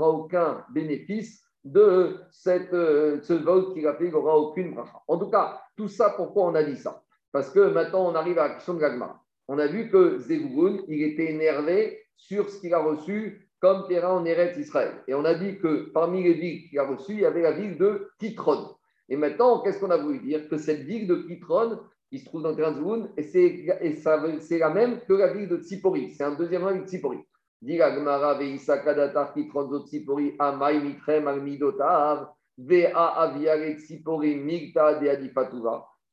aucun 0.09 0.65
bénéfice 0.69 1.43
de 1.65 2.17
cette, 2.31 2.73
euh, 2.73 3.19
ce 3.23 3.33
vol 3.33 3.73
qu'il 3.73 3.85
a 3.87 3.95
fait, 3.95 4.05
il 4.05 4.11
n'aura 4.11 4.37
aucune 4.37 4.73
bracha. 4.73 5.01
En 5.07 5.17
tout 5.17 5.29
cas, 5.29 5.59
tout 5.75 5.89
ça, 5.89 6.11
pourquoi 6.11 6.45
on 6.45 6.55
a 6.55 6.63
dit 6.63 6.77
ça? 6.77 7.03
Parce 7.33 7.49
que 7.49 7.59
maintenant, 7.59 8.09
on 8.09 8.15
arrive 8.15 8.39
à 8.39 8.47
la 8.47 8.53
question 8.53 8.75
de 8.75 8.79
Gagma. 8.79 9.21
On 9.47 9.59
a 9.59 9.67
vu 9.67 9.89
que 9.89 10.19
Zéboun, 10.19 10.81
il 10.87 11.03
était 11.03 11.31
énervé 11.31 11.99
sur 12.15 12.49
ce 12.49 12.59
qu'il 12.59 12.73
a 12.73 12.79
reçu 12.79 13.49
comme 13.59 13.87
terrain 13.87 14.17
en 14.17 14.25
Eretz 14.25 14.57
Israël. 14.57 15.03
Et 15.07 15.13
on 15.13 15.25
a 15.25 15.33
dit 15.33 15.57
que 15.59 15.89
parmi 15.93 16.23
les 16.23 16.33
villes 16.33 16.69
qu'il 16.69 16.79
a 16.79 16.85
reçues, 16.85 17.13
il 17.13 17.21
y 17.21 17.25
avait 17.25 17.41
la 17.41 17.53
ville 17.53 17.77
de 17.77 18.09
Kitron. 18.19 18.75
Et 19.09 19.15
maintenant, 19.15 19.61
qu'est-ce 19.61 19.79
qu'on 19.79 19.89
a 19.89 19.97
voulu 19.97 20.19
dire? 20.19 20.47
Que 20.49 20.57
cette 20.57 20.81
ville 20.81 21.07
de 21.07 21.15
Kitron, 21.15 21.79
qui 22.09 22.19
se 22.19 22.25
trouve 22.25 22.43
dans 22.43 22.55
le 22.55 23.13
et 23.17 23.23
c'est 23.23 24.57
la 24.57 24.69
même 24.69 25.01
que 25.01 25.13
la 25.13 25.33
ville 25.33 25.49
de 25.49 25.57
Tsipori. 25.57 26.11
C'est 26.11 26.23
un 26.23 26.35
deuxième 26.35 26.61
nom 26.61 26.75
de 26.75 26.85
Tsipori. 26.85 27.19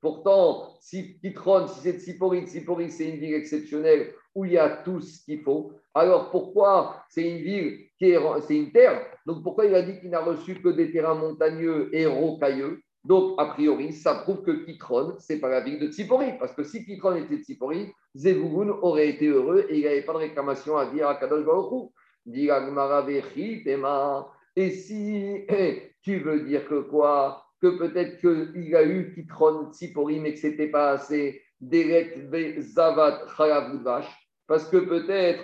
Pourtant, 0.05 0.77
si 0.81 1.19
Kitron, 1.19 1.67
si 1.67 1.81
c'est 1.81 1.99
Tsipori, 1.99 2.43
Tsipori, 2.43 2.91
c'est 2.91 3.09
une 3.09 3.17
ville 3.17 3.33
exceptionnelle 3.33 4.13
où 4.35 4.45
il 4.45 4.53
y 4.53 4.59
a 4.59 4.69
tout 4.69 5.01
ce 5.01 5.25
qu'il 5.25 5.41
faut. 5.41 5.73
Alors 5.95 6.31
pourquoi 6.31 7.03
c'est 7.09 7.27
une 7.27 7.39
ville 7.39 7.87
qui 7.97 8.11
est, 8.11 8.19
c'est 8.47 8.55
une 8.55 8.71
terre? 8.71 9.01
Donc 9.25 9.43
pourquoi 9.43 9.65
il 9.65 9.75
a 9.75 9.81
dit 9.81 9.99
qu'il 9.99 10.11
n'a 10.11 10.21
reçu 10.21 10.57
que 10.57 10.69
des 10.69 10.93
terrains 10.93 11.15
montagneux 11.15 11.89
et 11.91 12.05
rocailleux? 12.05 12.83
Donc, 13.03 13.35
a 13.39 13.47
priori, 13.47 13.95
ça 13.95 14.17
prouve 14.17 14.43
que 14.43 14.51
Kitron, 14.67 15.17
ce 15.19 15.33
n'est 15.33 15.39
pas 15.39 15.49
la 15.49 15.63
ville 15.63 15.79
de 15.79 15.91
Tsipori. 15.91 16.35
Parce 16.39 16.53
que 16.53 16.65
si 16.65 16.85
Kitron 16.85 17.17
était 17.17 17.39
de 17.39 17.43
Tsipori, 17.43 17.91
Zevougoun 18.15 18.71
aurait 18.83 19.09
été 19.09 19.29
heureux 19.29 19.65
et 19.71 19.79
il 19.79 19.85
n'avait 19.85 20.03
pas 20.03 20.13
de 20.13 20.19
réclamation 20.19 20.77
à 20.77 20.85
dire 20.85 21.09
à 21.09 21.15
Kadosh 21.15 21.47
Baruchou. 21.47 21.95
Et 24.57 24.71
si 24.71 25.47
tu 26.03 26.19
veux 26.19 26.41
dire 26.41 26.69
que 26.69 26.81
quoi? 26.81 27.44
Que 27.65 27.79
peut-être 27.79 28.21
qu'il 28.21 28.77
a 28.77 28.85
eu 28.85 29.15
Kitron 29.15 29.73
Tsipori, 29.73 30.21
mais 30.21 30.35
que 30.35 30.39
ce 30.39 30.49
n'était 30.49 30.69
pas 30.69 30.91
assez. 30.91 31.41
Derek 31.63 32.31
Zavat 32.61 33.25
Parce 34.47 34.69
que 34.69 34.77
peut-être 34.77 35.43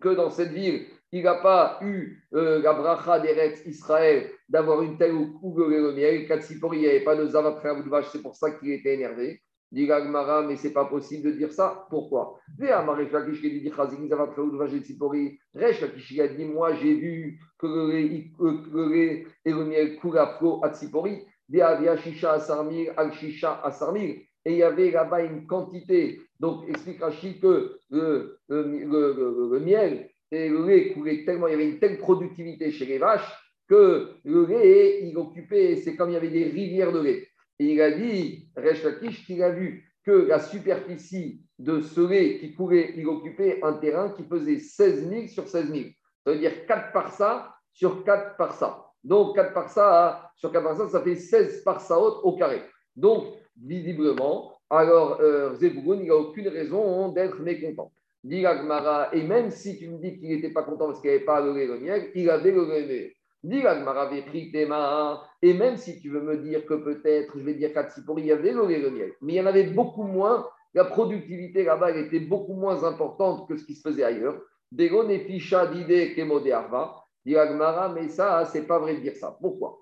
que 0.00 0.14
dans 0.14 0.30
cette 0.30 0.52
ville, 0.52 0.86
il 1.10 1.24
n'a 1.24 1.34
pas 1.34 1.80
eu 1.82 2.28
euh, 2.34 2.62
la 2.62 2.74
bracha 2.74 3.18
d'Eretz 3.18 3.66
Israël 3.66 4.30
d'avoir 4.48 4.82
une 4.82 4.96
telle 4.98 5.14
ou 5.14 5.58
le 5.58 5.94
miel. 5.94 6.28
Katsipori, 6.28 6.78
il 6.78 6.82
n'y 6.82 6.88
avait 6.90 7.00
pas 7.00 7.16
de 7.16 7.26
zavat 7.26 7.60
vache, 7.88 8.10
c'est 8.12 8.22
pour 8.22 8.36
ça 8.36 8.52
qu'il 8.52 8.70
était 8.70 8.94
énervé. 8.94 9.42
Dit 9.72 9.86
Gagmara, 9.86 10.42
mais 10.42 10.56
c'est 10.56 10.74
pas 10.74 10.84
possible 10.84 11.24
de 11.24 11.30
dire 11.30 11.50
ça. 11.50 11.86
Pourquoi? 11.88 12.38
Dit 12.58 12.66
Moi, 16.44 16.74
j'ai 16.74 16.94
vu 16.94 17.40
que 17.58 17.66
le 17.66 18.92
lait 18.92 19.26
et 19.46 19.50
le 19.50 19.64
miel 19.64 19.96
coulent 19.96 20.18
à 20.18 20.36
flot 20.36 20.60
à 20.62 20.74
Tsipori. 20.74 21.24
Et 24.44 24.52
il 24.52 24.56
y 24.56 24.62
avait 24.62 24.90
là-bas 24.90 25.22
une 25.22 25.46
quantité. 25.46 26.20
Donc, 26.38 26.68
explique 26.68 27.00
Rachid 27.00 27.40
que 27.40 27.78
le, 27.90 28.38
miel 29.58 30.10
et 30.30 30.48
le 30.50 30.66
lait 30.66 30.92
coulait 30.92 31.24
tellement, 31.24 31.46
il 31.46 31.52
y 31.52 31.54
avait 31.54 31.68
une 31.70 31.78
telle 31.78 31.96
productivité 31.98 32.70
chez 32.72 32.84
les 32.84 32.98
vaches 32.98 33.38
que 33.68 34.10
le 34.24 34.44
lait, 34.44 35.08
il 35.08 35.16
occupait, 35.16 35.76
c'est 35.76 35.96
comme 35.96 36.10
il 36.10 36.14
y 36.14 36.16
avait 36.16 36.28
des 36.28 36.44
rivières 36.44 36.92
de 36.92 37.00
lait. 37.00 37.28
Il 37.58 37.80
a 37.80 37.90
dit, 37.92 38.48
Resh 38.56 38.82
qu'il 39.26 39.42
a 39.42 39.50
vu 39.50 39.92
que 40.04 40.10
la 40.10 40.40
superficie 40.40 41.42
de 41.58 41.80
ce 41.80 42.00
lait 42.00 42.38
qui 42.38 42.54
coulait, 42.54 42.94
il 42.96 43.06
occupait 43.06 43.60
un 43.62 43.74
terrain 43.74 44.10
qui 44.10 44.24
faisait 44.24 44.58
16 44.58 45.08
000 45.08 45.26
sur 45.28 45.46
16 45.48 45.70
000. 45.70 45.84
Ça 46.24 46.32
veut 46.32 46.38
dire 46.38 46.66
4 46.66 46.92
par 46.92 47.12
ça 47.12 47.54
sur 47.72 48.04
4 48.04 48.36
par 48.36 48.54
ça. 48.54 48.86
Donc 49.04 49.36
4 49.36 49.54
par 49.54 49.70
ça 49.70 50.30
sur 50.36 50.50
4 50.50 50.62
par 50.64 50.76
ça, 50.76 50.88
ça 50.88 51.02
fait 51.02 51.16
16 51.16 51.62
par 51.62 51.80
ça 51.80 51.98
au 51.98 52.36
carré. 52.36 52.62
Donc, 52.96 53.34
visiblement, 53.60 54.52
alors 54.70 55.20
euh, 55.20 55.56
il 55.60 56.06
n'a 56.06 56.16
aucune 56.16 56.48
raison 56.48 57.10
d'être 57.10 57.38
mécontent. 57.40 57.92
Dit 58.24 58.44
et 59.12 59.22
même 59.22 59.50
si 59.50 59.78
tu 59.78 59.88
me 59.88 59.98
dis 59.98 60.18
qu'il 60.18 60.28
n'était 60.28 60.52
pas 60.52 60.62
content 60.62 60.86
parce 60.86 61.00
qu'il 61.00 61.10
n'avait 61.10 61.24
pas 61.24 61.40
le 61.40 61.52
le 61.52 61.78
miel, 61.78 62.10
il 62.14 62.30
avait 62.30 62.52
le 62.52 62.66
miel. 62.66 63.12
Et 63.44 63.62
même 65.54 65.76
si 65.76 66.00
tu 66.00 66.10
veux 66.10 66.20
me 66.20 66.36
dire 66.36 66.64
que 66.64 66.74
peut-être, 66.74 67.38
je 67.38 67.44
vais 67.44 67.54
dire 67.54 67.72
qu'Atsipori, 67.72 68.22
il 68.22 68.28
y 68.28 68.32
avait 68.32 68.52
le 68.52 68.66
miel, 68.66 69.14
mais 69.20 69.32
il 69.32 69.36
y 69.36 69.40
en 69.40 69.46
avait 69.46 69.64
beaucoup 69.64 70.04
moins. 70.04 70.46
La 70.74 70.84
productivité 70.84 71.64
là-bas, 71.64 71.90
était 71.90 72.20
beaucoup 72.20 72.54
moins 72.54 72.84
importante 72.84 73.48
que 73.48 73.56
ce 73.56 73.66
qui 73.66 73.74
se 73.74 73.82
faisait 73.82 74.04
ailleurs. 74.04 74.40
Ficha 75.26 75.66
d'idée. 75.66 76.14
Dit 77.24 77.36
mais 77.94 78.08
ça, 78.08 78.44
c'est 78.46 78.66
pas 78.66 78.78
vrai 78.78 78.94
de 78.94 79.00
dire 79.00 79.16
ça. 79.16 79.36
Pourquoi? 79.40 79.78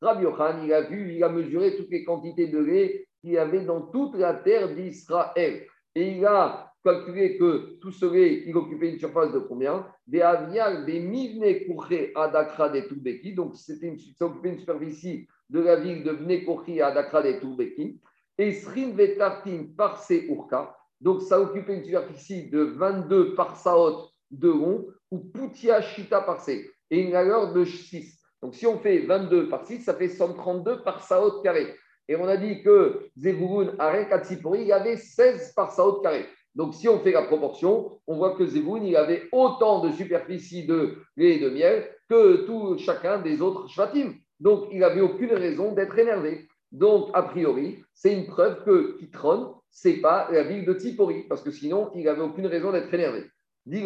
Rabbi 0.00 0.26
il 0.64 0.72
a 0.72 0.80
vu, 0.82 1.14
il 1.14 1.24
a 1.24 1.28
mesuré 1.30 1.76
toutes 1.76 1.90
les 1.90 2.04
quantités 2.04 2.48
de 2.48 2.58
lait 2.58 3.06
qu'il 3.20 3.30
y 3.30 3.38
avait 3.38 3.64
dans 3.64 3.80
toute 3.80 4.16
la 4.16 4.34
terre 4.34 4.74
d'Israël. 4.74 5.66
Et 5.94 6.12
il 6.12 6.26
a 6.26 6.73
calculé 6.84 7.38
que 7.38 7.78
tout 7.80 7.92
lait, 8.12 8.44
il 8.46 8.56
occupait 8.56 8.90
une 8.90 8.98
surface 8.98 9.32
de 9.32 9.38
combien? 9.38 9.86
Des 10.06 10.20
avial, 10.20 10.84
des 10.84 11.00
mivne 11.00 11.66
kouché 11.66 12.12
adakra 12.14 12.68
des 12.68 12.86
Toubeki. 12.86 13.34
Donc, 13.34 13.56
c'était 13.56 13.86
une, 13.86 13.98
ça 13.98 14.26
occupait 14.26 14.50
une 14.50 14.58
superficie 14.58 15.26
de 15.48 15.60
la 15.60 15.76
ville 15.76 16.04
de 16.04 16.10
Vne 16.10 16.80
à 16.80 16.86
adakra 16.88 17.22
des 17.22 17.40
Toubeki. 17.40 18.00
Et 18.36 18.52
Srin 18.52 18.90
vetartin 18.90 19.66
parse 19.76 20.10
urka. 20.10 20.76
Donc, 21.00 21.22
ça 21.22 21.40
occupait 21.40 21.76
une 21.78 21.84
superficie 21.84 22.50
de 22.50 22.60
22 22.60 23.34
par 23.34 23.56
saot 23.56 24.10
de 24.30 24.48
rond 24.48 24.86
ou 25.10 25.18
Poutia 25.18 25.80
Shita 25.80 26.20
par 26.20 26.46
et 26.48 27.00
une 27.00 27.12
largeur 27.12 27.52
de 27.52 27.64
6. 27.64 28.20
Donc, 28.42 28.54
si 28.54 28.66
on 28.66 28.78
fait 28.78 29.00
22 29.00 29.48
par 29.48 29.64
6, 29.64 29.80
ça 29.80 29.94
fait 29.94 30.08
132 30.08 30.82
par 30.82 31.02
saot 31.02 31.40
carré. 31.42 31.74
Et 32.08 32.16
on 32.16 32.26
a 32.26 32.36
dit 32.36 32.62
que 32.62 33.08
Zevulun, 33.16 33.74
Arek, 33.78 34.10
Katsipori, 34.10 34.60
il 34.62 34.66
y 34.66 34.72
avait 34.72 34.98
16 34.98 35.54
par 35.54 35.72
saot 35.72 36.00
carré. 36.00 36.26
Donc, 36.54 36.74
si 36.74 36.88
on 36.88 37.00
fait 37.00 37.12
la 37.12 37.22
proportion, 37.22 38.00
on 38.06 38.16
voit 38.16 38.36
que 38.36 38.46
Zevulun, 38.46 38.84
il 38.84 38.96
avait 38.96 39.28
autant 39.32 39.80
de 39.80 39.90
superficie 39.90 40.66
de 40.66 40.98
lait 41.16 41.36
et 41.36 41.40
de 41.40 41.50
miel 41.50 41.88
que 42.08 42.46
tout 42.46 42.78
chacun 42.78 43.20
des 43.20 43.42
autres 43.42 43.68
shvatim. 43.68 44.14
Donc, 44.38 44.68
il 44.70 44.80
n'avait 44.80 45.00
aucune 45.00 45.32
raison 45.32 45.72
d'être 45.72 45.98
énervé. 45.98 46.48
Donc, 46.70 47.10
a 47.14 47.22
priori, 47.22 47.84
c'est 47.92 48.12
une 48.12 48.26
preuve 48.26 48.64
que 48.64 48.98
Kitron, 48.98 49.54
ce 49.70 49.88
n'est 49.88 50.00
pas 50.00 50.28
la 50.30 50.44
ville 50.44 50.64
de 50.64 50.74
Tzipori, 50.74 51.24
parce 51.28 51.42
que 51.42 51.50
sinon, 51.50 51.90
il 51.94 52.04
n'avait 52.04 52.22
aucune 52.22 52.46
raison 52.46 52.72
d'être 52.72 52.92
énervé. 52.92 53.24
Dit 53.66 53.84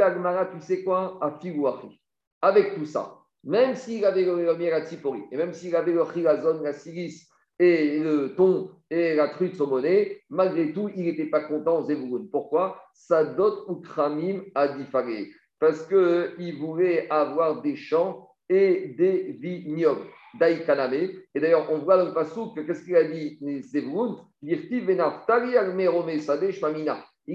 tu 0.53 0.61
sais 0.61 0.83
quoi 0.83 1.19
Avec 2.43 2.75
tout 2.75 2.87
ça, 2.87 3.19
même 3.45 3.75
s'il 3.77 4.05
avait 4.05 4.25
le 4.25 4.57
miel 4.57 4.75
à 4.75 4.85
Tzipori, 4.85 5.23
et 5.31 5.37
même 5.37 5.53
s'il 5.53 5.75
avait 5.77 5.93
le 5.93 6.05
chilazon, 6.13 6.63
la 6.63 6.73
silice 6.73 7.29
et 7.59 8.01
le 8.01 8.35
thon 8.35 8.71
et 8.91 9.15
la 9.15 9.29
truite 9.29 9.57
saumonée, 9.57 10.23
malgré 10.31 10.73
tout, 10.73 10.91
il 10.97 11.05
n'était 11.05 11.27
pas 11.27 11.41
content, 11.41 11.83
Zevouroun. 11.83 12.29
Pourquoi? 12.31 12.83
Sadot 12.95 13.65
ou 13.69 13.77
Kramim 13.77 14.43
a 14.55 14.69
diffaré. 14.69 15.29
Parce 15.59 15.87
qu'il 15.87 16.57
voulait 16.59 17.11
avoir 17.11 17.61
des 17.63 17.77
champs 17.77 18.31
et 18.49 18.95
des 18.99 19.37
vignobles. 19.41 20.07
Daïkaname. 20.39 20.95
Et 21.35 21.41
d'ailleurs, 21.41 21.71
on 21.71 21.79
voit 21.79 21.97
dans 21.97 22.07
le 22.07 22.15
passou 22.15 22.53
que 22.53 22.61
qu'est-ce 22.61 22.85
qu'il 22.85 22.97
a 22.97 23.05
dit 23.05 23.39
Zevroun 23.63 24.19
Il 24.43 24.55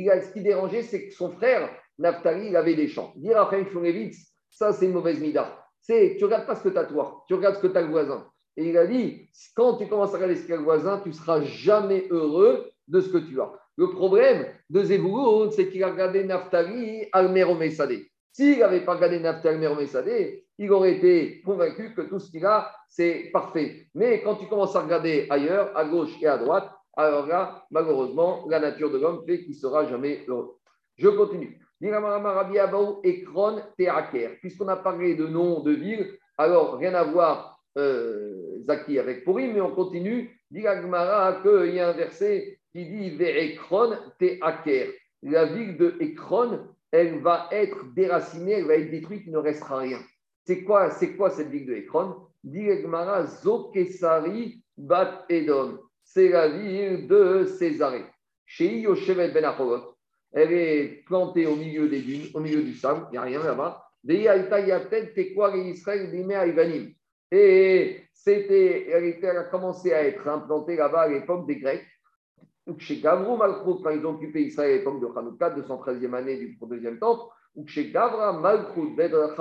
a, 0.10 0.22
ce 0.22 0.34
qui 0.34 0.42
dérangeait, 0.42 0.84
c'est 0.84 1.08
que 1.08 1.14
son 1.14 1.32
frère, 1.32 1.70
Naftali, 2.00 2.48
il 2.48 2.56
avait 2.56 2.76
des 2.76 2.88
champs. 2.88 3.14
Dire 3.16 3.40
à 3.40 3.52
ça 4.50 4.72
c'est 4.72 4.86
une 4.86 4.94
mauvaise 4.94 5.20
mida. 5.20 5.60
C'est, 5.82 6.16
tu 6.18 6.26
regardes 6.26 6.46
pas 6.46 6.56
ce 6.56 6.64
que 6.64 6.70
tu 6.70 6.78
as 6.78 6.86
toi, 6.86 7.24
tu 7.28 7.34
regardes 7.34 7.56
ce 7.56 7.62
que 7.62 7.68
tu 7.68 7.78
as 7.78 7.82
le 7.82 7.90
voisin. 7.90 8.26
Et 8.56 8.70
il 8.70 8.78
a 8.78 8.86
dit, 8.86 9.30
quand 9.56 9.78
tu 9.78 9.88
commences 9.88 10.12
à 10.12 10.16
regarder 10.16 10.36
ce 10.36 10.48
qu'a 10.48 10.58
le 10.58 10.64
voisin, 10.64 11.02
tu 11.04 11.12
seras 11.12 11.42
jamais 11.42 12.08
heureux 12.10 12.70
de 12.88 13.02
ce 13.02 13.10
que 13.10 13.18
tu 13.18 13.40
as. 13.42 13.52
Le 13.78 13.90
problème 13.90 14.46
de 14.70 14.84
Zevroun, 14.84 15.52
c'est 15.52 15.70
qu'il 15.70 15.84
a 15.84 15.90
regardé 15.90 16.24
Naftali, 16.24 17.06
Almeromé 17.12 17.72
Sadé. 17.72 18.12
S'il 18.32 18.60
n'avait 18.60 18.86
pas 18.86 18.96
regardé 18.96 19.20
Naftali, 19.20 19.56
Almeromé 19.56 19.88
Sadé, 19.88 20.46
il 20.60 20.72
aurait 20.72 20.94
été 20.94 21.42
convaincu 21.42 21.96
que 21.96 22.02
tout 22.02 22.20
ce 22.20 22.30
qu'il 22.30 22.46
a, 22.46 22.72
c'est 22.88 23.32
parfait. 23.34 23.88
Mais 23.96 24.22
quand 24.22 24.36
tu 24.36 24.48
commences 24.48 24.76
à 24.76 24.82
regarder 24.82 25.26
ailleurs, 25.30 25.76
à 25.76 25.86
gauche 25.86 26.12
et 26.22 26.28
à 26.28 26.38
droite, 26.38 26.70
alors 26.96 27.26
là, 27.26 27.66
malheureusement, 27.72 28.46
la 28.48 28.60
nature 28.60 28.92
de 28.92 29.00
l'homme 29.00 29.24
fait 29.26 29.40
qu'il 29.40 29.56
ne 29.56 29.60
sera 29.60 29.88
jamais 29.88 30.24
heureux. 30.28 30.58
Je 30.96 31.10
continue. 31.10 31.60
Puisqu'on 34.40 34.68
a 34.68 34.76
parlé 34.76 35.16
de 35.16 35.26
noms 35.28 35.62
de 35.62 35.72
villes, 35.72 36.18
alors 36.38 36.78
rien 36.78 36.94
à 36.94 37.04
voir, 37.04 37.53
euh, 37.78 38.60
Zaki, 38.62 39.00
avec 39.00 39.24
Purim, 39.24 39.54
mais 39.54 39.62
on 39.62 39.74
continue. 39.74 40.40
Dit 40.52 40.62
qu'il 40.62 40.64
y 40.64 41.80
a 41.80 41.90
un 41.90 41.94
verset 41.94 42.60
qui 42.72 42.86
dit 42.86 43.12
Ve'ekron 43.12 43.98
Teaker. 44.20 44.94
La 45.24 45.46
ville 45.46 45.78
de 45.78 45.96
Ekron, 46.00 46.68
elle 46.92 47.20
va 47.20 47.48
être 47.52 47.94
déracinée, 47.96 48.54
elle 48.54 48.66
va 48.66 48.76
être 48.76 48.92
détruite, 48.92 49.24
il 49.26 49.32
ne 49.32 49.38
restera 49.38 49.80
rien. 49.80 50.00
C'est 50.46 50.64
quoi, 50.64 50.92
c'est 50.92 51.16
quoi 51.16 51.30
cette 51.30 51.50
ville 51.50 51.66
de 51.66 51.74
Ekron? 51.74 52.16
Diegmara 52.44 53.26
Zokesari 53.26 54.62
Bat 54.78 55.26
Edom. 55.30 55.80
C'est 56.04 56.30
la 56.30 56.50
ville 56.50 57.08
de 57.08 57.46
Césarée. 57.46 58.06
Chez 58.46 58.82
Yoshevet 58.82 59.32
Ben 59.32 59.50
Elle 60.34 60.52
est 60.52 61.04
plantée 61.06 61.46
au 61.46 61.56
milieu 61.56 61.88
des 61.88 62.02
dunes, 62.02 62.28
au 62.34 62.42
milieu 62.42 62.62
du 62.62 62.76
sable, 62.76 63.08
il 63.10 63.14
n'y 63.14 63.18
a 63.18 63.22
rien 63.22 63.42
là-bas. 63.42 63.84
Et 67.36 68.04
c'était, 68.14 68.90
elle, 68.92 69.26
a 69.26 69.46
commencé 69.46 69.92
à 69.92 70.04
être 70.04 70.28
implantée 70.28 70.76
là-bas 70.76 71.02
à 71.02 71.08
l'époque 71.08 71.48
des 71.48 71.56
Grecs. 71.56 71.84
Chez 72.78 73.02
Gavrou 73.02 73.38
Malchut, 73.38 73.82
quand 73.84 73.90
ils 73.90 74.06
ont 74.06 74.12
occupé 74.12 74.44
Israël 74.44 74.74
à 74.74 74.78
l'époque 74.78 75.02
de 75.02 75.08
Hanouka, 75.08 75.50
213e 75.50 76.14
année 76.14 76.38
du 76.38 76.56
deuxième 76.62 77.00
temple, 77.00 77.24
ou 77.56 77.68
chez 77.68 77.90
Gavra 77.90 78.34
Malchut, 78.34 78.96
Bedra 78.96 79.34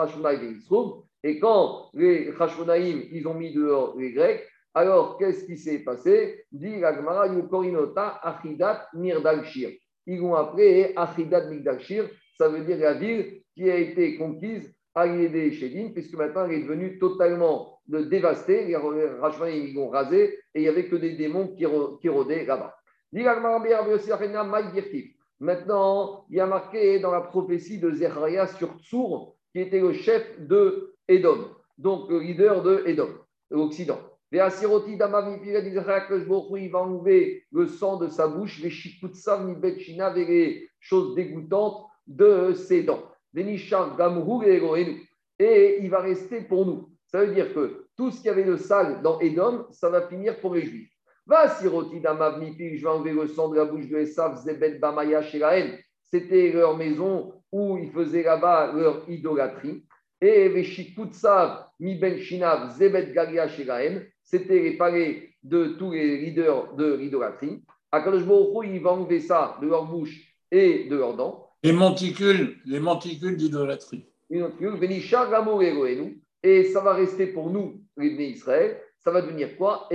et 1.22 1.28
et 1.28 1.38
quand 1.38 1.90
les 1.92 2.32
Hashmonaïm, 2.40 3.02
ils 3.12 3.28
ont 3.28 3.34
mis 3.34 3.52
dehors 3.52 3.94
les 3.98 4.12
Grecs, 4.12 4.42
alors 4.72 5.18
qu'est-ce 5.18 5.44
qui 5.44 5.58
s'est 5.58 5.80
passé? 5.80 6.46
Dit 6.50 6.80
l'Agmara, 6.80 7.28
Yukorinota 7.28 8.20
Achidat 8.22 8.88
Mirdalshir. 8.94 9.70
Ils 10.06 10.18
l'ont 10.18 10.34
appelé 10.34 10.94
Achidat 10.96 11.46
Mirdalshir, 11.50 12.08
ça 12.38 12.48
veut 12.48 12.64
dire 12.64 12.78
la 12.78 12.94
ville 12.94 13.42
qui 13.54 13.70
a 13.70 13.76
été 13.76 14.16
conquise 14.16 14.74
à 14.94 15.06
l'idée 15.06 15.52
Shedim, 15.52 15.90
puisque 15.92 16.14
maintenant 16.14 16.46
elle 16.46 16.52
est 16.52 16.62
devenue 16.62 16.98
totalement 16.98 17.71
dévastée. 17.86 18.64
Les 18.66 18.74
Hashmonaïm, 18.74 19.66
ils 19.66 19.74
l'ont 19.74 19.88
rasé 19.88 20.38
et 20.54 20.60
il 20.60 20.62
n'y 20.62 20.68
avait 20.68 20.88
que 20.88 20.96
des 20.96 21.12
démons 21.12 21.48
qui, 21.48 21.66
rôdaient 22.08 22.44
là-bas. 22.44 22.76
Maintenant, 25.40 26.24
il 26.30 26.36
y 26.36 26.40
a 26.40 26.46
marqué 26.46 26.98
dans 27.00 27.10
la 27.10 27.20
prophétie 27.20 27.78
de 27.78 27.90
Zechariah 27.90 28.46
sur 28.46 28.78
Tsour, 28.78 29.36
qui 29.52 29.60
était 29.60 29.80
le 29.80 29.92
chef 29.92 30.40
de 30.40 30.94
Edom, 31.08 31.48
donc 31.78 32.08
le 32.10 32.20
leader 32.20 32.62
de 32.62 32.82
Edom, 32.86 33.10
l'Occident. 33.50 33.98
Il 34.30 34.38
va 34.38 34.48
enlever 36.78 37.44
le 37.52 37.66
sang 37.66 37.98
de 37.98 38.08
sa 38.08 38.28
bouche, 38.28 38.62
les 38.62 38.70
les 40.24 40.70
choses 40.80 41.14
dégoûtantes 41.14 41.86
de 42.06 42.54
ses 42.54 42.82
dents. 42.82 43.12
Et 45.38 45.78
il 45.82 45.90
va 45.90 46.00
rester 46.00 46.40
pour 46.40 46.64
nous. 46.64 46.91
Ça 47.12 47.24
veut 47.24 47.34
dire 47.34 47.52
que 47.52 47.86
tout 47.94 48.10
ce 48.10 48.22
qui 48.22 48.28
avait 48.30 48.44
de 48.44 48.56
sale 48.56 49.02
dans 49.02 49.20
Edom, 49.20 49.66
ça 49.70 49.90
va 49.90 50.08
finir 50.08 50.40
pour 50.40 50.54
les 50.54 50.62
Juifs. 50.62 50.90
Va 51.26 51.46
siroti 51.48 52.00
je 52.00 52.82
vais 52.82 52.88
enlever 52.88 53.12
le 53.12 53.26
sang 53.26 53.50
de 53.50 53.56
la 53.56 53.66
bouche 53.66 53.86
de 53.86 53.98
Esav, 53.98 54.42
Zebet 54.42 54.78
Bamaya 54.78 55.20
C'était 56.02 56.52
leur 56.52 56.76
maison 56.76 57.34
où 57.52 57.76
ils 57.76 57.92
faisaient 57.92 58.22
là-bas 58.22 58.72
leur 58.72 59.08
idolâtrie. 59.10 59.84
Et 60.22 60.48
Veshikutsav, 60.48 61.66
Mi 61.80 61.96
Ben 61.96 62.18
Shinav, 62.18 62.70
Zebet 62.78 63.12
Galia 63.12 63.46
Shiraem, 63.46 64.04
c'était 64.22 64.60
les 64.60 64.76
palais 64.78 65.34
de 65.42 65.76
tous 65.78 65.92
les 65.92 66.16
leaders 66.16 66.74
de 66.74 66.94
l'idolâtrie. 66.94 67.62
Akadosh 67.90 68.24
Baruch 68.24 68.66
il 68.72 68.80
va 68.80 68.92
enlever 68.92 69.20
ça 69.20 69.58
de 69.60 69.66
leur 69.66 69.84
bouche 69.84 70.34
et 70.50 70.88
de 70.88 70.96
leurs 70.96 71.14
dents. 71.14 71.50
Les 71.62 71.72
monticules, 71.72 72.56
les 72.64 72.80
monticules 72.80 73.36
d'idolâtrie. 73.36 74.06
Et 76.42 76.64
ça 76.64 76.80
va 76.80 76.94
rester 76.94 77.26
pour 77.26 77.50
nous, 77.50 77.80
les 77.96 78.10
Bnei 78.10 78.30
Israël, 78.30 78.80
ça 78.98 79.10
va 79.10 79.22
devenir 79.22 79.56
quoi? 79.56 79.88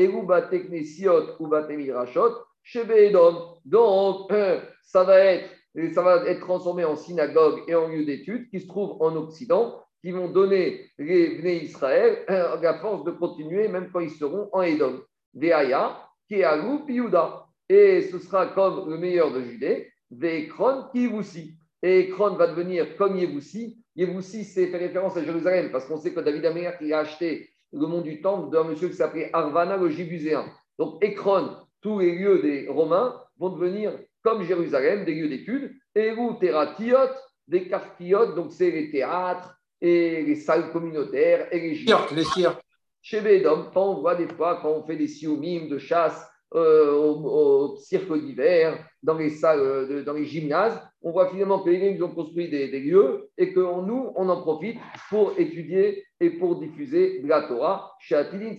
Donc, 3.65 4.31
ça 4.83 5.03
va 5.03 5.19
être 5.19 5.49
ça 5.93 6.01
va 6.01 6.25
être 6.25 6.39
transformé 6.39 6.85
en 6.85 6.95
synagogue 6.95 7.61
et 7.67 7.75
en 7.75 7.87
lieu 7.87 8.03
d'études 8.03 8.49
qui 8.49 8.59
se 8.59 8.67
trouve 8.67 8.97
en 8.99 9.15
Occident 9.15 9.79
qui 10.01 10.11
vont 10.11 10.29
donner 10.29 10.89
les 10.97 11.37
Bnei 11.37 11.65
Israël 11.65 12.25
la 12.27 12.79
force 12.79 13.03
de 13.03 13.11
continuer 13.11 13.67
même 13.67 13.89
quand 13.91 13.99
ils 13.99 14.09
seront 14.09 14.49
en 14.53 14.63
Edom. 14.63 15.01
Deaya, 15.33 16.01
à 16.31 16.57
Piouda. 16.85 17.45
Et 17.69 18.01
ce 18.01 18.17
sera 18.19 18.47
comme 18.47 18.89
le 18.89 18.97
meilleur 18.97 19.31
de 19.31 19.41
Judée, 19.41 19.91
Vekron 20.09 20.85
Kivoussi. 20.93 21.57
Et 21.87 21.99
Ekron 21.99 22.35
va 22.35 22.47
devenir 22.47 22.97
comme 22.97 23.15
Yevoussi. 23.15 23.77
Yevoussi, 23.95 24.43
c'est 24.43 24.67
fait 24.67 24.77
référence 24.77 25.15
à 25.15 25.23
Jérusalem, 25.23 25.71
parce 25.71 25.85
qu'on 25.85 25.95
sait 25.95 26.13
que 26.13 26.19
David 26.19 26.45
Améler 26.45 26.71
qui 26.77 26.91
a 26.91 26.99
acheté 26.99 27.49
le 27.71 27.87
mont 27.87 28.01
du 28.01 28.21
Temple 28.21 28.51
d'un 28.51 28.65
monsieur 28.65 28.89
qui 28.89 28.95
s'appelait 28.95 29.29
Arvana 29.31 29.77
le 29.77 29.89
Jibuséen. 29.89 30.45
Donc 30.77 31.01
Ekron, 31.01 31.55
tous 31.81 31.99
les 31.99 32.13
lieux 32.13 32.41
des 32.41 32.67
Romains 32.67 33.21
vont 33.39 33.51
devenir 33.51 33.97
comme 34.21 34.43
Jérusalem, 34.43 35.05
des 35.05 35.15
lieux 35.15 35.29
d'études. 35.29 35.71
Et 35.95 36.11
où 36.11 36.33
Teratiot, 36.33 37.13
des 37.47 37.69
quartiers, 37.69 38.35
donc 38.35 38.51
c'est 38.51 38.69
les 38.69 38.91
théâtres, 38.91 39.57
et 39.79 40.23
les 40.23 40.35
salles 40.35 40.71
communautaires 40.73 41.47
et 41.53 41.59
les 41.61 41.75
cirques. 41.75 42.11
Les 42.11 42.25
cirques. 42.25 42.61
Chez 43.01 43.21
Bédom, 43.21 43.67
quand 43.73 43.91
on 43.91 44.01
voit 44.01 44.15
des 44.15 44.27
fois, 44.27 44.59
quand 44.61 44.71
on 44.71 44.83
fait 44.83 44.97
des 44.97 45.07
sioumim 45.07 45.69
de 45.69 45.77
chasse 45.77 46.27
euh, 46.53 46.91
au, 46.91 47.77
cirque 47.77 48.13
d'hiver, 48.13 48.77
dans 49.01 49.17
les 49.17 49.29
salles, 49.29 49.59
euh, 49.59 50.03
dans 50.03 50.13
les 50.13 50.25
gymnases, 50.25 50.81
on 51.03 51.11
voit 51.11 51.29
finalement 51.29 51.59
que 51.59 51.69
les 51.69 52.01
ont 52.01 52.13
construit 52.13 52.49
des, 52.49 52.67
lieux 52.79 53.29
et 53.37 53.53
que 53.53 53.59
nous, 53.59 54.11
on 54.15 54.29
en 54.29 54.41
profite 54.41 54.77
pour 55.09 55.33
étudier 55.37 56.03
et 56.19 56.31
pour 56.31 56.59
diffuser 56.59 57.21
de 57.21 57.27
la 57.27 57.43
Torah. 57.43 57.91
Chez 57.99 58.15
Atilin, 58.15 58.55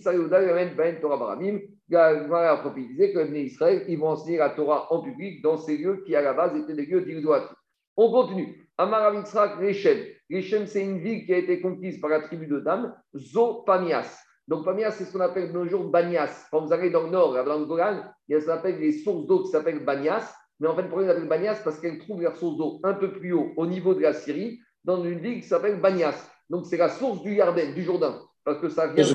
Ben 0.75 0.99
Torah 1.01 1.17
Baramim, 1.17 1.59
a 1.93 2.57
prophétisé 2.57 3.11
que 3.11 3.19
les 3.19 3.43
Israël, 3.43 3.83
ils 3.87 3.99
vont 3.99 4.09
enseigner 4.09 4.37
la 4.37 4.51
Torah 4.51 4.91
en 4.91 5.01
public 5.01 5.41
dans 5.41 5.57
ces 5.57 5.77
lieux 5.77 6.03
qui, 6.05 6.15
à 6.15 6.21
la 6.21 6.33
base, 6.33 6.55
étaient 6.55 6.73
des 6.73 6.85
lieux 6.85 7.01
d'idolâtrie. 7.01 7.55
On 7.97 8.11
continue. 8.11 8.69
Amaravitzrak 8.77 9.59
Rechem. 9.59 9.97
Rechem, 10.31 10.65
c'est 10.65 10.83
une 10.83 10.99
ville 10.99 11.25
qui 11.25 11.33
a 11.33 11.37
été 11.37 11.59
conquise 11.59 11.99
par 11.99 12.09
la 12.09 12.21
tribu 12.21 12.47
de 12.47 12.59
Dan, 12.59 12.95
Zopamias. 13.13 14.17
Donc, 14.47 14.65
Pamias, 14.65 14.91
c'est 14.91 15.05
ce 15.05 15.13
qu'on 15.13 15.19
appelle 15.19 15.49
de 15.49 15.53
nos 15.53 15.67
jours 15.67 15.83
Banias. 15.89 16.47
Quand 16.49 16.65
vous 16.65 16.73
allez 16.73 16.89
dans 16.89 17.03
le 17.03 17.11
nord, 17.11 17.33
dans 17.33 17.59
le 17.59 17.65
Golan, 17.65 18.03
il 18.27 18.33
y 18.33 18.35
a 18.35 18.41
ce 18.41 18.47
qu'on 18.47 18.53
appelle 18.53 18.79
les 18.79 18.93
sources 18.93 19.27
d'eau 19.27 19.43
qui 19.43 19.51
s'appellent 19.51 19.85
Banias. 19.85 20.33
Mais 20.59 20.67
en 20.67 20.75
fait, 20.75 20.83
pourquoi 20.83 21.03
il 21.03 21.09
appelle 21.09 21.27
Banias 21.27 21.61
Parce 21.63 21.79
qu'elle 21.79 21.99
trouve 21.99 22.21
la 22.21 22.35
source 22.35 22.57
d'eau 22.57 22.79
un 22.83 22.93
peu 22.93 23.11
plus 23.11 23.33
haut, 23.33 23.53
au 23.55 23.65
niveau 23.65 23.93
de 23.93 24.01
la 24.01 24.13
Syrie, 24.13 24.59
dans 24.83 25.03
une 25.03 25.19
ville 25.19 25.41
qui 25.41 25.47
s'appelle 25.47 25.79
Banias. 25.79 26.29
Donc, 26.49 26.65
c'est 26.65 26.77
la 26.77 26.89
source 26.89 27.21
du 27.21 27.35
Yarden, 27.35 27.73
du 27.73 27.83
Jourdain. 27.83 28.21
Parce 28.43 28.59
que 28.59 28.69
ça 28.69 28.87
vient, 28.87 29.05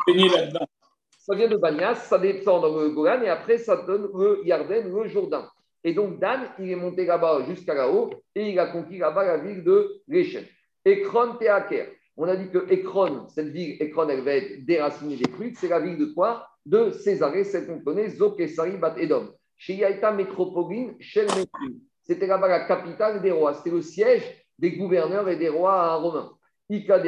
ça 1.19 1.35
vient 1.35 1.49
de 1.49 1.57
Banias, 1.57 1.97
ça 1.97 2.19
descend 2.19 2.63
dans 2.63 2.81
le 2.81 2.91
Golan, 2.91 3.23
et 3.23 3.29
après, 3.29 3.59
ça 3.59 3.77
donne 3.77 4.09
le 4.15 4.41
Yarden, 4.45 4.93
le 4.93 5.09
Jourdain. 5.09 5.49
Et 5.83 5.93
donc, 5.93 6.19
Dan, 6.19 6.41
il 6.59 6.71
est 6.71 6.77
monté 6.77 7.05
là-bas 7.05 7.45
jusqu'à 7.47 7.75
là-haut, 7.75 8.11
et 8.35 8.51
il 8.51 8.59
a 8.59 8.67
conquis 8.67 8.99
là-bas 8.99 9.25
la 9.25 9.37
ville 9.39 9.63
de 9.63 10.03
Rechen. 10.11 10.45
Ekron 10.85 11.37
Teaker. 11.39 11.89
On 12.17 12.29
a 12.29 12.37
dit 12.37 12.49
que 12.49 12.71
Ekron, 12.71 13.29
cette 13.29 13.49
ville, 13.49 13.77
Ekron, 13.81 14.09
elle 14.09 14.23
va 14.23 14.35
être 14.35 14.65
déracinée, 14.65 15.17
détruite. 15.17 15.59
C'est 15.59 15.69
la 15.69 15.81
ville 15.81 15.99
de 15.99 16.07
quoi? 16.07 16.47
De 16.65 16.91
Césarée, 16.91 17.45
celle 17.45 17.67
qu'on 17.67 17.81
connaît, 17.81 18.09
Zokesari 18.09 18.77
Bat 18.77 18.95
Edom. 18.99 19.31
Chez 19.57 19.77
Métropoline, 20.17 20.95
C'était 22.03 22.27
là-bas 22.27 22.49
la 22.49 22.67
capitale 22.67 23.23
des 23.23 23.31
rois. 23.31 23.55
C'était 23.55 23.71
le 23.71 23.83
siège 23.83 24.23
des 24.59 24.73
gouverneurs 24.73 25.29
et 25.29 25.37
des 25.37 25.49
rois 25.49 25.97
romains. 25.97 26.33
Ika 26.69 27.03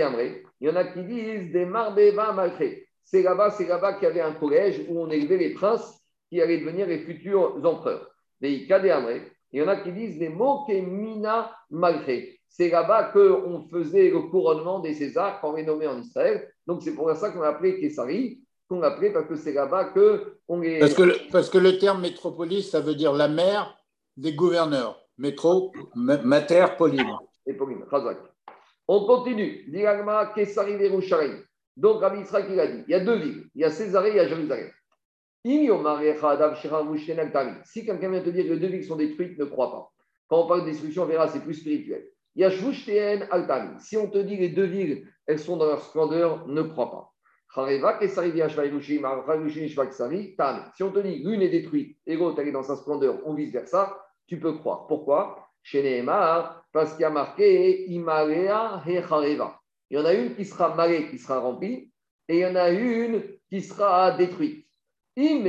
Il 0.60 0.68
y 0.68 0.70
en 0.70 0.76
a 0.76 0.84
qui 0.84 1.02
disent 1.02 1.52
des 1.52 1.64
Marbeva 1.64 2.32
Malché. 2.32 2.88
C'est 3.04 3.22
là-bas, 3.22 3.50
c'est 3.50 3.66
là-bas 3.66 3.94
qu'il 3.94 4.04
y 4.04 4.10
avait 4.10 4.20
un 4.20 4.32
collège 4.32 4.84
où 4.88 5.00
on 5.00 5.10
élevait 5.10 5.36
les 5.36 5.54
princes 5.54 6.02
qui 6.28 6.40
allaient 6.40 6.58
devenir 6.58 6.86
les 6.86 6.98
futurs 6.98 7.56
empereurs. 7.64 8.10
Des 8.40 8.52
Ika 8.52 8.80
Il 9.52 9.60
y 9.60 9.62
en 9.62 9.68
a 9.68 9.76
qui 9.76 9.92
disent 9.92 10.18
des 10.18 10.28
Mokemina 10.28 11.52
Malché. 11.70 12.40
C'est 12.48 12.70
là-bas 12.70 13.10
qu'on 13.12 13.66
faisait 13.70 14.10
le 14.10 14.20
couronnement 14.22 14.80
des 14.80 14.94
Césars 14.94 15.40
quand 15.40 15.54
on 15.54 15.62
nommé 15.62 15.86
en 15.86 16.00
Israël. 16.00 16.50
Donc 16.66 16.82
c'est 16.82 16.94
pour 16.94 17.10
ça 17.14 17.30
qu'on 17.30 17.42
a 17.42 17.48
appelé 17.48 17.78
Kessari 17.78 18.40
qu'on 18.68 18.82
appelait 18.82 19.12
parce 19.12 19.26
que 19.26 19.36
c'est 19.36 19.52
là-bas 19.52 19.92
qu'on 19.92 20.62
est. 20.62 20.78
Parce 20.80 20.94
que, 20.94 21.02
le, 21.02 21.14
parce 21.30 21.50
que 21.50 21.58
le 21.58 21.78
terme 21.78 22.00
métropolis, 22.00 22.70
ça 22.70 22.80
veut 22.80 22.94
dire 22.94 23.12
la 23.12 23.28
mère 23.28 23.78
des 24.16 24.34
gouverneurs. 24.34 25.00
Métro, 25.18 25.72
mater, 25.94 26.66
Pauline. 26.76 27.16
Et 27.46 27.54
Pauline, 27.54 27.84
On 28.88 29.06
continue. 29.06 29.64
Diragma, 29.68 30.32
Kessari. 30.34 30.76
Donc, 31.76 32.00
Rabbi 32.00 32.20
Israël, 32.20 32.46
il 32.50 32.60
a 32.60 32.66
dit 32.66 32.84
il 32.86 32.90
y 32.90 32.94
a 32.94 33.00
deux 33.00 33.16
villes. 33.16 33.44
Il 33.54 33.62
y 33.62 33.64
a 33.64 33.70
Césarée 33.70 34.08
et 34.10 34.12
il 34.12 34.16
y 34.16 34.20
a 34.20 34.28
Jérusalem. 34.28 34.70
Si 37.64 37.86
quelqu'un 37.86 38.10
vient 38.10 38.22
te 38.22 38.30
dire 38.30 38.44
que 38.44 38.50
les 38.50 38.58
deux 38.58 38.66
villes 38.66 38.84
sont 38.84 38.96
détruites, 38.96 39.38
ne 39.38 39.44
crois 39.44 39.70
pas. 39.70 39.92
Quand 40.28 40.42
on 40.42 40.48
parle 40.48 40.62
de 40.62 40.70
destruction, 40.70 41.04
on 41.04 41.06
verra, 41.06 41.28
c'est 41.28 41.40
plus 41.40 41.54
spirituel. 41.54 42.08
Il 42.34 42.42
y 42.42 42.44
a 42.44 42.50
Altami. 43.30 43.78
Si 43.78 43.96
on 43.96 44.10
te 44.10 44.18
dit 44.18 44.36
les 44.36 44.48
deux 44.48 44.64
villes, 44.64 45.08
elles 45.26 45.38
sont 45.38 45.56
dans 45.56 45.66
leur 45.66 45.82
splendeur, 45.82 46.46
ne 46.48 46.62
crois 46.62 46.90
pas. 46.90 47.15
Si 47.56 47.62
on 50.82 50.90
te 50.90 50.98
dit 50.98 51.22
l'une 51.24 51.40
est 51.40 51.48
détruite 51.48 51.96
et 52.06 52.16
l'autre 52.16 52.40
est 52.40 52.52
dans 52.52 52.62
sa 52.62 52.76
splendeur, 52.76 53.18
on 53.24 53.32
vise 53.32 53.50
vers 53.50 53.66
ça, 53.66 53.96
tu 54.26 54.38
peux 54.38 54.58
croire. 54.58 54.86
Pourquoi? 54.86 55.48
Chez 55.62 55.82
Nehemar, 55.82 56.66
parce 56.70 56.92
qu'il 56.92 57.00
y 57.00 57.04
a 57.04 57.10
marqué 57.10 57.90
Imarea 57.90 58.82
Hechareva. 58.86 59.58
Il 59.88 59.96
y 59.96 60.00
en 60.00 60.04
a 60.04 60.12
une 60.12 60.34
qui 60.34 60.44
sera 60.44 60.74
malée, 60.74 61.08
qui 61.08 61.18
sera 61.18 61.38
remplie, 61.38 61.90
et 62.28 62.36
il 62.36 62.40
y 62.40 62.46
en 62.46 62.56
a 62.56 62.68
une 62.68 63.22
qui 63.48 63.62
sera 63.62 64.10
détruite. 64.12 64.66
Si 65.16 65.40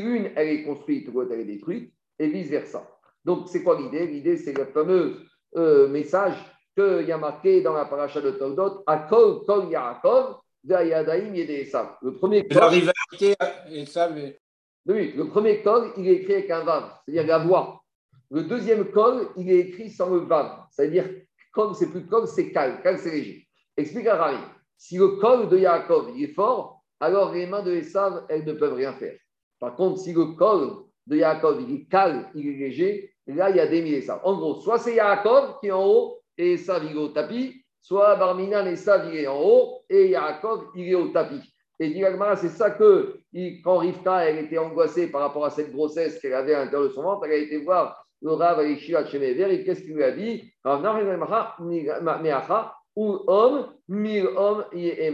l'une, 0.00 0.30
elle 0.34 0.48
est 0.48 0.62
construite, 0.62 1.12
l'autre, 1.12 1.34
est 1.34 1.44
détruite, 1.44 1.92
et 2.18 2.28
vice-versa. 2.28 2.88
Donc, 3.22 3.48
c'est 3.48 3.62
quoi 3.62 3.78
l'idée? 3.78 4.06
L'idée, 4.06 4.38
c'est 4.38 4.56
le 4.56 4.64
fameux 4.64 5.18
euh, 5.56 5.88
message 5.88 6.36
qu'il 6.76 7.08
y 7.08 7.12
a 7.12 7.16
marqué 7.16 7.62
dans 7.62 7.72
la 7.72 7.86
paracha 7.86 8.20
de 8.20 8.32
Todot, 8.32 8.82
Akol 8.86 9.44
Kol 9.46 9.70
Yaakov, 9.70 10.36
Yadaim 10.64 11.34
Yedesav. 11.34 11.96
Le 12.02 12.12
premier 12.12 12.46
col. 12.46 12.60
La 12.60 12.68
rivalité 12.68 13.34
Esav 13.70 14.14
Oui, 14.86 15.12
le 15.16 15.28
premier 15.28 15.62
col, 15.62 15.92
il 15.96 16.08
est 16.08 16.16
écrit 16.16 16.34
avec 16.34 16.50
un 16.50 16.64
vav, 16.64 16.90
c'est-à-dire 17.04 17.26
la 17.26 17.38
voix. 17.38 17.80
Le 18.30 18.42
deuxième 18.42 18.90
col, 18.90 19.28
il 19.36 19.50
est 19.50 19.60
écrit 19.60 19.90
sans 19.90 20.10
le 20.10 20.20
vav, 20.20 20.64
c'est-à-dire 20.70 21.08
comme 21.52 21.72
c'est 21.72 21.90
plus 21.90 22.06
col, 22.06 22.26
c'est 22.26 22.52
cal, 22.52 22.82
cal 22.82 22.98
c'est 22.98 23.10
léger. 23.10 23.46
Explique 23.76 24.06
à 24.08 24.16
Rami, 24.16 24.38
si 24.76 24.98
le 24.98 25.08
col 25.16 25.48
de 25.48 25.56
Yaakov 25.56 26.12
il 26.14 26.24
est 26.24 26.34
fort, 26.34 26.82
alors 27.00 27.32
les 27.32 27.46
mains 27.46 27.62
de 27.62 27.72
Esav, 27.72 28.26
elles 28.28 28.44
ne 28.44 28.52
peuvent 28.52 28.74
rien 28.74 28.92
faire. 28.92 29.16
Par 29.58 29.74
contre, 29.76 30.00
si 30.00 30.12
le 30.12 30.34
col 30.34 30.84
de 31.06 31.16
Yaakov 31.16 31.62
il 31.62 31.74
est 31.74 31.84
cal, 31.88 32.30
il 32.34 32.48
est 32.48 32.58
léger, 32.58 33.14
là 33.26 33.48
il 33.48 33.56
y 33.56 33.60
a 33.60 33.66
des 33.66 33.80
mille 33.80 33.94
Esav. 33.94 34.20
En 34.24 34.36
gros, 34.36 34.60
soit 34.60 34.78
c'est 34.78 34.96
Yaakov 34.96 35.60
qui 35.60 35.68
est 35.68 35.72
en 35.72 35.86
haut, 35.86 36.20
et 36.38 36.54
Esav 36.54 36.84
il 36.84 36.92
est 36.92 37.00
au 37.00 37.08
tapis, 37.08 37.64
soit 37.80 38.16
Barminan 38.16 38.66
Esav 38.66 39.08
il 39.12 39.18
est 39.20 39.26
en 39.26 39.40
haut 39.40 39.82
et 39.88 40.08
Yaakov 40.08 40.66
il 40.74 40.88
est 40.88 40.94
au 40.94 41.08
tapis. 41.08 41.42
Et 41.78 41.90
dit 41.90 42.02
c'est 42.36 42.48
ça 42.48 42.70
que 42.70 43.20
quand 43.62 43.78
Rivka 43.78 44.24
elle 44.24 44.38
était 44.44 44.58
angoissée 44.58 45.08
par 45.08 45.20
rapport 45.20 45.44
à 45.44 45.50
cette 45.50 45.72
grossesse 45.72 46.18
qu'elle 46.20 46.32
avait 46.32 46.54
à 46.54 46.64
l'intérieur 46.64 46.88
de 46.88 46.94
son 46.94 47.02
ventre, 47.02 47.26
elle 47.26 47.32
a 47.32 47.36
été 47.36 47.58
voir 47.58 48.06
le 48.22 48.32
Rav 48.32 48.58
Alishia 48.58 49.04
Chemever 49.04 49.52
et 49.52 49.62
qu'est-ce 49.64 49.82
qu'il 49.82 49.94
lui 49.94 50.04
a 50.04 50.12
dit? 50.12 50.50
Ou 52.96 53.18
homme, 53.26 53.66
mille 53.88 54.26
hommes 54.36 54.64
et 54.72 55.12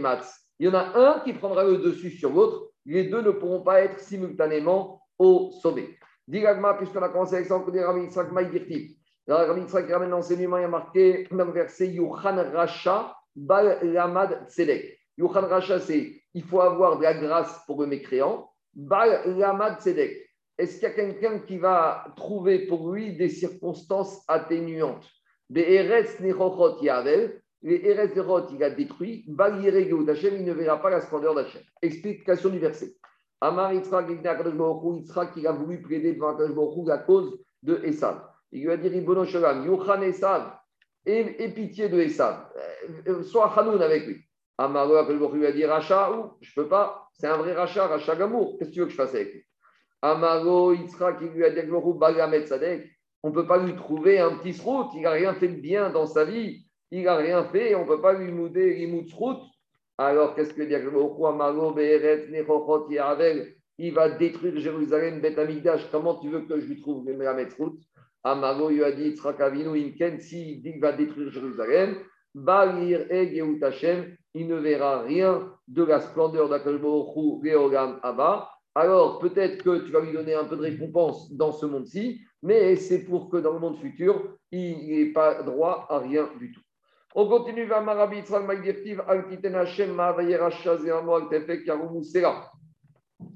Il 0.59 0.65
y 0.65 0.69
en 0.69 0.73
a 0.73 0.97
un 0.97 1.19
qui 1.19 1.33
prendra 1.33 1.65
le 1.65 1.79
dessus 1.79 2.11
sur 2.11 2.31
l'autre. 2.31 2.69
Les 2.85 3.03
deux 3.05 3.21
ne 3.21 3.31
pourront 3.31 3.61
pas 3.61 3.81
être 3.81 3.99
simultanément 3.99 5.01
au 5.19 5.51
sommet. 5.61 5.89
Digagma, 6.27 6.75
puisqu'on 6.75 7.01
a 7.01 7.09
commencé 7.09 7.35
avec 7.35 7.47
ça, 7.47 7.57
on 7.57 7.61
connaît 7.61 7.83
Rami 7.83 8.05
Yitzhak 8.05 8.31
Maïdirti. 8.31 8.97
Rabbi 9.27 9.65
qui 9.65 9.93
ramène 9.93 10.09
l'enseignement, 10.09 10.57
il 10.57 10.61
y 10.61 10.65
a 10.65 10.67
marqué 10.67 11.27
dans 11.31 11.45
le 11.45 11.51
verset 11.51 11.87
Yuchan 11.87 12.51
Racha 12.51 13.15
Bal 13.35 13.79
Lamad 13.81 14.49
Tzedek. 14.49 14.99
Yuchan 15.17 15.47
Racha, 15.47 15.79
c'est 15.79 16.21
il 16.33 16.43
faut 16.43 16.61
avoir 16.61 16.97
de 16.97 17.03
la 17.03 17.13
grâce 17.13 17.63
pour 17.65 17.81
le 17.81 17.87
mécréant. 17.87 18.49
Bal 18.73 19.37
Lamad 19.37 19.79
Tzedek. 19.81 20.29
Est-ce 20.57 20.73
qu'il 20.73 20.83
y 20.83 20.91
a 20.91 20.91
quelqu'un 20.91 21.39
qui 21.39 21.57
va 21.57 22.05
trouver 22.15 22.67
pour 22.67 22.91
lui 22.91 23.15
des 23.15 23.29
circonstances 23.29 24.23
atténuantes? 24.27 25.09
Des 25.49 25.61
Eretz 25.61 26.19
Nechochot 26.19 26.81
Yavel, 26.81 27.41
les 27.61 27.81
Eretz 27.85 28.15
Nechot, 28.15 28.49
il 28.53 28.63
a 28.63 28.69
détruit. 28.69 29.23
Bal 29.27 29.63
Yeregeu 29.63 30.03
d'Hachem, 30.03 30.35
il 30.35 30.45
ne 30.45 30.53
verra 30.53 30.81
pas 30.81 30.89
la 30.89 31.01
splendeur 31.01 31.33
d'Hachem. 31.33 31.61
Explication 31.81 32.49
du 32.49 32.59
verset. 32.59 32.93
Amar 33.39 33.73
Yitzhak, 33.73 34.05
il 35.35 35.47
a 35.47 35.51
voulu 35.51 35.81
plaider 35.81 36.13
devant 36.13 36.29
Akadosh 36.29 36.87
la 36.87 36.97
cause 36.99 37.39
de 37.61 37.81
Esav. 37.83 38.32
Il 38.53 38.63
lui 38.63 38.71
a 38.71 38.77
dit 38.77 38.87
Ribono 38.87 39.25
Shalom, 39.25 39.65
Yuchan 39.65 40.01
Esav, 40.03 40.53
et, 41.07 41.49
pitié 41.49 41.89
de 41.89 41.99
Esav. 41.99 42.45
Euh, 42.55 43.01
euh, 43.07 43.23
sois 43.23 43.51
Hanoun 43.57 43.81
avec 43.81 44.05
lui. 44.05 44.21
Amaro 44.59 45.33
lui 45.33 45.47
a 45.47 45.51
dit 45.51 45.65
Racha 45.65 46.11
ou 46.11 46.33
Je 46.39 46.51
ne 46.51 46.63
peux 46.63 46.69
pas. 46.69 47.09
C'est 47.13 47.27
un 47.27 47.37
vrai 47.37 47.53
Racha, 47.53 47.87
Racha 47.87 48.15
Gamour. 48.15 48.57
Qu'est-ce 48.57 48.69
que 48.69 48.73
tu 48.75 48.79
veux 48.81 48.85
que 48.85 48.91
je 48.91 48.95
fasse 48.95 49.15
avec 49.15 49.33
lui? 49.33 49.43
Amaro 50.03 50.73
Yitzhak, 50.73 51.17
qui 51.17 51.25
lui 51.25 51.43
a 51.43 51.49
dit. 51.49 51.61
On 53.23 53.29
ne 53.29 53.33
peut 53.33 53.47
pas 53.47 53.57
lui 53.57 53.75
trouver 53.75 54.19
un 54.19 54.35
petit 54.35 54.53
srout. 54.53 54.91
Il 54.93 55.01
n'a 55.01 55.11
rien 55.11 55.33
fait 55.33 55.47
de 55.47 55.59
bien 55.59 55.89
dans 55.89 56.05
sa 56.05 56.23
vie. 56.23 56.67
Il 56.91 57.03
n'a 57.03 57.15
rien 57.15 57.45
fait. 57.45 57.73
On 57.73 57.81
ne 57.81 57.87
peut 57.87 58.01
pas 58.01 58.13
lui 58.13 58.31
mouder 58.31 58.75
l'imout 58.75 59.07
srout. 59.09 59.39
Alors, 59.97 60.35
qu'est-ce 60.35 60.53
que 60.53 60.61
dit 60.61 60.75
Amaro 60.75 61.71
Be'eret 61.71 62.27
Nechochot 62.29 62.91
Yavel 62.91 63.55
Il 63.79 63.93
va 63.93 64.09
détruire 64.09 64.59
Jérusalem, 64.59 65.21
Beth 65.21 65.39
Amigdash. 65.39 65.89
Comment 65.91 66.19
tu 66.19 66.29
veux 66.29 66.41
que 66.41 66.59
je 66.59 66.67
lui 66.67 66.79
trouve 66.79 67.03
Mehamet 67.03 67.49
srout? 67.49 67.79
Amaro 68.23 68.69
lui 68.69 68.83
a 68.83 68.91
dit 68.91 69.13
dit 69.13 69.95
qu'il 69.95 70.79
va 70.79 70.93
détruire 70.93 71.31
Jérusalem, 71.31 71.97
Balir 72.33 73.11
et 73.11 73.37
il 74.35 74.47
ne 74.47 74.55
verra 74.55 75.01
rien 75.03 75.51
de 75.67 75.83
la 75.83 75.99
splendeur 75.99 76.49
d'Akalbohu 76.49 77.41
Geogam 77.43 77.99
Abba. 78.01 78.49
Alors 78.75 79.19
peut-être 79.19 79.63
que 79.63 79.85
tu 79.85 79.91
vas 79.91 80.01
lui 80.01 80.13
donner 80.13 80.33
un 80.33 80.45
peu 80.45 80.55
de 80.55 80.61
récompense 80.61 81.31
dans 81.33 81.51
ce 81.51 81.67
monde-ci, 81.67 82.21
mais 82.41 82.75
c'est 82.75 83.05
pour 83.05 83.29
que 83.29 83.37
dans 83.37 83.53
le 83.53 83.59
monde 83.59 83.77
futur, 83.77 84.35
il 84.51 84.87
n'ait 84.87 85.13
pas 85.13 85.43
droit 85.43 85.85
à 85.89 85.99
rien 85.99 86.27
du 86.39 86.51
tout. 86.51 86.61
On 87.13 87.29
continue 87.29 87.65
vers 87.65 87.83
Marabi 87.83 88.17
Yitzhak 88.17 88.47
Magdirtiv, 88.47 89.03
Altiten 89.07 89.53
Hashem, 89.53 89.93
Ma'avayera 89.93 90.49
Shazéamo, 90.49 91.13
Altefek, 91.13 91.67
Yarumusera. 91.67 92.49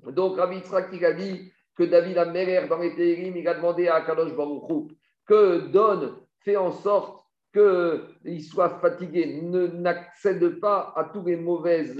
Donc 0.07 0.37
Rabbi 0.37 0.55
Yitzhak 0.55 0.89
il 0.93 1.05
a 1.05 1.13
dit 1.13 1.51
que 1.77 1.83
David 1.83 2.17
Améler 2.17 2.65
dans 2.67 2.79
les 2.79 2.95
Térim, 2.95 3.37
il 3.37 3.47
a 3.47 3.53
demandé 3.53 3.87
à 3.87 4.01
Kadosh 4.01 4.35
Baruchou 4.35 4.89
que 5.27 5.67
donne, 5.67 6.15
fait 6.39 6.57
en 6.57 6.71
sorte 6.71 7.23
qu'il 7.53 8.43
soit 8.43 8.79
fatigué, 8.79 9.41
n'accède 9.41 10.59
pas 10.59 10.93
à 10.95 11.03
tous 11.05 11.23
les, 11.25 11.35
mauvaises, 11.35 11.95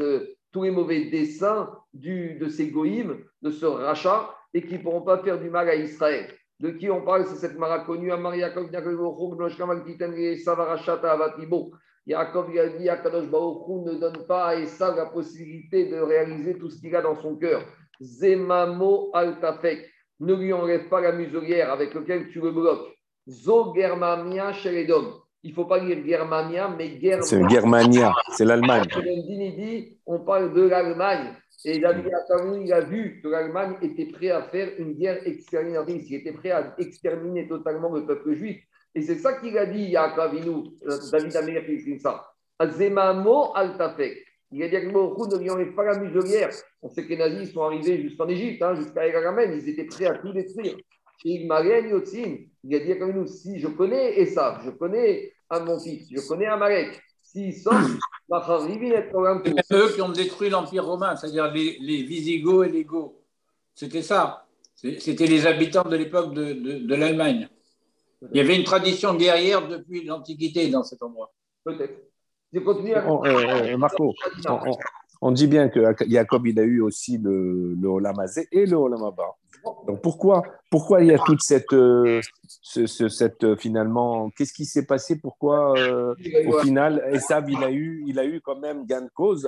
tous 0.51 0.63
les 0.63 0.71
mauvais 0.71 1.05
desseins 1.09 1.69
du, 1.93 2.35
de 2.35 2.47
ces 2.47 2.69
goïms, 2.69 3.17
de 3.41 3.51
ce 3.51 3.65
rachat, 3.65 4.33
et 4.53 4.61
qui 4.61 4.77
ne 4.77 4.83
pourront 4.83 5.01
pas 5.01 5.19
faire 5.19 5.39
du 5.39 5.49
mal 5.49 5.69
à 5.69 5.75
Israël. 5.75 6.27
De 6.59 6.71
qui 6.71 6.89
on 6.89 7.03
parle 7.03 7.25
C'est 7.25 7.35
cette 7.35 7.57
mara 7.57 7.79
connue, 7.81 8.07
Yaakov, 8.07 8.71
Yaakov 12.07 12.57
a 12.57 12.67
dit 12.69 12.89
à 12.89 12.97
Kadosh 12.97 13.25
ne 13.27 13.99
donne 13.99 14.25
pas 14.25 14.45
à 14.47 14.55
Esav 14.55 14.95
la 14.95 15.07
possibilité 15.07 15.87
de 15.87 15.99
réaliser 15.99 16.57
tout 16.57 16.69
ce 16.69 16.79
qu'il 16.79 16.95
a 16.95 17.01
dans 17.01 17.15
son 17.15 17.35
cœur. 17.35 17.61
Zemamo 17.99 19.11
altafek. 19.13 19.89
Ne 20.19 20.33
lui 20.33 20.51
enlève 20.53 20.89
pas 20.89 21.01
la 21.01 21.11
muselière 21.11 21.71
avec 21.71 21.93
laquelle 21.93 22.29
tu 22.29 22.39
le 22.41 22.51
bloques. 22.51 22.87
Zo 23.27 23.73
Germania 23.75 24.53
Sheredom. 24.53 25.21
Il 25.43 25.51
ne 25.51 25.55
faut 25.55 25.65
pas 25.65 25.79
lire 25.79 26.03
Germania, 26.05 26.73
mais 26.75 26.99
Germania. 26.99 27.21
C'est 27.21 27.49
Germania, 27.49 28.13
c'est 28.35 28.45
l'Allemagne. 28.45 28.83
On 30.05 30.19
parle 30.19 30.53
de 30.53 30.61
l'Allemagne. 30.63 31.35
Et 31.65 31.79
David 31.79 32.05
il 32.63 32.73
a 32.73 32.81
vu 32.81 33.19
que 33.21 33.27
l'Allemagne 33.27 33.75
était 33.81 34.05
prête 34.05 34.31
à 34.31 34.43
faire 34.43 34.69
une 34.77 34.93
guerre 34.93 35.25
exterminatrice. 35.25 36.09
Il 36.09 36.15
était 36.15 36.31
prêt 36.31 36.51
à 36.51 36.75
exterminer 36.77 37.47
totalement 37.47 37.93
le 37.93 38.05
peuple 38.05 38.33
juif. 38.33 38.57
Et 38.93 39.01
c'est 39.01 39.15
ça 39.15 39.33
qu'il 39.33 39.57
a 39.57 39.65
dit, 39.65 39.89
Yaakov 39.89 40.35
euh, 40.35 40.97
David 41.11 41.35
Améler 41.35 41.83
qui 41.83 41.99
ça. 41.99 42.25
Azemamo 42.59 43.51
altafek. 43.55 44.26
Il 44.51 44.63
a 44.63 44.67
dit 44.67 44.75
que 44.75 44.87
ne 44.87 45.39
lui 45.39 45.49
enlève 45.49 45.73
pas 45.75 45.83
la 45.83 45.99
muselière. 45.99 46.49
On 46.81 46.89
sait 46.89 47.03
que 47.03 47.09
les 47.09 47.17
nazis 47.17 47.51
sont 47.51 47.63
arrivés 47.63 48.01
jusqu'en 48.01 48.27
Égypte, 48.27 48.61
hein, 48.61 48.75
jusqu'à 48.75 49.05
Eramen. 49.05 49.53
Ils 49.53 49.69
étaient 49.69 49.85
prêts 49.85 50.05
à 50.05 50.15
tout 50.15 50.31
détruire. 50.31 50.77
Il 51.25 51.51
a 51.51 51.63
dit 51.63 52.91
à 52.91 53.05
nous, 53.07 53.27
si 53.27 53.59
je 53.59 53.67
connais 53.67 54.19
Esav, 54.19 54.61
je 54.63 54.69
connais 54.71 55.33
à 55.49 55.59
mon 55.59 55.79
fils, 55.79 56.07
je 56.11 56.27
connais 56.27 56.45
Amalek, 56.45 57.01
s'ils 57.23 57.55
sortent, 57.55 57.97
c'est 58.29 59.75
eux 59.75 59.93
qui 59.93 60.01
ont 60.01 60.09
détruit 60.09 60.49
l'Empire 60.49 60.85
romain, 60.85 61.15
c'est-à-dire 61.15 61.51
les, 61.51 61.77
les, 61.79 62.03
Visigoths 62.03 62.67
et 62.67 62.71
les 62.71 62.83
Goths. 62.83 63.15
C'était 63.73 64.01
ça. 64.01 64.45
C'était 64.75 65.27
les 65.27 65.47
habitants 65.47 65.87
de 65.87 65.95
l'époque 65.95 66.33
de, 66.33 66.53
de, 66.53 66.95
l'Allemagne. 66.95 67.47
Il 68.33 68.37
y 68.37 68.39
avait 68.41 68.57
une 68.57 68.63
tradition 68.63 69.15
guerrière 69.15 69.67
depuis 69.67 70.03
l'Antiquité 70.03 70.67
dans 70.67 70.83
cet 70.83 71.01
endroit. 71.01 71.31
Peut-être. 71.63 72.06
On, 72.53 73.25
euh, 73.25 73.73
euh, 73.73 73.77
Marco, 73.77 74.13
on, 75.21 75.31
dit 75.31 75.47
bien 75.47 75.69
que 75.69 75.79
Jacob, 76.07 76.47
il 76.47 76.59
a 76.59 76.63
eu 76.63 76.81
aussi 76.81 77.17
le, 77.17 77.73
le 77.73 77.87
Olamazé 77.87 78.47
et 78.51 78.65
le 78.65 78.77
Olamaba. 78.77 79.35
Donc 79.85 80.01
pourquoi, 80.01 80.43
pourquoi 80.69 81.01
il 81.01 81.07
y 81.07 81.13
a 81.13 81.17
toute 81.17 81.41
cette, 81.41 81.73
euh, 81.73 82.21
cette 82.61 83.43
euh, 83.43 83.55
finalement, 83.55 84.29
qu'est-ce 84.31 84.53
qui 84.53 84.65
s'est 84.65 84.85
passé? 84.85 85.19
Pourquoi 85.19 85.77
euh, 85.77 86.13
au 86.47 86.59
final, 86.59 87.03
Esav 87.11 87.49
il 87.49 87.63
a 87.63 87.71
eu, 87.71 88.03
il 88.07 88.19
a 88.19 88.25
eu 88.25 88.41
quand 88.41 88.59
même 88.59 88.85
gain 88.85 89.01
de 89.01 89.09
cause 89.13 89.47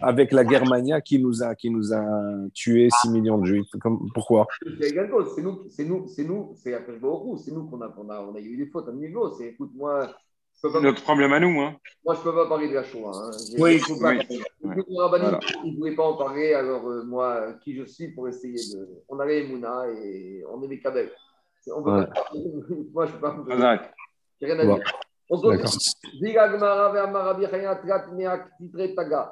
avec 0.00 0.32
la 0.32 0.46
Germania 0.46 1.00
qui 1.00 1.18
nous 1.18 1.42
a, 1.42 1.54
qui 1.54 1.70
nous 1.70 1.92
a 1.92 2.04
tué 2.54 2.88
6 3.02 3.10
millions 3.10 3.38
de 3.38 3.46
Juifs. 3.46 3.70
pourquoi? 4.14 4.46
C'est 4.80 5.42
nous, 5.42 5.66
c'est 5.66 5.84
nous, 5.84 6.08
c'est 6.08 6.24
nous, 6.24 6.54
c'est 6.56 6.72
c'est 7.38 7.52
nous 7.52 7.66
qu'on 7.66 7.80
a, 7.80 7.86
a, 7.86 8.22
on 8.22 8.34
a 8.34 8.40
eu 8.40 8.56
des 8.56 8.66
fautes 8.66 8.88
à 8.88 8.92
niveau. 8.92 9.32
C'est 9.34 9.48
écoute-moi. 9.48 10.08
C'est 10.60 10.80
notre 10.80 11.02
problème 11.02 11.32
à 11.32 11.38
nous. 11.38 11.60
Hein. 11.60 11.76
Moi, 12.04 12.14
je 12.14 12.18
ne 12.18 12.24
peux 12.24 12.34
pas 12.34 12.48
parler 12.48 12.68
de 12.68 12.74
la 12.74 12.82
Shoah. 12.82 13.12
Hein. 13.14 13.30
Oui, 13.58 13.80
oui. 13.88 14.00
Pas, 14.00 14.14
voilà. 15.08 15.38
Il 15.64 15.74
ne 15.74 15.78
voulait 15.78 15.94
pas 15.94 16.02
en 16.02 16.16
parler, 16.16 16.52
alors 16.52 16.84
euh, 16.88 17.04
moi, 17.04 17.52
qui 17.62 17.76
je 17.76 17.84
suis 17.84 18.08
pour 18.08 18.26
essayer 18.26 18.58
de. 18.74 19.04
On 19.08 19.20
avait 19.20 19.46
Mouna 19.46 19.84
et 19.88 20.42
on 20.50 20.60
est 20.64 20.68
des 20.68 20.80
cabelles. 20.80 21.12
On 21.72 21.82
peut 21.82 22.00
ouais. 22.00 22.06
pas... 22.06 22.24
moi, 22.92 23.06
je 23.06 23.12
ne 23.12 23.16
peux 23.18 23.44
pas. 23.46 23.54
Exact. 23.54 23.94
J'ai 24.40 24.46
rien 24.46 24.58
à 24.58 24.64
dire. 24.64 24.84
On 25.30 25.40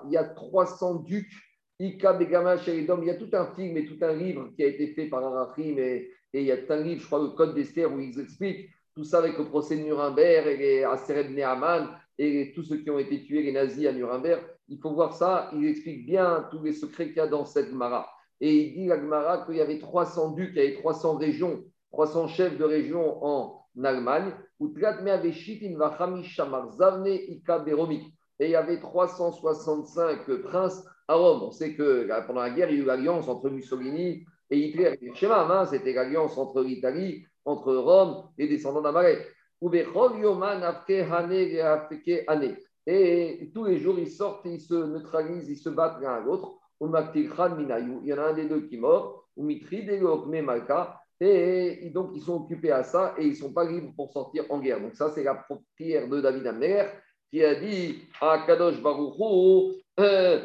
Il 0.05 0.13
y 0.13 0.17
a 0.17 0.25
300 0.25 0.95
ducs, 0.97 1.33
Ika 1.81 2.13
Begama 2.13 2.59
Sheridom. 2.59 3.03
Il 3.03 3.09
y 3.09 3.11
a 3.11 3.15
tout 3.15 3.31
un 3.33 3.47
film 3.57 3.77
et 3.79 3.87
tout 3.87 3.99
un 4.03 4.13
livre 4.13 4.51
qui 4.55 4.63
a 4.63 4.67
été 4.67 4.95
fait 4.95 5.07
par 5.07 5.25
Arachim. 5.25 5.77
Et, 5.79 6.13
et 6.35 6.41
il 6.41 6.47
y 6.47 6.53
a 6.53 6.59
tout 6.59 6.73
un 6.73 6.83
livre, 6.83 7.01
je 7.01 7.07
crois, 7.07 7.21
le 7.21 7.31
Code 7.31 7.55
d'Esther, 7.55 7.93
où 7.93 7.99
ils 7.99 8.21
expliquent 8.21 8.71
tout 8.97 9.05
ça 9.05 9.19
avec 9.19 9.37
le 9.37 9.45
procès 9.45 9.77
de 9.77 9.83
Nuremberg 9.83 10.59
et 10.59 10.85
Sered 11.07 11.31
Nehaman 11.31 11.91
et 12.19 12.53
tous 12.55 12.63
ceux 12.63 12.79
qui 12.79 12.89
ont 12.89 12.99
été 12.99 13.23
tués, 13.23 13.43
les 13.43 13.53
nazis 13.53 13.87
à 13.87 13.93
Nuremberg. 13.93 14.43
Il 14.69 14.79
faut 14.79 14.95
voir 14.95 15.13
ça, 15.13 15.51
il 15.55 15.67
explique 15.67 16.07
bien 16.07 16.49
tous 16.51 16.63
les 16.63 16.73
secrets 16.73 17.09
qu'il 17.09 17.19
y 17.19 17.21
a 17.21 17.27
dans 17.27 17.45
cette 17.45 17.69
Gemara. 17.69 18.09
Et 18.41 18.55
il 18.55 18.73
dit 18.73 18.87
la 18.87 18.99
Gemara 18.99 19.45
qu'il 19.45 19.57
y 19.57 19.61
avait 19.61 19.79
300 19.79 20.31
ducs, 20.31 20.53
il 20.55 20.57
y 20.57 20.61
avait 20.61 20.77
300 20.77 21.19
régions, 21.19 21.63
300 21.93 22.29
chefs 22.29 22.57
de 22.57 22.65
région 22.65 23.23
en 23.23 23.67
Allemagne. 23.85 24.33
Et 24.59 24.65
il 28.47 28.51
y 28.51 28.57
avait 28.57 28.81
365 28.81 30.43
princes 30.43 30.87
à 31.07 31.15
Rome. 31.15 31.43
On 31.43 31.51
sait 31.51 31.75
que 31.75 32.09
pendant 32.27 32.41
la 32.41 32.51
guerre, 32.51 32.71
il 32.71 32.79
y 32.79 32.81
a 32.81 32.83
eu 32.83 32.87
l'alliance 32.87 33.29
entre 33.29 33.51
Mussolini 33.51 34.25
et 34.51 34.59
Hitler. 34.59 34.99
Hein, 35.23 35.67
c'était 35.67 35.93
l'alliance 35.93 36.39
entre 36.39 36.63
l'Italie 36.63 37.27
entre 37.47 37.75
Rome 37.75 38.25
et 38.37 38.47
descendants 38.47 38.83
d'Amalek. 38.83 39.27
Et 42.89 43.51
tous 43.55 43.65
les 43.65 43.79
jours, 43.79 43.99
ils 43.99 44.11
sortent, 44.11 44.45
ils 44.45 44.61
se 44.61 44.75
neutralisent, 44.75 45.49
ils 45.49 45.57
se 45.57 45.71
battent 45.71 46.01
l'un 46.03 46.15
à 46.15 46.21
l'autre. 46.21 46.59
Il 46.79 46.89
y 46.89 48.13
en 48.13 48.19
a 48.19 48.23
un 48.23 48.35
des 48.35 48.45
deux 48.45 48.67
qui 48.67 48.77
meurt. 48.77 49.23
Et 51.19 51.91
donc, 51.95 52.11
ils 52.15 52.21
sont 52.21 52.43
occupés 52.43 52.73
à 52.73 52.85
ça 52.85 53.15
et 53.17 53.25
ils 53.25 53.31
ne 53.31 53.35
sont 53.35 53.53
pas 53.53 53.65
libres 53.65 53.93
pour 53.97 54.13
sortir 54.13 54.45
en 54.51 54.59
guerre. 54.59 54.81
Donc, 54.81 54.95
ça, 54.95 55.11
c'est 55.11 55.25
la 55.25 55.43
prière 55.75 56.07
de 56.09 56.21
David 56.21 56.47
Amner 56.47 56.85
qui 57.31 57.43
a 57.43 57.55
dit 57.55 58.03
à 58.21 58.45
Kadosh 58.47 58.81
Baruchou, 58.83 59.73
euh, 59.99 60.43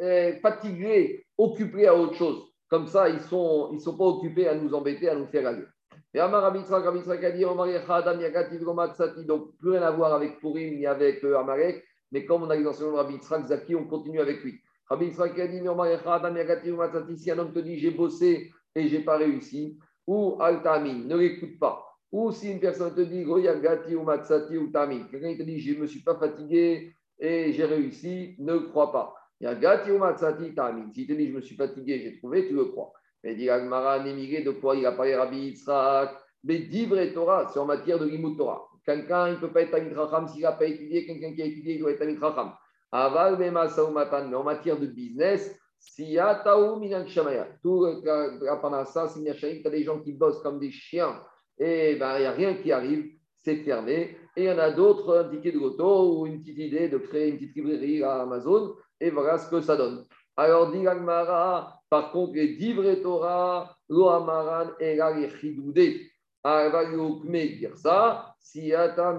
euh, 0.00 0.32
fatigué, 0.40 1.26
occupé 1.36 1.86
à 1.86 1.94
autre 1.94 2.14
chose. 2.14 2.47
Comme 2.68 2.86
ça, 2.86 3.08
ils 3.08 3.16
ne 3.16 3.20
sont, 3.20 3.70
ils 3.72 3.80
sont 3.80 3.96
pas 3.96 4.04
occupés 4.04 4.46
à 4.48 4.54
nous 4.54 4.74
embêter, 4.74 5.08
à 5.08 5.14
nous 5.14 5.26
faire 5.26 5.46
aller. 5.46 5.64
Et 6.14 6.20
Amar 6.20 6.44
Abitrak 6.44 6.86
a 6.86 7.30
dit 7.32 7.44
donc 9.26 9.56
plus 9.58 9.70
rien 9.72 9.82
à 9.82 9.90
voir 9.90 10.14
avec 10.14 10.38
Purim 10.40 10.76
ni 10.76 10.86
avec 10.86 11.22
euh, 11.24 11.38
Amalek, 11.38 11.84
mais 12.12 12.24
comme 12.24 12.44
on 12.44 12.50
a 12.50 12.72
ce 12.72 12.84
nom 12.84 12.94
Rabbi 12.94 13.18
Zaki, 13.20 13.74
on 13.74 13.84
continue 13.86 14.20
avec 14.20 14.42
lui. 14.42 14.58
Rabbi 14.88 15.12
a 15.18 15.28
dit 15.46 17.18
si 17.18 17.30
un 17.30 17.38
homme 17.38 17.52
te 17.52 17.58
dit 17.58 17.78
j'ai 17.78 17.90
bossé 17.90 18.50
et 18.74 18.88
j'ai 18.88 19.00
pas 19.00 19.18
réussi, 19.18 19.78
ou 20.06 20.36
Al-Tamin, 20.40 21.04
ne 21.04 21.16
l'écoute 21.16 21.58
pas. 21.58 21.84
Ou 22.10 22.32
si 22.32 22.50
une 22.50 22.60
personne 22.60 22.94
te 22.94 23.02
dit 23.02 23.24
Goyagati 23.24 23.94
ou 23.94 24.06
ou 24.08 24.66
Tamin, 24.68 25.04
quelqu'un 25.10 25.36
te 25.36 25.42
dit 25.42 25.60
je 25.60 25.74
ne 25.74 25.80
me 25.80 25.86
suis 25.86 26.00
pas 26.00 26.14
fatigué 26.18 26.94
et 27.18 27.52
j'ai 27.52 27.64
réussi, 27.66 28.34
ne 28.38 28.56
crois 28.58 28.92
pas. 28.92 29.17
Si 29.40 31.06
tu 31.06 31.16
dis, 31.16 31.28
je 31.28 31.32
me 31.32 31.40
suis 31.40 31.54
fatigué, 31.54 32.00
j'ai 32.02 32.18
trouvé, 32.18 32.48
tu 32.48 32.54
le 32.54 32.64
crois. 32.66 32.92
Mais 33.22 33.34
dit 33.34 33.48
Agmara, 33.48 34.02
Némigé, 34.02 34.42
de 34.42 34.50
quoi 34.50 34.76
il 34.76 34.84
a 34.86 34.92
parlé 34.92 35.14
Rabbi 35.14 35.38
Yitzhak? 35.38 36.10
Mais 36.44 36.58
Divre 36.60 37.12
Torah, 37.14 37.48
c'est 37.52 37.58
en 37.58 37.66
matière 37.66 37.98
de 37.98 38.06
Limut 38.06 38.36
Torah. 38.36 38.62
Quelqu'un, 38.84 39.28
il 39.28 39.34
ne 39.34 39.38
peut 39.38 39.52
pas 39.52 39.62
être 39.62 39.72
Tamit 39.72 39.92
Racham 39.94 40.26
s'il 40.28 40.42
n'a 40.42 40.52
pas 40.52 40.66
étudié. 40.66 41.04
Quelqu'un 41.06 41.34
qui 41.34 41.42
a 41.42 41.46
étudié, 41.46 41.74
il 41.74 41.80
doit 41.80 41.90
être 41.90 41.98
Tamit 41.98 42.18
Racham. 42.18 42.52
Aval 42.90 43.36
mais 43.38 44.34
en 44.34 44.44
matière 44.44 44.78
de 44.78 44.86
business, 44.86 45.54
Siyataou 45.78 46.78
Minan 46.80 47.06
Shamaya. 47.06 47.48
Tout 47.62 47.86
pendant 48.60 48.84
ça, 48.84 49.08
c'est 49.08 49.22
tu 49.36 49.66
as 49.66 49.70
des 49.70 49.84
gens 49.84 50.00
qui 50.00 50.12
bossent 50.12 50.42
comme 50.42 50.58
des 50.58 50.70
chiens. 50.70 51.20
Et 51.58 51.96
ben, 51.96 52.16
il 52.16 52.20
n'y 52.20 52.26
a 52.26 52.32
rien 52.32 52.54
qui 52.54 52.72
arrive, 52.72 53.10
c'est 53.34 53.56
fermé. 53.56 54.16
Et 54.36 54.44
il 54.44 54.44
y 54.44 54.50
en 54.50 54.58
a 54.58 54.70
d'autres, 54.70 55.18
un 55.18 55.28
ticket 55.28 55.52
de 55.52 55.58
loto 55.58 56.20
ou 56.20 56.26
une 56.26 56.40
petite 56.40 56.58
idée 56.58 56.88
de 56.88 56.98
créer 56.98 57.28
une 57.28 57.36
petite 57.36 57.56
librairie 57.56 58.02
à 58.02 58.22
Amazon. 58.22 58.74
Et 59.00 59.10
voilà 59.10 59.38
ce 59.38 59.48
que 59.50 59.60
ça 59.60 59.76
donne. 59.76 60.04
Alors, 60.36 60.70
dit 60.70 60.86
Agmara, 60.86 61.80
par 61.90 62.12
contre, 62.12 62.34
les 62.34 62.56
divres 62.56 63.02
Torah, 63.02 63.76
lo 63.88 64.08
amaran 64.08 64.70
et 64.78 64.96
la 64.96 65.12
dire 66.44 67.76
ça, 67.76 68.34
siata 68.38 69.18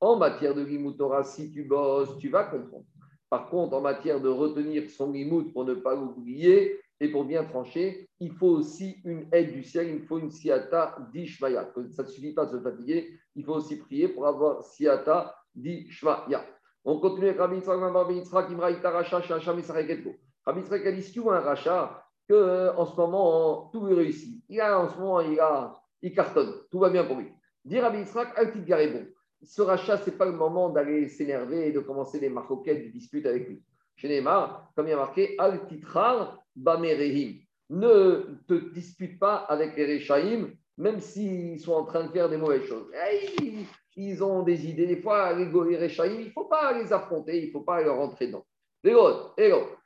En 0.00 0.16
matière 0.16 0.54
de 0.54 0.62
limut 0.62 0.96
Torah, 0.96 1.24
si 1.24 1.50
tu 1.50 1.64
bosses, 1.64 2.16
tu 2.18 2.28
vas 2.28 2.44
comprendre. 2.44 2.86
Par 3.28 3.48
contre, 3.48 3.74
en 3.76 3.80
matière 3.80 4.20
de 4.20 4.28
retenir 4.28 4.88
son 4.90 5.12
limut 5.12 5.52
pour 5.52 5.64
ne 5.64 5.74
pas 5.74 5.94
l'oublier 5.94 6.80
et 6.98 7.08
pour 7.08 7.24
bien 7.24 7.44
trancher, 7.44 8.08
il 8.20 8.32
faut 8.32 8.48
aussi 8.48 9.00
une 9.04 9.28
aide 9.32 9.52
du 9.52 9.62
ciel, 9.62 9.88
il 9.88 10.06
faut 10.06 10.18
une 10.18 10.30
siata 10.30 10.96
d'Ishmaya. 11.12 11.70
Ça 11.90 12.02
ne 12.02 12.08
suffit 12.08 12.32
pas 12.32 12.46
de 12.46 12.58
se 12.58 12.62
fatiguer, 12.62 13.18
il 13.36 13.44
faut 13.44 13.54
aussi 13.54 13.76
prier 13.76 14.08
pour 14.08 14.26
avoir 14.26 14.62
siata 14.64 15.34
d'Ishmaya. 15.54 16.44
On 16.84 16.98
continue 16.98 17.28
avec 17.28 17.38
Rabbi 17.38 17.56
Yitzhak, 17.56 17.78
Rabbi 17.78 18.14
Yitzhak, 18.14 18.50
Imraïta 18.50 18.90
Racha, 18.90 19.20
Shacham 19.20 19.58
Yitzhak 19.58 19.88
Etko. 19.88 20.14
Rabbi 20.46 20.60
Yitzhak 20.60 20.86
a 20.86 20.92
dit 20.92 21.02
si 21.02 21.12
tu 21.12 21.20
vois 21.20 21.38
un 21.38 21.40
rachat, 21.40 22.04
qu'en 22.28 22.36
euh, 22.36 22.86
ce 22.86 22.96
moment, 22.96 23.70
tout 23.72 23.86
est 23.88 23.94
réussi. 23.94 24.42
Il 24.48 24.60
a, 24.60 24.80
en 24.80 24.88
ce 24.88 24.96
moment, 24.96 25.20
il, 25.20 25.38
a, 25.40 25.78
il 26.00 26.14
cartonne, 26.14 26.54
tout 26.70 26.78
va 26.78 26.88
bien 26.88 27.04
pour 27.04 27.16
lui. 27.16 27.28
Dit 27.64 27.80
Rabbi 27.80 27.98
Yitzhak, 27.98 28.38
Altit 28.38 28.60
bon. 28.60 29.06
Ce 29.42 29.62
rachat, 29.62 29.98
ce 29.98 30.10
n'est 30.10 30.16
pas 30.16 30.26
le 30.26 30.32
moment 30.32 30.70
d'aller 30.70 31.08
s'énerver 31.08 31.68
et 31.68 31.72
de 31.72 31.80
commencer 31.80 32.20
des 32.20 32.28
marcoquettes, 32.28 32.82
des 32.82 32.90
disputes 32.90 33.26
avec 33.26 33.48
lui. 33.48 33.62
Chez 33.96 34.08
Neymar, 34.08 34.70
comme 34.74 34.86
il 34.86 34.90
y 34.90 34.92
a 34.92 34.96
marqué, 34.96 35.34
Altitrar 35.38 36.38
Bamerehim. 36.56 37.40
Ne 37.70 38.38
te 38.48 38.72
dispute 38.72 39.18
pas 39.18 39.36
avec 39.36 39.76
les 39.76 39.98
Rechaïm, 39.98 40.52
même 40.80 40.98
s'ils 40.98 41.60
sont 41.60 41.74
en 41.74 41.84
train 41.84 42.04
de 42.04 42.10
faire 42.10 42.28
des 42.28 42.38
mauvaises 42.38 42.66
choses. 42.66 42.90
Hey, 42.94 43.66
ils 43.96 44.24
ont 44.24 44.42
des 44.42 44.66
idées. 44.66 44.86
Des 44.86 45.02
fois, 45.02 45.34
les 45.34 45.44
il 45.44 45.50
ne 45.50 46.30
faut 46.30 46.46
pas 46.46 46.72
les 46.72 46.90
affronter, 46.90 47.42
il 47.42 47.46
ne 47.48 47.52
faut 47.52 47.60
pas 47.60 47.82
leur 47.82 47.96
rentrer 47.96 48.28
dedans. 48.28 48.46
Les 48.82 48.94
autres, 48.94 49.34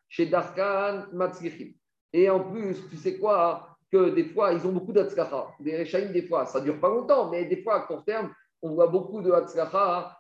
chez 0.09 0.27
Darkan, 0.27 1.07
Matzlichim. 1.13 1.73
Et 2.13 2.31
en 2.31 2.39
plus, 2.39 2.89
tu 2.89 2.97
sais 2.97 3.19
quoi 3.19 3.77
Que 3.91 4.11
des 4.11 4.27
fois, 4.27 4.53
ils 4.53 4.65
ont 4.65 4.73
beaucoup 4.73 4.93
d'Atzkacha. 4.93 5.49
Des 5.59 5.77
Rechaim, 5.81 6.13
des 6.13 6.23
fois, 6.23 6.47
ça 6.47 6.61
ne 6.61 6.65
dure 6.65 6.79
pas 6.79 6.89
longtemps, 6.89 7.29
mais 7.29 7.45
des 7.47 7.61
fois, 7.61 7.75
à 7.75 7.81
court 7.81 8.05
terme, 8.05 8.33
on 8.63 8.75
voit 8.75 8.87
beaucoup 8.87 9.21
de 9.21 9.33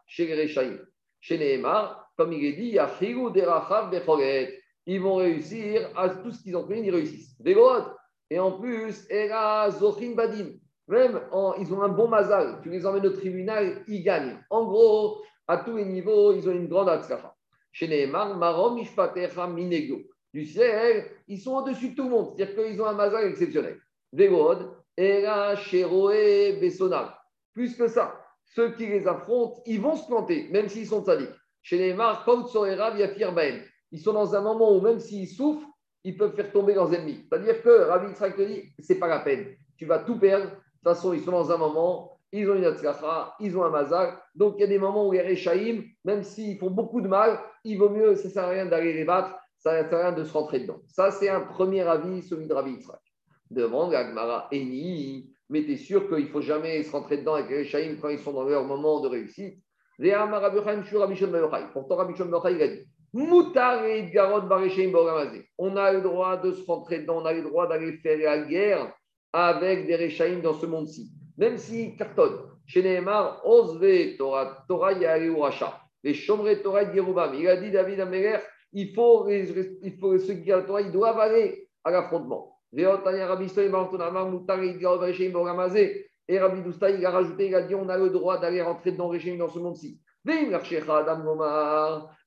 chez 0.06 0.26
les 0.26 0.42
Rechaim. 0.42 0.78
Chez 1.20 1.38
Nehemar, 1.38 2.10
comme 2.16 2.32
il 2.32 2.44
est 2.44 2.52
dit, 2.54 2.76
ils 4.86 5.00
vont 5.00 5.14
réussir 5.14 5.90
à 5.96 6.08
tout 6.08 6.32
ce 6.32 6.42
qu'ils 6.42 6.56
ont 6.56 6.66
fait, 6.66 6.80
ils 6.80 6.90
réussissent. 6.90 7.40
Des 7.40 7.56
Et 8.28 8.40
en 8.40 8.58
plus, 8.58 9.06
Era 9.08 9.70
Zochin 9.70 10.14
Badim. 10.16 10.50
Même 10.88 11.20
ils 11.58 11.72
ont 11.72 11.82
un 11.82 11.88
bon 11.88 12.08
mazal. 12.08 12.60
Tu 12.62 12.70
les 12.70 12.84
emmènes 12.86 13.06
au 13.06 13.10
tribunal, 13.10 13.82
ils 13.88 14.02
gagnent. 14.02 14.38
En 14.50 14.64
gros, 14.64 15.22
à 15.46 15.58
tous 15.58 15.76
les 15.76 15.84
niveaux, 15.84 16.32
ils 16.34 16.48
ont 16.48 16.52
une 16.52 16.68
grande 16.68 16.88
atzkacha. 16.88 17.34
Chez 17.72 17.88
Nehemar, 17.88 18.36
Marom, 18.36 18.78
Ishpatecha, 18.78 19.46
Minego. 19.46 19.98
Du 20.32 20.44
ciel, 20.44 21.06
ils 21.28 21.38
sont 21.38 21.56
au-dessus 21.56 21.90
de 21.90 21.94
tout 21.94 22.04
le 22.04 22.10
monde. 22.10 22.34
C'est-à-dire 22.36 22.54
qu'ils 22.54 22.80
ont 22.82 22.86
un 22.86 22.92
mazal 22.92 23.24
exceptionnel. 23.28 23.78
Vegod, 24.12 24.70
Era, 24.96 25.56
Sheroe, 25.56 26.60
Bessonal. 26.60 27.14
Plus 27.52 27.76
que 27.76 27.88
ça, 27.88 28.20
ceux 28.44 28.72
qui 28.72 28.86
les 28.86 29.06
affrontent, 29.06 29.62
ils 29.66 29.80
vont 29.80 29.96
se 29.96 30.06
planter, 30.06 30.48
même 30.50 30.68
s'ils 30.68 30.86
sont 30.86 31.04
sadiques. 31.04 31.30
Chez 31.62 31.78
les 31.78 31.94
Mar, 31.94 32.26
Ils 33.90 34.00
sont 34.00 34.12
dans 34.12 34.34
un 34.34 34.40
moment 34.40 34.76
où 34.76 34.80
même 34.80 35.00
s'ils 35.00 35.28
souffrent, 35.28 35.66
ils 36.04 36.16
peuvent 36.16 36.34
faire 36.34 36.52
tomber 36.52 36.74
leurs 36.74 36.92
ennemis. 36.92 37.26
C'est-à-dire 37.28 37.62
que 37.62 37.88
Rabbi 37.88 38.08
Yitzhak 38.08 38.36
te 38.36 38.42
dit, 38.42 38.74
c'est 38.78 38.98
pas 38.98 39.08
la 39.08 39.20
peine. 39.20 39.56
Tu 39.78 39.86
vas 39.86 40.00
tout 40.00 40.18
perdre. 40.18 40.50
De 40.84 40.90
toute 40.90 40.98
façon, 40.98 41.14
ils 41.14 41.22
sont 41.22 41.30
dans 41.30 41.50
un 41.50 41.56
moment, 41.56 42.18
ils 42.30 42.50
ont 42.50 42.56
une 42.56 42.64
atzlacha, 42.66 43.34
ils 43.40 43.56
ont 43.56 43.64
un 43.64 43.70
mazal. 43.70 44.18
Donc, 44.34 44.56
il 44.58 44.60
y 44.60 44.64
a 44.64 44.66
des 44.66 44.78
moments 44.78 45.08
où 45.08 45.12
les 45.12 45.22
Rechaïm, 45.22 45.82
même 46.04 46.22
s'ils 46.22 46.58
font 46.58 46.70
beaucoup 46.70 47.00
de 47.00 47.08
mal, 47.08 47.40
il 47.64 47.78
vaut 47.78 47.88
mieux, 47.88 48.16
ça 48.16 48.28
ne 48.28 48.32
sert 48.34 48.44
à 48.44 48.48
rien 48.50 48.66
d'aller 48.66 48.92
les 48.92 49.04
battre, 49.04 49.34
ça 49.56 49.82
ne 49.82 49.88
sert 49.88 49.98
à 49.98 50.08
rien 50.08 50.12
de 50.12 50.24
se 50.24 50.32
rentrer 50.34 50.60
dedans. 50.60 50.80
Ça, 50.88 51.10
c'est 51.10 51.30
un 51.30 51.40
premier 51.40 51.80
avis, 51.82 52.22
celui 52.22 52.46
de 52.46 52.52
Rabbi 52.52 52.72
Yitzhak. 52.72 53.00
Devant 53.50 53.88
Gagmara 53.88 54.46
Eni, 54.52 55.30
mais 55.48 55.64
tu 55.64 55.72
es 55.72 55.76
sûr 55.76 56.06
qu'il 56.06 56.24
ne 56.24 56.30
faut 56.30 56.42
jamais 56.42 56.82
se 56.82 56.92
rentrer 56.92 57.16
dedans 57.16 57.34
avec 57.34 57.48
les 57.48 57.60
Rechaïm 57.60 57.98
quand 57.98 58.10
ils 58.10 58.18
sont 58.18 58.32
dans 58.32 58.44
leur 58.44 58.64
moment 58.64 59.00
de 59.00 59.08
réussite? 59.08 59.58
Pourtant, 61.72 61.96
Rabbi 61.96 62.16
Shon 62.16 62.28
il 62.50 62.62
a 62.62 62.68
dit 62.68 62.84
on 65.56 65.76
a 65.76 65.92
le 65.92 66.00
droit 66.00 66.36
de 66.36 66.52
se 66.52 66.66
rentrer 66.66 66.98
dedans, 66.98 67.22
on 67.22 67.24
a 67.24 67.32
le 67.32 67.42
droit 67.42 67.68
d'aller 67.68 67.92
faire 67.98 68.18
la 68.18 68.38
guerre 68.44 68.92
avec 69.34 69.86
des 69.88 69.96
Rechaïm 69.96 70.40
dans 70.40 70.54
ce 70.54 70.64
monde-ci. 70.64 71.10
Même 71.36 71.58
s'ils 71.58 71.96
cartonnent. 71.96 72.38
Chez 72.66 72.82
Nehemar, 72.84 73.42
Osve 73.44 74.16
Torah, 74.16 74.64
Torah 74.68 74.92
ou 74.94 75.40
Racha. 75.40 75.80
Les 76.04 76.14
Shomre 76.14 76.62
Torah 76.62 76.84
Yerubam. 76.84 77.34
Il 77.34 77.48
a 77.48 77.56
dit 77.56 77.72
David 77.72 77.98
Améler, 77.98 78.38
il 78.72 78.94
faut, 78.94 79.28
il 79.28 79.98
faut 79.98 80.16
ceux 80.18 80.34
qui 80.34 80.52
ont 80.52 80.58
la 80.58 80.62
Torah, 80.62 80.82
ils 80.82 80.92
doivent 80.92 81.18
aller 81.18 81.68
à 81.82 81.90
l'affrontement. 81.90 82.52
Et 82.76 82.86
Rabbi 86.38 86.62
Dousta, 86.62 86.90
il 86.90 87.04
a 87.04 87.10
rajouté, 87.10 87.48
il 87.48 87.54
a 87.54 87.62
dit 87.62 87.74
on 87.74 87.88
a 87.88 87.98
le 87.98 88.10
droit 88.10 88.38
d'aller 88.38 88.62
rentrer 88.62 88.92
dans 88.92 89.06
le 89.06 89.12
régime 89.18 89.38
dans 89.38 89.48
ce 89.48 89.58
monde-ci. 89.58 90.00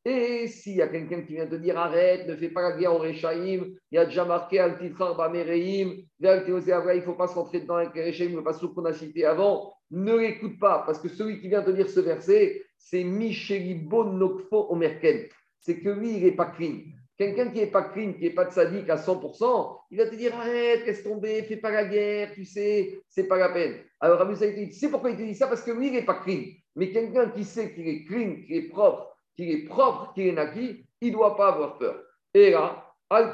Et 0.06 0.48
s'il 0.48 0.76
y 0.76 0.82
a 0.82 0.88
quelqu'un 0.88 1.22
qui 1.22 1.34
vient 1.34 1.48
te 1.48 1.56
dire 1.56 1.78
arrête, 1.78 2.28
ne 2.28 2.36
fais 2.36 2.50
pas 2.50 2.62
la 2.62 2.78
guerre 2.78 2.94
au 2.96 3.00
Réchaïm, 3.00 3.76
il 3.92 3.96
y 3.96 3.98
a 3.98 4.06
déjà 4.06 4.24
marqué 4.24 4.60
al 4.60 4.78
titrar 4.78 5.18
bamereim, 5.18 5.96
il 6.20 6.28
ne 6.28 7.02
faut 7.02 7.14
pas 7.14 7.28
se 7.28 7.34
rentrer 7.34 7.62
dedans 7.62 7.76
avec 7.76 7.94
Réchaïm, 7.94 8.36
le 8.36 8.44
passage 8.44 8.70
qu'on 8.74 8.86
a 8.86 8.94
cité 8.94 9.26
avant, 9.26 9.74
ne 9.92 10.16
l'écoute 10.16 10.60
pas, 10.60 10.84
parce 10.86 11.00
que 11.00 11.10
celui 11.10 11.42
qui 11.42 11.48
vient 11.50 11.64
te 11.64 11.72
dire 11.72 11.90
ce 11.90 12.00
verset, 12.00 12.62
c'est 12.78 13.04
Micheli 13.04 13.76
Bonokfo 13.76 14.68
Omerken. 14.70 15.28
C'est 15.60 15.80
que 15.80 15.90
lui, 15.90 16.18
il 16.18 16.24
n'est 16.24 16.32
pas 16.32 16.46
clean. 16.46 16.84
Quelqu'un 17.18 17.50
qui 17.50 17.60
n'est 17.60 17.68
pas 17.68 17.82
clean, 17.82 18.14
qui 18.14 18.22
n'est 18.22 18.30
pas 18.30 18.46
de 18.46 18.52
sadique 18.52 18.90
à 18.90 18.96
100%, 18.96 19.78
il 19.90 19.98
va 19.98 20.06
te 20.08 20.16
dire 20.16 20.36
arrête, 20.36 20.86
laisse 20.86 21.04
tomber, 21.04 21.42
fais 21.44 21.58
pas 21.58 21.72
la 21.72 21.86
guerre, 21.86 22.32
tu 22.34 22.46
sais, 22.46 23.02
c'est 23.10 23.28
pas 23.28 23.38
la 23.38 23.50
peine. 23.50 23.78
Alors 24.00 24.22
Abu 24.22 24.36
Saïd, 24.36 24.70
tu 24.70 24.78
sais 24.78 24.90
pourquoi 24.90 25.10
il 25.10 25.18
te 25.18 25.24
dit 25.24 25.34
ça? 25.34 25.48
Parce 25.48 25.64
que 25.64 25.72
lui, 25.72 25.88
il 25.88 25.94
n'est 25.94 26.06
pas 26.06 26.22
clean. 26.22 26.44
Mais 26.78 26.92
quelqu'un 26.92 27.28
qui 27.30 27.44
sait 27.44 27.74
qu'il 27.74 27.88
est 27.88 28.06
clean, 28.06 28.36
qu'il 28.46 28.56
est 28.56 28.70
propre, 28.70 29.18
qu'il 29.36 29.50
est 29.50 29.66
propre, 29.66 30.14
qu'il 30.14 30.28
est 30.28 30.32
naquis, 30.32 30.86
il 31.02 31.08
ne 31.08 31.14
doit 31.14 31.36
pas 31.36 31.48
avoir 31.50 31.80
peur. 31.80 32.04
Et 32.34 32.52
là. 32.52 32.84
Alors, 33.10 33.34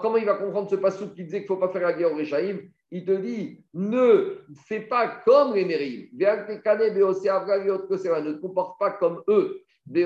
comment 0.00 0.16
il 0.16 0.24
va 0.24 0.34
comprendre 0.34 0.70
ce 0.70 0.76
passage 0.76 1.12
qui 1.14 1.24
disait 1.24 1.44
qu'il 1.44 1.52
ne 1.52 1.58
faut 1.58 1.58
pas 1.58 1.68
faire 1.68 1.82
la 1.82 1.92
guerre 1.92 2.12
au 2.12 2.16
Réchaïm 2.16 2.62
Il 2.90 3.04
te 3.04 3.12
dit 3.12 3.62
ne 3.72 4.38
fais 4.66 4.80
pas 4.80 5.22
comme 5.24 5.54
les 5.54 5.64
Mérim. 5.64 6.08
Ne 6.12 8.32
te 8.32 8.40
comporte 8.40 8.76
pas 8.78 8.90
comme 8.92 9.22
eux. 9.28 9.60
Ne 9.86 10.00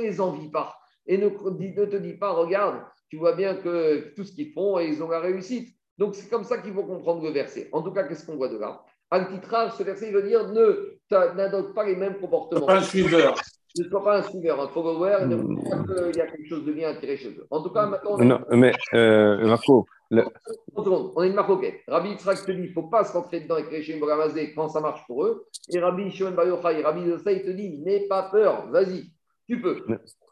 les 0.00 0.20
envie 0.20 0.48
pas. 0.48 0.76
Et 1.06 1.18
ne 1.18 1.28
te 1.28 1.96
dis 1.96 2.14
pas, 2.14 2.30
regarde, 2.30 2.82
tu 3.08 3.16
vois 3.16 3.34
bien 3.34 3.56
que 3.56 4.14
tout 4.14 4.22
ce 4.24 4.32
qu'ils 4.32 4.52
font, 4.52 4.78
ils 4.78 5.02
ont 5.02 5.08
la 5.08 5.20
réussite. 5.20 5.74
Donc, 6.00 6.14
c'est 6.14 6.30
comme 6.30 6.44
ça 6.44 6.56
qu'il 6.56 6.72
faut 6.72 6.82
comprendre 6.82 7.22
le 7.22 7.30
verset. 7.30 7.68
En 7.72 7.82
tout 7.82 7.92
cas, 7.92 8.04
qu'est-ce 8.04 8.24
qu'on 8.24 8.36
voit 8.36 8.48
de 8.48 8.56
là? 8.56 8.82
Antitrage, 9.10 9.72
ce 9.72 9.82
verset, 9.82 10.08
il 10.08 10.14
veut 10.14 10.22
dire 10.22 10.48
ne 10.48 10.98
n'adopte 11.36 11.74
pas 11.74 11.84
les 11.84 11.94
mêmes 11.94 12.18
comportements. 12.18 12.66
Pas 12.66 12.78
un 12.78 12.82
suiveur. 12.82 13.34
Ne 13.78 13.84
sois 13.84 14.02
pas 14.02 14.18
un 14.18 14.22
suiveur, 14.22 14.58
un 14.60 14.68
follower, 14.68 15.26
ne 15.26 15.36
pas 15.36 16.04
qu'il 16.06 16.16
y 16.16 16.20
a 16.20 16.26
quelque 16.26 16.48
chose 16.48 16.64
de 16.64 16.72
bien 16.72 16.88
attiré 16.88 17.18
chez 17.18 17.28
eux. 17.28 17.46
En 17.50 17.62
tout 17.62 17.70
cas, 17.70 17.86
maintenant. 17.86 18.16
Non, 18.16 18.40
mais 18.50 18.72
euh, 18.94 19.46
Marco. 19.46 19.86
Le... 20.10 20.24
On 20.74 21.20
a 21.20 21.26
une 21.26 21.34
marque, 21.34 21.50
ok. 21.50 21.84
Rabbi 21.86 22.10
Yitzhak 22.10 22.44
te 22.44 22.50
dit 22.50 22.62
il 22.62 22.68
ne 22.68 22.72
faut 22.72 22.88
pas 22.88 23.04
se 23.04 23.12
rentrer 23.12 23.40
dedans 23.40 23.56
avec 23.56 23.70
les 23.70 23.82
Shem 23.82 24.00
quand 24.56 24.68
ça 24.68 24.80
marche 24.80 25.06
pour 25.06 25.24
eux. 25.24 25.46
Et 25.72 25.78
Rabbi 25.78 26.10
Shimon 26.10 26.32
Bar 26.32 26.46
Yochai, 26.46 26.82
Rabbi 26.82 27.02
Yossai, 27.02 27.36
il 27.36 27.42
te 27.42 27.50
dit 27.50 27.78
n'aie 27.78 28.06
pas 28.08 28.24
peur, 28.24 28.68
vas-y, 28.70 29.04
tu 29.46 29.60
peux. 29.60 29.84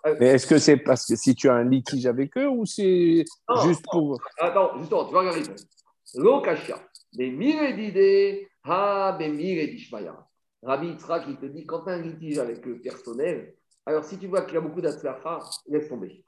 Mais 0.05 0.27
est-ce 0.27 0.47
que 0.47 0.59
c'est 0.59 0.77
parce 0.77 1.07
que 1.07 1.17
si 1.17 1.35
tu 1.35 1.49
as 1.49 1.55
un 1.55 1.65
litige 1.65 2.07
avec 2.07 2.37
eux 2.37 2.49
ou 2.49 2.65
c'est 2.65 3.25
juste 3.65 3.85
pour. 3.91 4.21
Attends, 4.39 4.79
justement, 4.79 5.05
tu 5.07 5.15
vas 5.15 5.21
regarder. 5.21 5.43
L'okasha, 6.15 6.79
des 7.13 7.31
mille 7.31 7.77
d'idées, 7.77 8.49
ha, 8.65 9.17
des 9.19 9.29
mille 9.29 9.71
d'ishmaya. 9.71 10.17
Rabbi 10.63 10.89
Yitzhak, 10.89 11.25
il 11.29 11.37
te 11.37 11.47
dit 11.47 11.67
quand 11.67 11.85
tu 11.85 11.91
as 11.91 11.95
un 11.95 12.03
litige 12.03 12.39
avec 12.39 12.65
le 12.67 12.81
personnel, 12.81 13.55
alors 13.87 14.05
si 14.05 14.19
tu 14.19 14.27
vois 14.27 14.43
qu'il 14.43 14.55
y 14.55 14.57
a 14.57 14.61
beaucoup 14.61 14.81
d'atzlacha, 14.81 15.41
laisse 15.69 15.89
tomber. 15.89 16.25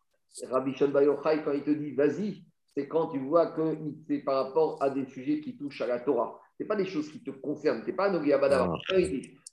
Rabbi 0.48 0.74
Shon 0.74 0.88
Bayochai, 0.88 1.42
quand 1.44 1.52
il 1.52 1.62
te 1.62 1.70
dit 1.70 1.92
vas-y, 1.92 2.44
c'est 2.76 2.86
quand 2.86 3.08
tu 3.08 3.18
vois 3.18 3.48
que 3.48 3.76
c'est 4.06 4.18
par 4.18 4.46
rapport 4.46 4.82
à 4.82 4.90
des 4.90 5.06
sujets 5.06 5.40
qui 5.40 5.56
touchent 5.56 5.80
à 5.80 5.86
la 5.86 6.00
Torah. 6.00 6.40
Ce 6.60 6.64
pas 6.64 6.76
des 6.76 6.86
choses 6.86 7.10
qui 7.10 7.22
te 7.22 7.30
concernent. 7.30 7.80
Ce 7.82 7.86
n'est 7.86 7.94
pas 7.94 8.10
un. 8.10 8.22
Ah. 8.22 8.74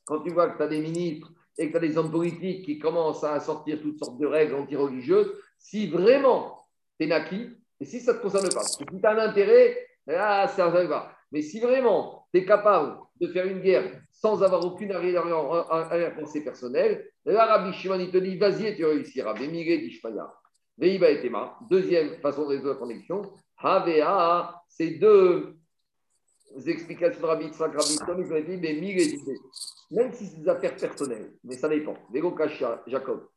Quand 0.05 0.20
tu 0.22 0.32
vois 0.32 0.49
que 0.49 0.57
tu 0.57 0.63
as 0.63 0.68
des 0.68 0.82
ministres 0.82 1.32
et 1.58 1.68
que 1.68 1.72
tu 1.72 1.78
as 1.78 1.88
des 1.88 1.97
hommes 1.97 2.12
politiques 2.12 2.66
qui 2.66 2.80
commencent 2.80 3.24
à 3.24 3.39
sortir 3.39 3.82
toutes 3.82 3.97
sortes 3.97 4.20
de 4.20 4.28
règles 4.28 4.55
anti-religieuses, 4.55 5.34
si 5.58 5.88
vraiment 5.88 6.66
tu 6.99 7.05
es 7.05 7.10
naquis, 7.10 7.49
et 7.80 7.86
si 7.86 7.99
ça 7.99 8.14
ne 8.14 8.18
te 8.18 8.24
concerne 8.24 8.49
pas, 8.49 8.64
si 8.64 8.86
tu 8.86 8.99
as 9.03 9.12
un 9.12 9.18
intérêt, 9.18 9.78
là, 10.05 10.47
ça 10.47 10.68
va. 10.70 11.12
Mais 11.32 11.41
si 11.41 11.60
vraiment 11.60 12.28
tu 12.34 12.39
es 12.39 12.45
capable 12.45 12.97
de 13.20 13.28
faire 13.28 13.45
une 13.45 13.60
guerre 13.60 14.01
sans 14.12 14.41
avoir 14.43 14.66
aucune 14.66 14.91
arrière-pensée 14.91 16.43
personnelle, 16.43 17.10
là, 17.26 17.45
Rabbi 17.45 17.74
Shimon, 17.74 17.99
il 17.99 18.12
te 18.12 18.18
dit, 18.18 18.38
vas-y, 18.38 18.76
tu 18.76 18.86
réussiras. 18.86 19.34
Bémigé, 19.34 19.80
dit 19.80 19.99
Veiba 20.78 21.10
et 21.10 21.22
Tema. 21.22 21.58
Deuxième 21.70 22.20
façon 22.20 22.43
de 22.43 22.49
résoudre 22.49 22.74
la 22.74 22.80
connexion. 22.80 23.22
Havea, 23.58 24.62
c'est 24.68 24.91
deux 24.91 25.55
explications 26.66 27.22
de 27.22 27.26
Rabbi 27.26 27.45
Yitzhak, 27.45 27.74
Rabbi 27.74 27.97
Tom, 28.05 28.24
ils 28.24 28.34
ont 28.34 28.39
dit, 28.39 28.66
et 28.66 29.18
Même 29.92 30.12
si 30.14 30.26
c'est 30.26 30.42
des 30.42 30.50
affaires 30.50 30.76
personnelles, 30.76 31.34
mais 31.44 31.56
ça 31.56 31.70
dépend. 31.70 31.96
Vego 32.12 32.32
Kasha, 32.32 32.84
Jacob. 32.88 33.28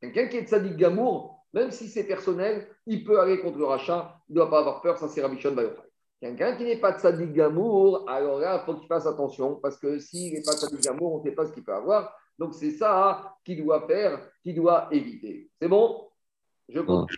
Quelqu'un 0.00 0.28
qui 0.28 0.36
est 0.36 0.46
Tzadik 0.46 0.76
Gamour, 0.76 1.44
même 1.52 1.70
si 1.70 1.88
c'est 1.88 2.04
personnel, 2.04 2.68
il 2.86 3.04
peut 3.04 3.18
aller 3.20 3.40
contre 3.40 3.58
le 3.58 3.64
rachat, 3.64 4.16
il 4.28 4.32
ne 4.32 4.36
doit 4.36 4.50
pas 4.50 4.58
avoir 4.58 4.82
peur, 4.82 4.98
ça 4.98 5.08
c'est 5.08 5.22
Rabbi 5.22 5.40
Shon 5.40 5.56
Quelqu'un 6.20 6.56
qui 6.56 6.64
n'est 6.64 6.78
pas 6.78 6.98
Tzadik 6.98 7.32
Gamour, 7.32 8.04
alors 8.08 8.38
là, 8.40 8.60
il 8.60 8.66
faut 8.66 8.78
qu'il 8.78 8.86
fasse 8.86 9.06
attention, 9.06 9.56
parce 9.56 9.78
que 9.78 9.98
s'il 9.98 10.34
n'est 10.34 10.42
pas 10.42 10.52
Tzadik 10.52 10.82
Gamour, 10.82 11.14
on 11.14 11.18
ne 11.18 11.22
sait 11.22 11.32
pas 11.32 11.46
ce 11.46 11.52
qu'il 11.52 11.64
peut 11.64 11.74
avoir. 11.74 12.14
Donc 12.38 12.54
c'est 12.54 12.72
ça 12.72 13.36
qu'il 13.44 13.62
doit 13.64 13.86
faire, 13.86 14.20
qu'il 14.42 14.54
doit 14.54 14.88
éviter. 14.90 15.48
C'est 15.60 15.68
bon? 15.68 16.08
Je 16.68 16.80
continue. 16.80 17.16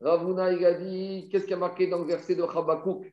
Ravuna, 0.00 0.52
il 0.52 0.64
a 0.66 0.74
dit, 0.74 1.28
qu'est-ce 1.30 1.46
qui 1.46 1.54
a 1.54 1.56
marqué 1.56 1.86
dans 1.86 1.98
le 1.98 2.06
verset 2.06 2.34
de 2.34 2.44
Chabakouk 2.44 3.06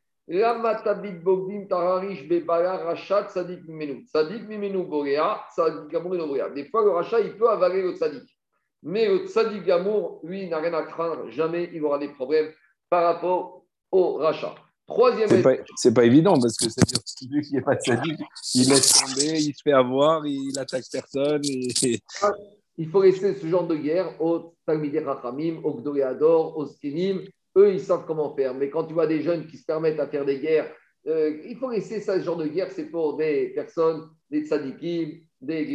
Des 6.53 6.65
fois, 6.65 6.83
le 6.83 6.91
rachat, 6.91 7.19
il 7.19 7.35
peut 7.35 7.49
avaler 7.49 7.81
le 7.81 7.95
Sadik. 7.95 8.37
Mais 8.83 9.07
le 9.07 9.25
Sadik 9.25 9.63
Gamour, 9.63 10.19
lui, 10.23 10.47
n'a 10.47 10.59
rien 10.59 10.73
à 10.75 10.83
craindre. 10.83 11.31
Jamais 11.31 11.71
il 11.73 11.83
aura 11.83 11.97
des 11.97 12.09
problèmes 12.09 12.51
par 12.89 13.03
rapport 13.05 13.65
au 13.91 14.17
rachat. 14.17 14.53
Troisième. 14.85 15.29
C'est 15.29 15.41
pas, 15.41 16.01
pas, 16.01 16.05
évident 16.05 16.39
parce 16.39 16.57
que 16.57 16.69
c'est-à-dire 16.69 16.99
celui 17.05 17.41
qui 17.41 17.53
n'est 17.53 17.61
pas 17.61 17.79
sadique, 17.79 18.19
il 18.55 18.69
laisse 18.69 18.91
tomber, 18.93 19.39
il 19.39 19.53
se 19.53 19.61
fait 19.63 19.71
avoir, 19.71 20.25
il 20.25 20.57
attaque 20.57 20.85
personne. 20.91 21.41
Et... 21.43 21.99
Ah, 22.21 22.31
il 22.77 22.89
faut 22.89 23.03
laisser 23.03 23.35
ce 23.35 23.45
genre 23.45 23.67
de 23.67 23.75
guerre 23.75 24.19
aux 24.21 24.55
Talmidei 24.65 24.99
Rachamim, 24.99 25.59
aux 25.63 25.73
Gdoléador, 25.73 26.57
aux 26.57 26.65
Skinim. 26.65 27.21
Eux, 27.59 27.73
ils 27.73 27.79
savent 27.79 28.05
comment 28.05 28.33
faire. 28.35 28.53
Mais 28.53 28.69
quand 28.69 28.85
tu 28.85 28.93
vois 28.93 29.07
des 29.07 29.21
jeunes 29.21 29.45
qui 29.47 29.57
se 29.57 29.65
permettent 29.65 29.99
à 29.99 30.07
faire 30.07 30.25
des 30.25 30.39
guerres, 30.39 30.71
euh, 31.07 31.41
il 31.45 31.57
faut 31.57 31.69
laisser 31.69 31.99
ça, 31.99 32.19
ce 32.19 32.23
genre 32.23 32.37
de 32.37 32.47
guerre, 32.47 32.71
c'est 32.71 32.85
pour 32.85 33.17
des 33.17 33.49
personnes, 33.49 34.09
des 34.29 34.45
tzadikim, 34.45 35.21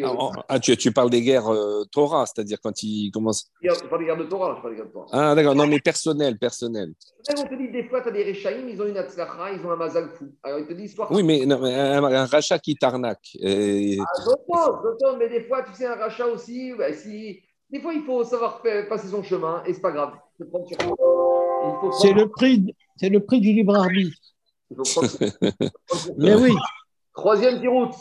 ah, 0.05 0.31
ah, 0.51 0.61
tu, 0.61 0.77
tu, 0.77 0.93
parles 0.93 1.09
des 1.09 1.23
guerres 1.23 1.49
euh, 1.49 1.85
Torah, 1.91 2.27
c'est-à-dire 2.27 2.59
quand 2.63 2.83
ils 2.83 3.11
commencent. 3.11 3.51
Je 3.63 3.71
parle 3.89 4.01
des 4.01 4.05
guerres 4.05 4.19
de 4.19 4.25
Torah, 4.25 4.55
je 4.57 4.61
parle 4.61 4.75
des 4.75 4.77
guerres 4.77 4.89
de 4.89 4.93
Torah. 4.93 5.07
Ah, 5.11 5.35
d'accord, 5.35 5.55
non, 5.55 5.67
mais 5.67 5.81
personnel, 5.81 6.39
personnel. 6.39 6.93
On 7.31 7.43
te 7.43 7.55
dit 7.55 7.71
des 7.71 7.85
fois, 7.85 8.03
tu 8.03 8.09
as 8.09 8.13
des 8.13 8.25
Rechaïm, 8.25 8.69
ils 8.69 8.81
ont 8.83 8.87
une 8.87 8.99
Atzlacha, 8.99 9.53
ils 9.53 9.65
ont 9.65 9.71
un 9.71 9.77
Mazal 9.77 10.11
fou. 10.11 10.27
Alors 10.43 10.59
ils 10.59 10.67
te 10.67 10.75
disent 10.75 10.95
Oui, 11.11 11.23
mais, 11.23 11.47
non, 11.47 11.59
mais 11.61 11.73
un, 11.73 12.05
un, 12.05 12.27
rachat 12.27 12.59
qui 12.59 12.77
t'arnaque. 12.77 13.37
Et... 13.41 13.99
Ah, 14.01 14.05
j'entends, 14.83 15.17
mais 15.17 15.31
des 15.31 15.41
fois, 15.45 15.63
tu 15.63 15.73
sais, 15.73 15.87
un 15.87 15.95
rachat 15.95 16.27
aussi, 16.27 16.75
bah, 16.77 16.93
si... 16.93 17.41
des 17.71 17.81
fois, 17.81 17.95
il 17.95 18.03
faut 18.03 18.23
savoir 18.23 18.61
passer 18.91 19.09
son 19.09 19.23
chemin 19.23 19.63
et 19.67 19.73
c'est 19.73 19.81
pas 19.81 19.93
grave. 19.93 20.13
C'est 22.01 22.13
le, 22.13 22.29
prix, 22.29 22.75
le 23.01 23.19
prix 23.19 23.41
du 23.41 23.53
libre 23.53 23.77
arbitre. 23.77 24.17
Mais 26.19 26.35
oui. 26.35 26.53
Troisième 27.15 27.61
tiroute. 27.61 27.95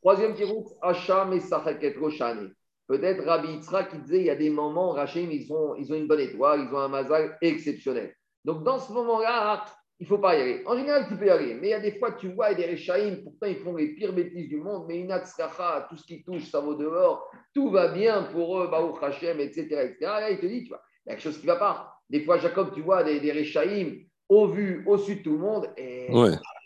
Troisième 0.00 0.34
tiroute, 0.34 0.68
Hacham 0.82 1.32
et 1.32 1.40
Sachaket 1.40 1.96
Roshani. 1.98 2.48
Peut-être 2.86 3.24
Rabbi 3.24 3.48
Yitzhak 3.48 3.90
qui 3.90 3.98
disait 3.98 4.20
il 4.20 4.26
y 4.26 4.30
a 4.30 4.36
des 4.36 4.50
moments, 4.50 4.90
Rachim, 4.90 5.28
ils 5.30 5.52
ont, 5.52 5.74
ils 5.74 5.92
ont 5.92 5.96
une 5.96 6.06
bonne 6.06 6.20
étoile, 6.20 6.68
ils 6.68 6.74
ont 6.74 6.78
un 6.78 6.88
mazal 6.88 7.36
exceptionnel. 7.40 8.14
Donc 8.44 8.62
dans 8.62 8.78
ce 8.78 8.92
moment-là, 8.92 9.64
il 9.98 10.04
ne 10.04 10.08
faut 10.08 10.18
pas 10.18 10.36
y 10.36 10.42
aller. 10.42 10.62
En 10.66 10.76
général, 10.76 11.06
tu 11.08 11.16
peux 11.16 11.26
y 11.26 11.30
aller. 11.30 11.54
Mais 11.54 11.68
il 11.68 11.70
y 11.70 11.74
a 11.74 11.80
des 11.80 11.98
fois, 11.98 12.12
tu 12.12 12.32
vois, 12.32 12.52
il 12.52 12.60
y 12.60 12.62
a 12.62 12.66
des 12.66 12.72
Rechaïm, 12.74 13.24
pourtant 13.24 13.46
ils 13.46 13.56
font 13.56 13.74
les 13.74 13.94
pires 13.94 14.12
bêtises 14.12 14.48
du 14.48 14.58
monde, 14.58 14.84
mais 14.86 15.00
une 15.00 15.10
Atzkacha, 15.10 15.88
tout 15.88 15.96
ce 15.96 16.04
qui 16.04 16.22
touche, 16.22 16.48
ça 16.50 16.60
vaut 16.60 16.76
dehors, 16.76 17.28
tout 17.54 17.70
va 17.70 17.88
bien 17.88 18.24
pour 18.24 18.60
eux, 18.60 18.68
Baruch 18.68 19.02
Hashem, 19.02 19.40
etc. 19.40 19.62
etc. 19.62 19.96
Là, 20.02 20.30
il 20.30 20.38
te 20.38 20.46
dit, 20.46 20.62
tu 20.62 20.68
vois, 20.68 20.82
il 21.04 21.08
y 21.08 21.12
a 21.12 21.14
quelque 21.16 21.24
chose 21.24 21.38
qui 21.40 21.46
ne 21.46 21.52
va 21.52 21.58
pas. 21.58 21.95
Des 22.08 22.22
fois, 22.24 22.38
Jacob, 22.38 22.72
tu 22.74 22.82
vois, 22.82 23.02
des, 23.02 23.20
des 23.20 24.08
au 24.28 24.48
vu, 24.48 24.84
au 24.86 24.98
sud 24.98 25.18
de 25.18 25.22
tout 25.22 25.32
le 25.32 25.38
monde, 25.38 25.70
et, 25.76 26.08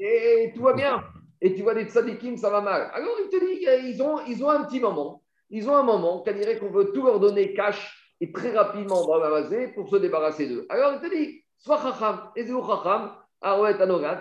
et, 0.01 0.53
tout 0.55 0.63
va 0.63 0.73
bien. 0.73 1.05
Et 1.43 1.55
tu 1.55 1.63
vois 1.63 1.75
des 1.75 1.85
tzadikim, 1.85 2.37
ça 2.37 2.51
va 2.51 2.61
mal. 2.61 2.91
Alors, 2.93 3.17
il 3.23 3.29
te 3.29 3.45
dit, 3.45 3.67
ils 3.89 4.03
ont, 4.03 4.21
ils 4.27 4.45
ont 4.45 4.51
un 4.51 4.65
petit 4.65 4.81
moment. 4.81 5.23
Ils 5.51 5.69
ont 5.69 5.77
un 5.77 5.83
moment, 5.83 6.21
qu'on 6.21 6.33
dirait 6.33 6.59
qu'on 6.59 6.71
veut 6.71 6.93
tout 6.93 7.05
leur 7.05 7.19
donner 7.19 7.55
cash 7.55 8.15
et 8.21 8.31
très 8.33 8.53
rapidement 8.53 9.05
pour 9.75 9.89
se 9.89 9.97
débarrasser 9.97 10.47
d'eux. 10.47 10.67
Alors, 10.69 10.93
il 10.95 11.01
te 11.01 11.15
dit, 11.15 11.43
sois 11.59 11.81
chacham, 11.83 12.31
et 12.37 12.47
chacham, 12.47 13.13
ouais, 13.43 13.75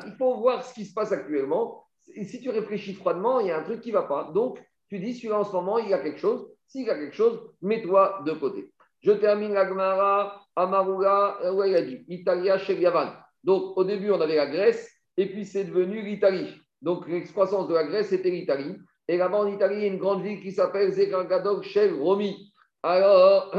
il 0.05 0.15
faut 0.17 0.37
voir 0.37 0.63
ce 0.63 0.73
qui 0.73 0.85
se 0.85 0.93
passe 0.93 1.11
actuellement. 1.11 1.85
Et 2.15 2.23
si 2.23 2.41
tu 2.41 2.49
réfléchis 2.49 2.93
froidement, 2.93 3.39
il 3.39 3.47
y 3.47 3.51
a 3.51 3.59
un 3.59 3.63
truc 3.63 3.81
qui 3.81 3.89
ne 3.89 3.95
va 3.95 4.03
pas. 4.03 4.31
Donc, 4.33 4.59
tu 4.89 4.99
dis, 4.99 5.13
celui-là 5.13 5.39
en 5.39 5.43
ce 5.43 5.51
moment, 5.51 5.77
il 5.77 5.89
y 5.89 5.93
a 5.93 5.99
quelque 5.99 6.19
chose. 6.19 6.49
S'il 6.67 6.85
y 6.85 6.89
a 6.89 6.95
quelque 6.95 7.15
chose, 7.15 7.39
mets-toi 7.61 8.21
de 8.25 8.31
côté. 8.33 8.71
Je 9.01 9.11
termine 9.11 9.53
la 9.53 9.67
Gemara, 9.67 10.41
Amaruga, 10.59 11.37
euh, 11.43 11.53
ouais, 11.53 11.71
il 11.71 11.75
a 11.75 11.81
dit, 11.81 12.05
Italia 12.07 12.57
chez 12.57 12.79
Yavan. 12.79 13.11
Donc, 13.43 13.77
au 13.77 13.83
début, 13.83 14.11
on 14.11 14.21
avait 14.21 14.35
la 14.35 14.47
Grèce, 14.47 14.91
et 15.17 15.27
puis 15.27 15.45
c'est 15.45 15.65
devenu 15.65 16.01
l'Italie. 16.01 16.53
Donc, 16.81 17.07
l'excroissance 17.07 17.67
de 17.67 17.73
la 17.73 17.83
Grèce, 17.83 18.09
c'était 18.09 18.31
l'Italie. 18.31 18.75
Et 19.07 19.17
là-bas, 19.17 19.39
en 19.39 19.47
Italie, 19.47 19.77
il 19.77 19.81
y 19.81 19.85
a 19.85 19.87
une 19.87 19.97
grande 19.97 20.23
ville 20.23 20.41
qui 20.41 20.51
s'appelle 20.51 20.91
Zegargadog 20.91 21.63
chez 21.63 21.91
Romi. 21.91 22.51
Alors, 22.83 23.53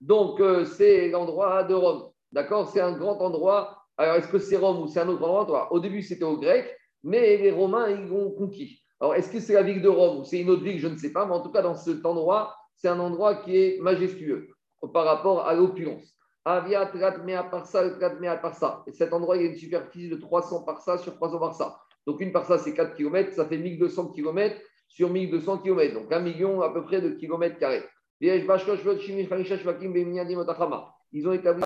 donc, 0.00 0.40
euh, 0.40 0.64
c'est 0.64 1.08
l'endroit 1.08 1.64
de 1.64 1.74
Rome. 1.74 2.10
D'accord? 2.32 2.68
C'est 2.68 2.80
un 2.80 2.92
grand 2.92 3.20
endroit 3.20 3.78
alors, 3.98 4.14
est-ce 4.14 4.28
que 4.28 4.38
c'est 4.38 4.56
Rome 4.56 4.80
ou 4.80 4.86
c'est 4.86 5.00
un 5.00 5.08
autre 5.08 5.28
endroit? 5.28 5.72
Au 5.72 5.80
début, 5.80 6.02
c'était 6.02 6.24
aux 6.24 6.38
Grecs, 6.38 6.72
mais 7.02 7.36
les 7.36 7.50
Romains, 7.50 7.90
ils 7.90 8.06
l'ont 8.06 8.30
conquis. 8.30 8.80
Alors, 9.00 9.16
est-ce 9.16 9.28
que 9.28 9.40
c'est 9.40 9.54
la 9.54 9.64
ville 9.64 9.82
de 9.82 9.88
Rome 9.88 10.20
ou 10.20 10.24
c'est 10.24 10.40
une 10.40 10.50
autre 10.50 10.62
ville? 10.62 10.78
Je 10.78 10.86
ne 10.86 10.96
sais 10.96 11.12
pas, 11.12 11.26
mais 11.26 11.34
en 11.34 11.40
tout 11.40 11.50
cas, 11.50 11.62
dans 11.62 11.74
cet 11.74 12.06
endroit, 12.06 12.54
c'est 12.76 12.86
un 12.86 13.00
endroit 13.00 13.34
qui 13.34 13.56
est 13.56 13.80
majestueux 13.80 14.50
par 14.92 15.04
rapport 15.04 15.44
à 15.44 15.54
l'opulence. 15.54 16.16
Aviat 16.44 16.90
Ratmea 16.94 17.44
Parsa, 17.44 17.82
Ratmea 18.00 18.36
Parsa. 18.36 18.82
Et 18.86 18.92
cet 18.92 19.12
endroit, 19.12 19.36
il 19.36 19.42
y 19.42 19.46
a 19.46 19.50
une 19.50 19.56
superficie 19.56 20.08
de 20.08 20.16
300 20.16 20.64
par 20.64 20.76
Parsa 20.76 20.98
sur 20.98 21.14
300 21.14 21.38
par 21.38 21.48
Parsa. 21.50 21.78
Donc 22.06 22.20
une 22.20 22.32
par 22.32 22.46
Parsa, 22.46 22.62
c'est 22.62 22.74
4 22.74 22.94
km, 22.94 23.32
ça 23.32 23.46
fait 23.46 23.58
1200 23.58 24.12
km 24.12 24.56
sur 24.88 25.10
1200 25.10 25.58
km. 25.58 25.94
Donc 25.94 26.12
un 26.12 26.20
million 26.20 26.62
à 26.62 26.72
peu 26.72 26.84
près 26.84 27.00
de 27.00 27.10
kilomètres 27.10 27.58
carrés. 27.58 27.82
Ils 28.20 28.30
ont 31.28 31.32
établi 31.32 31.62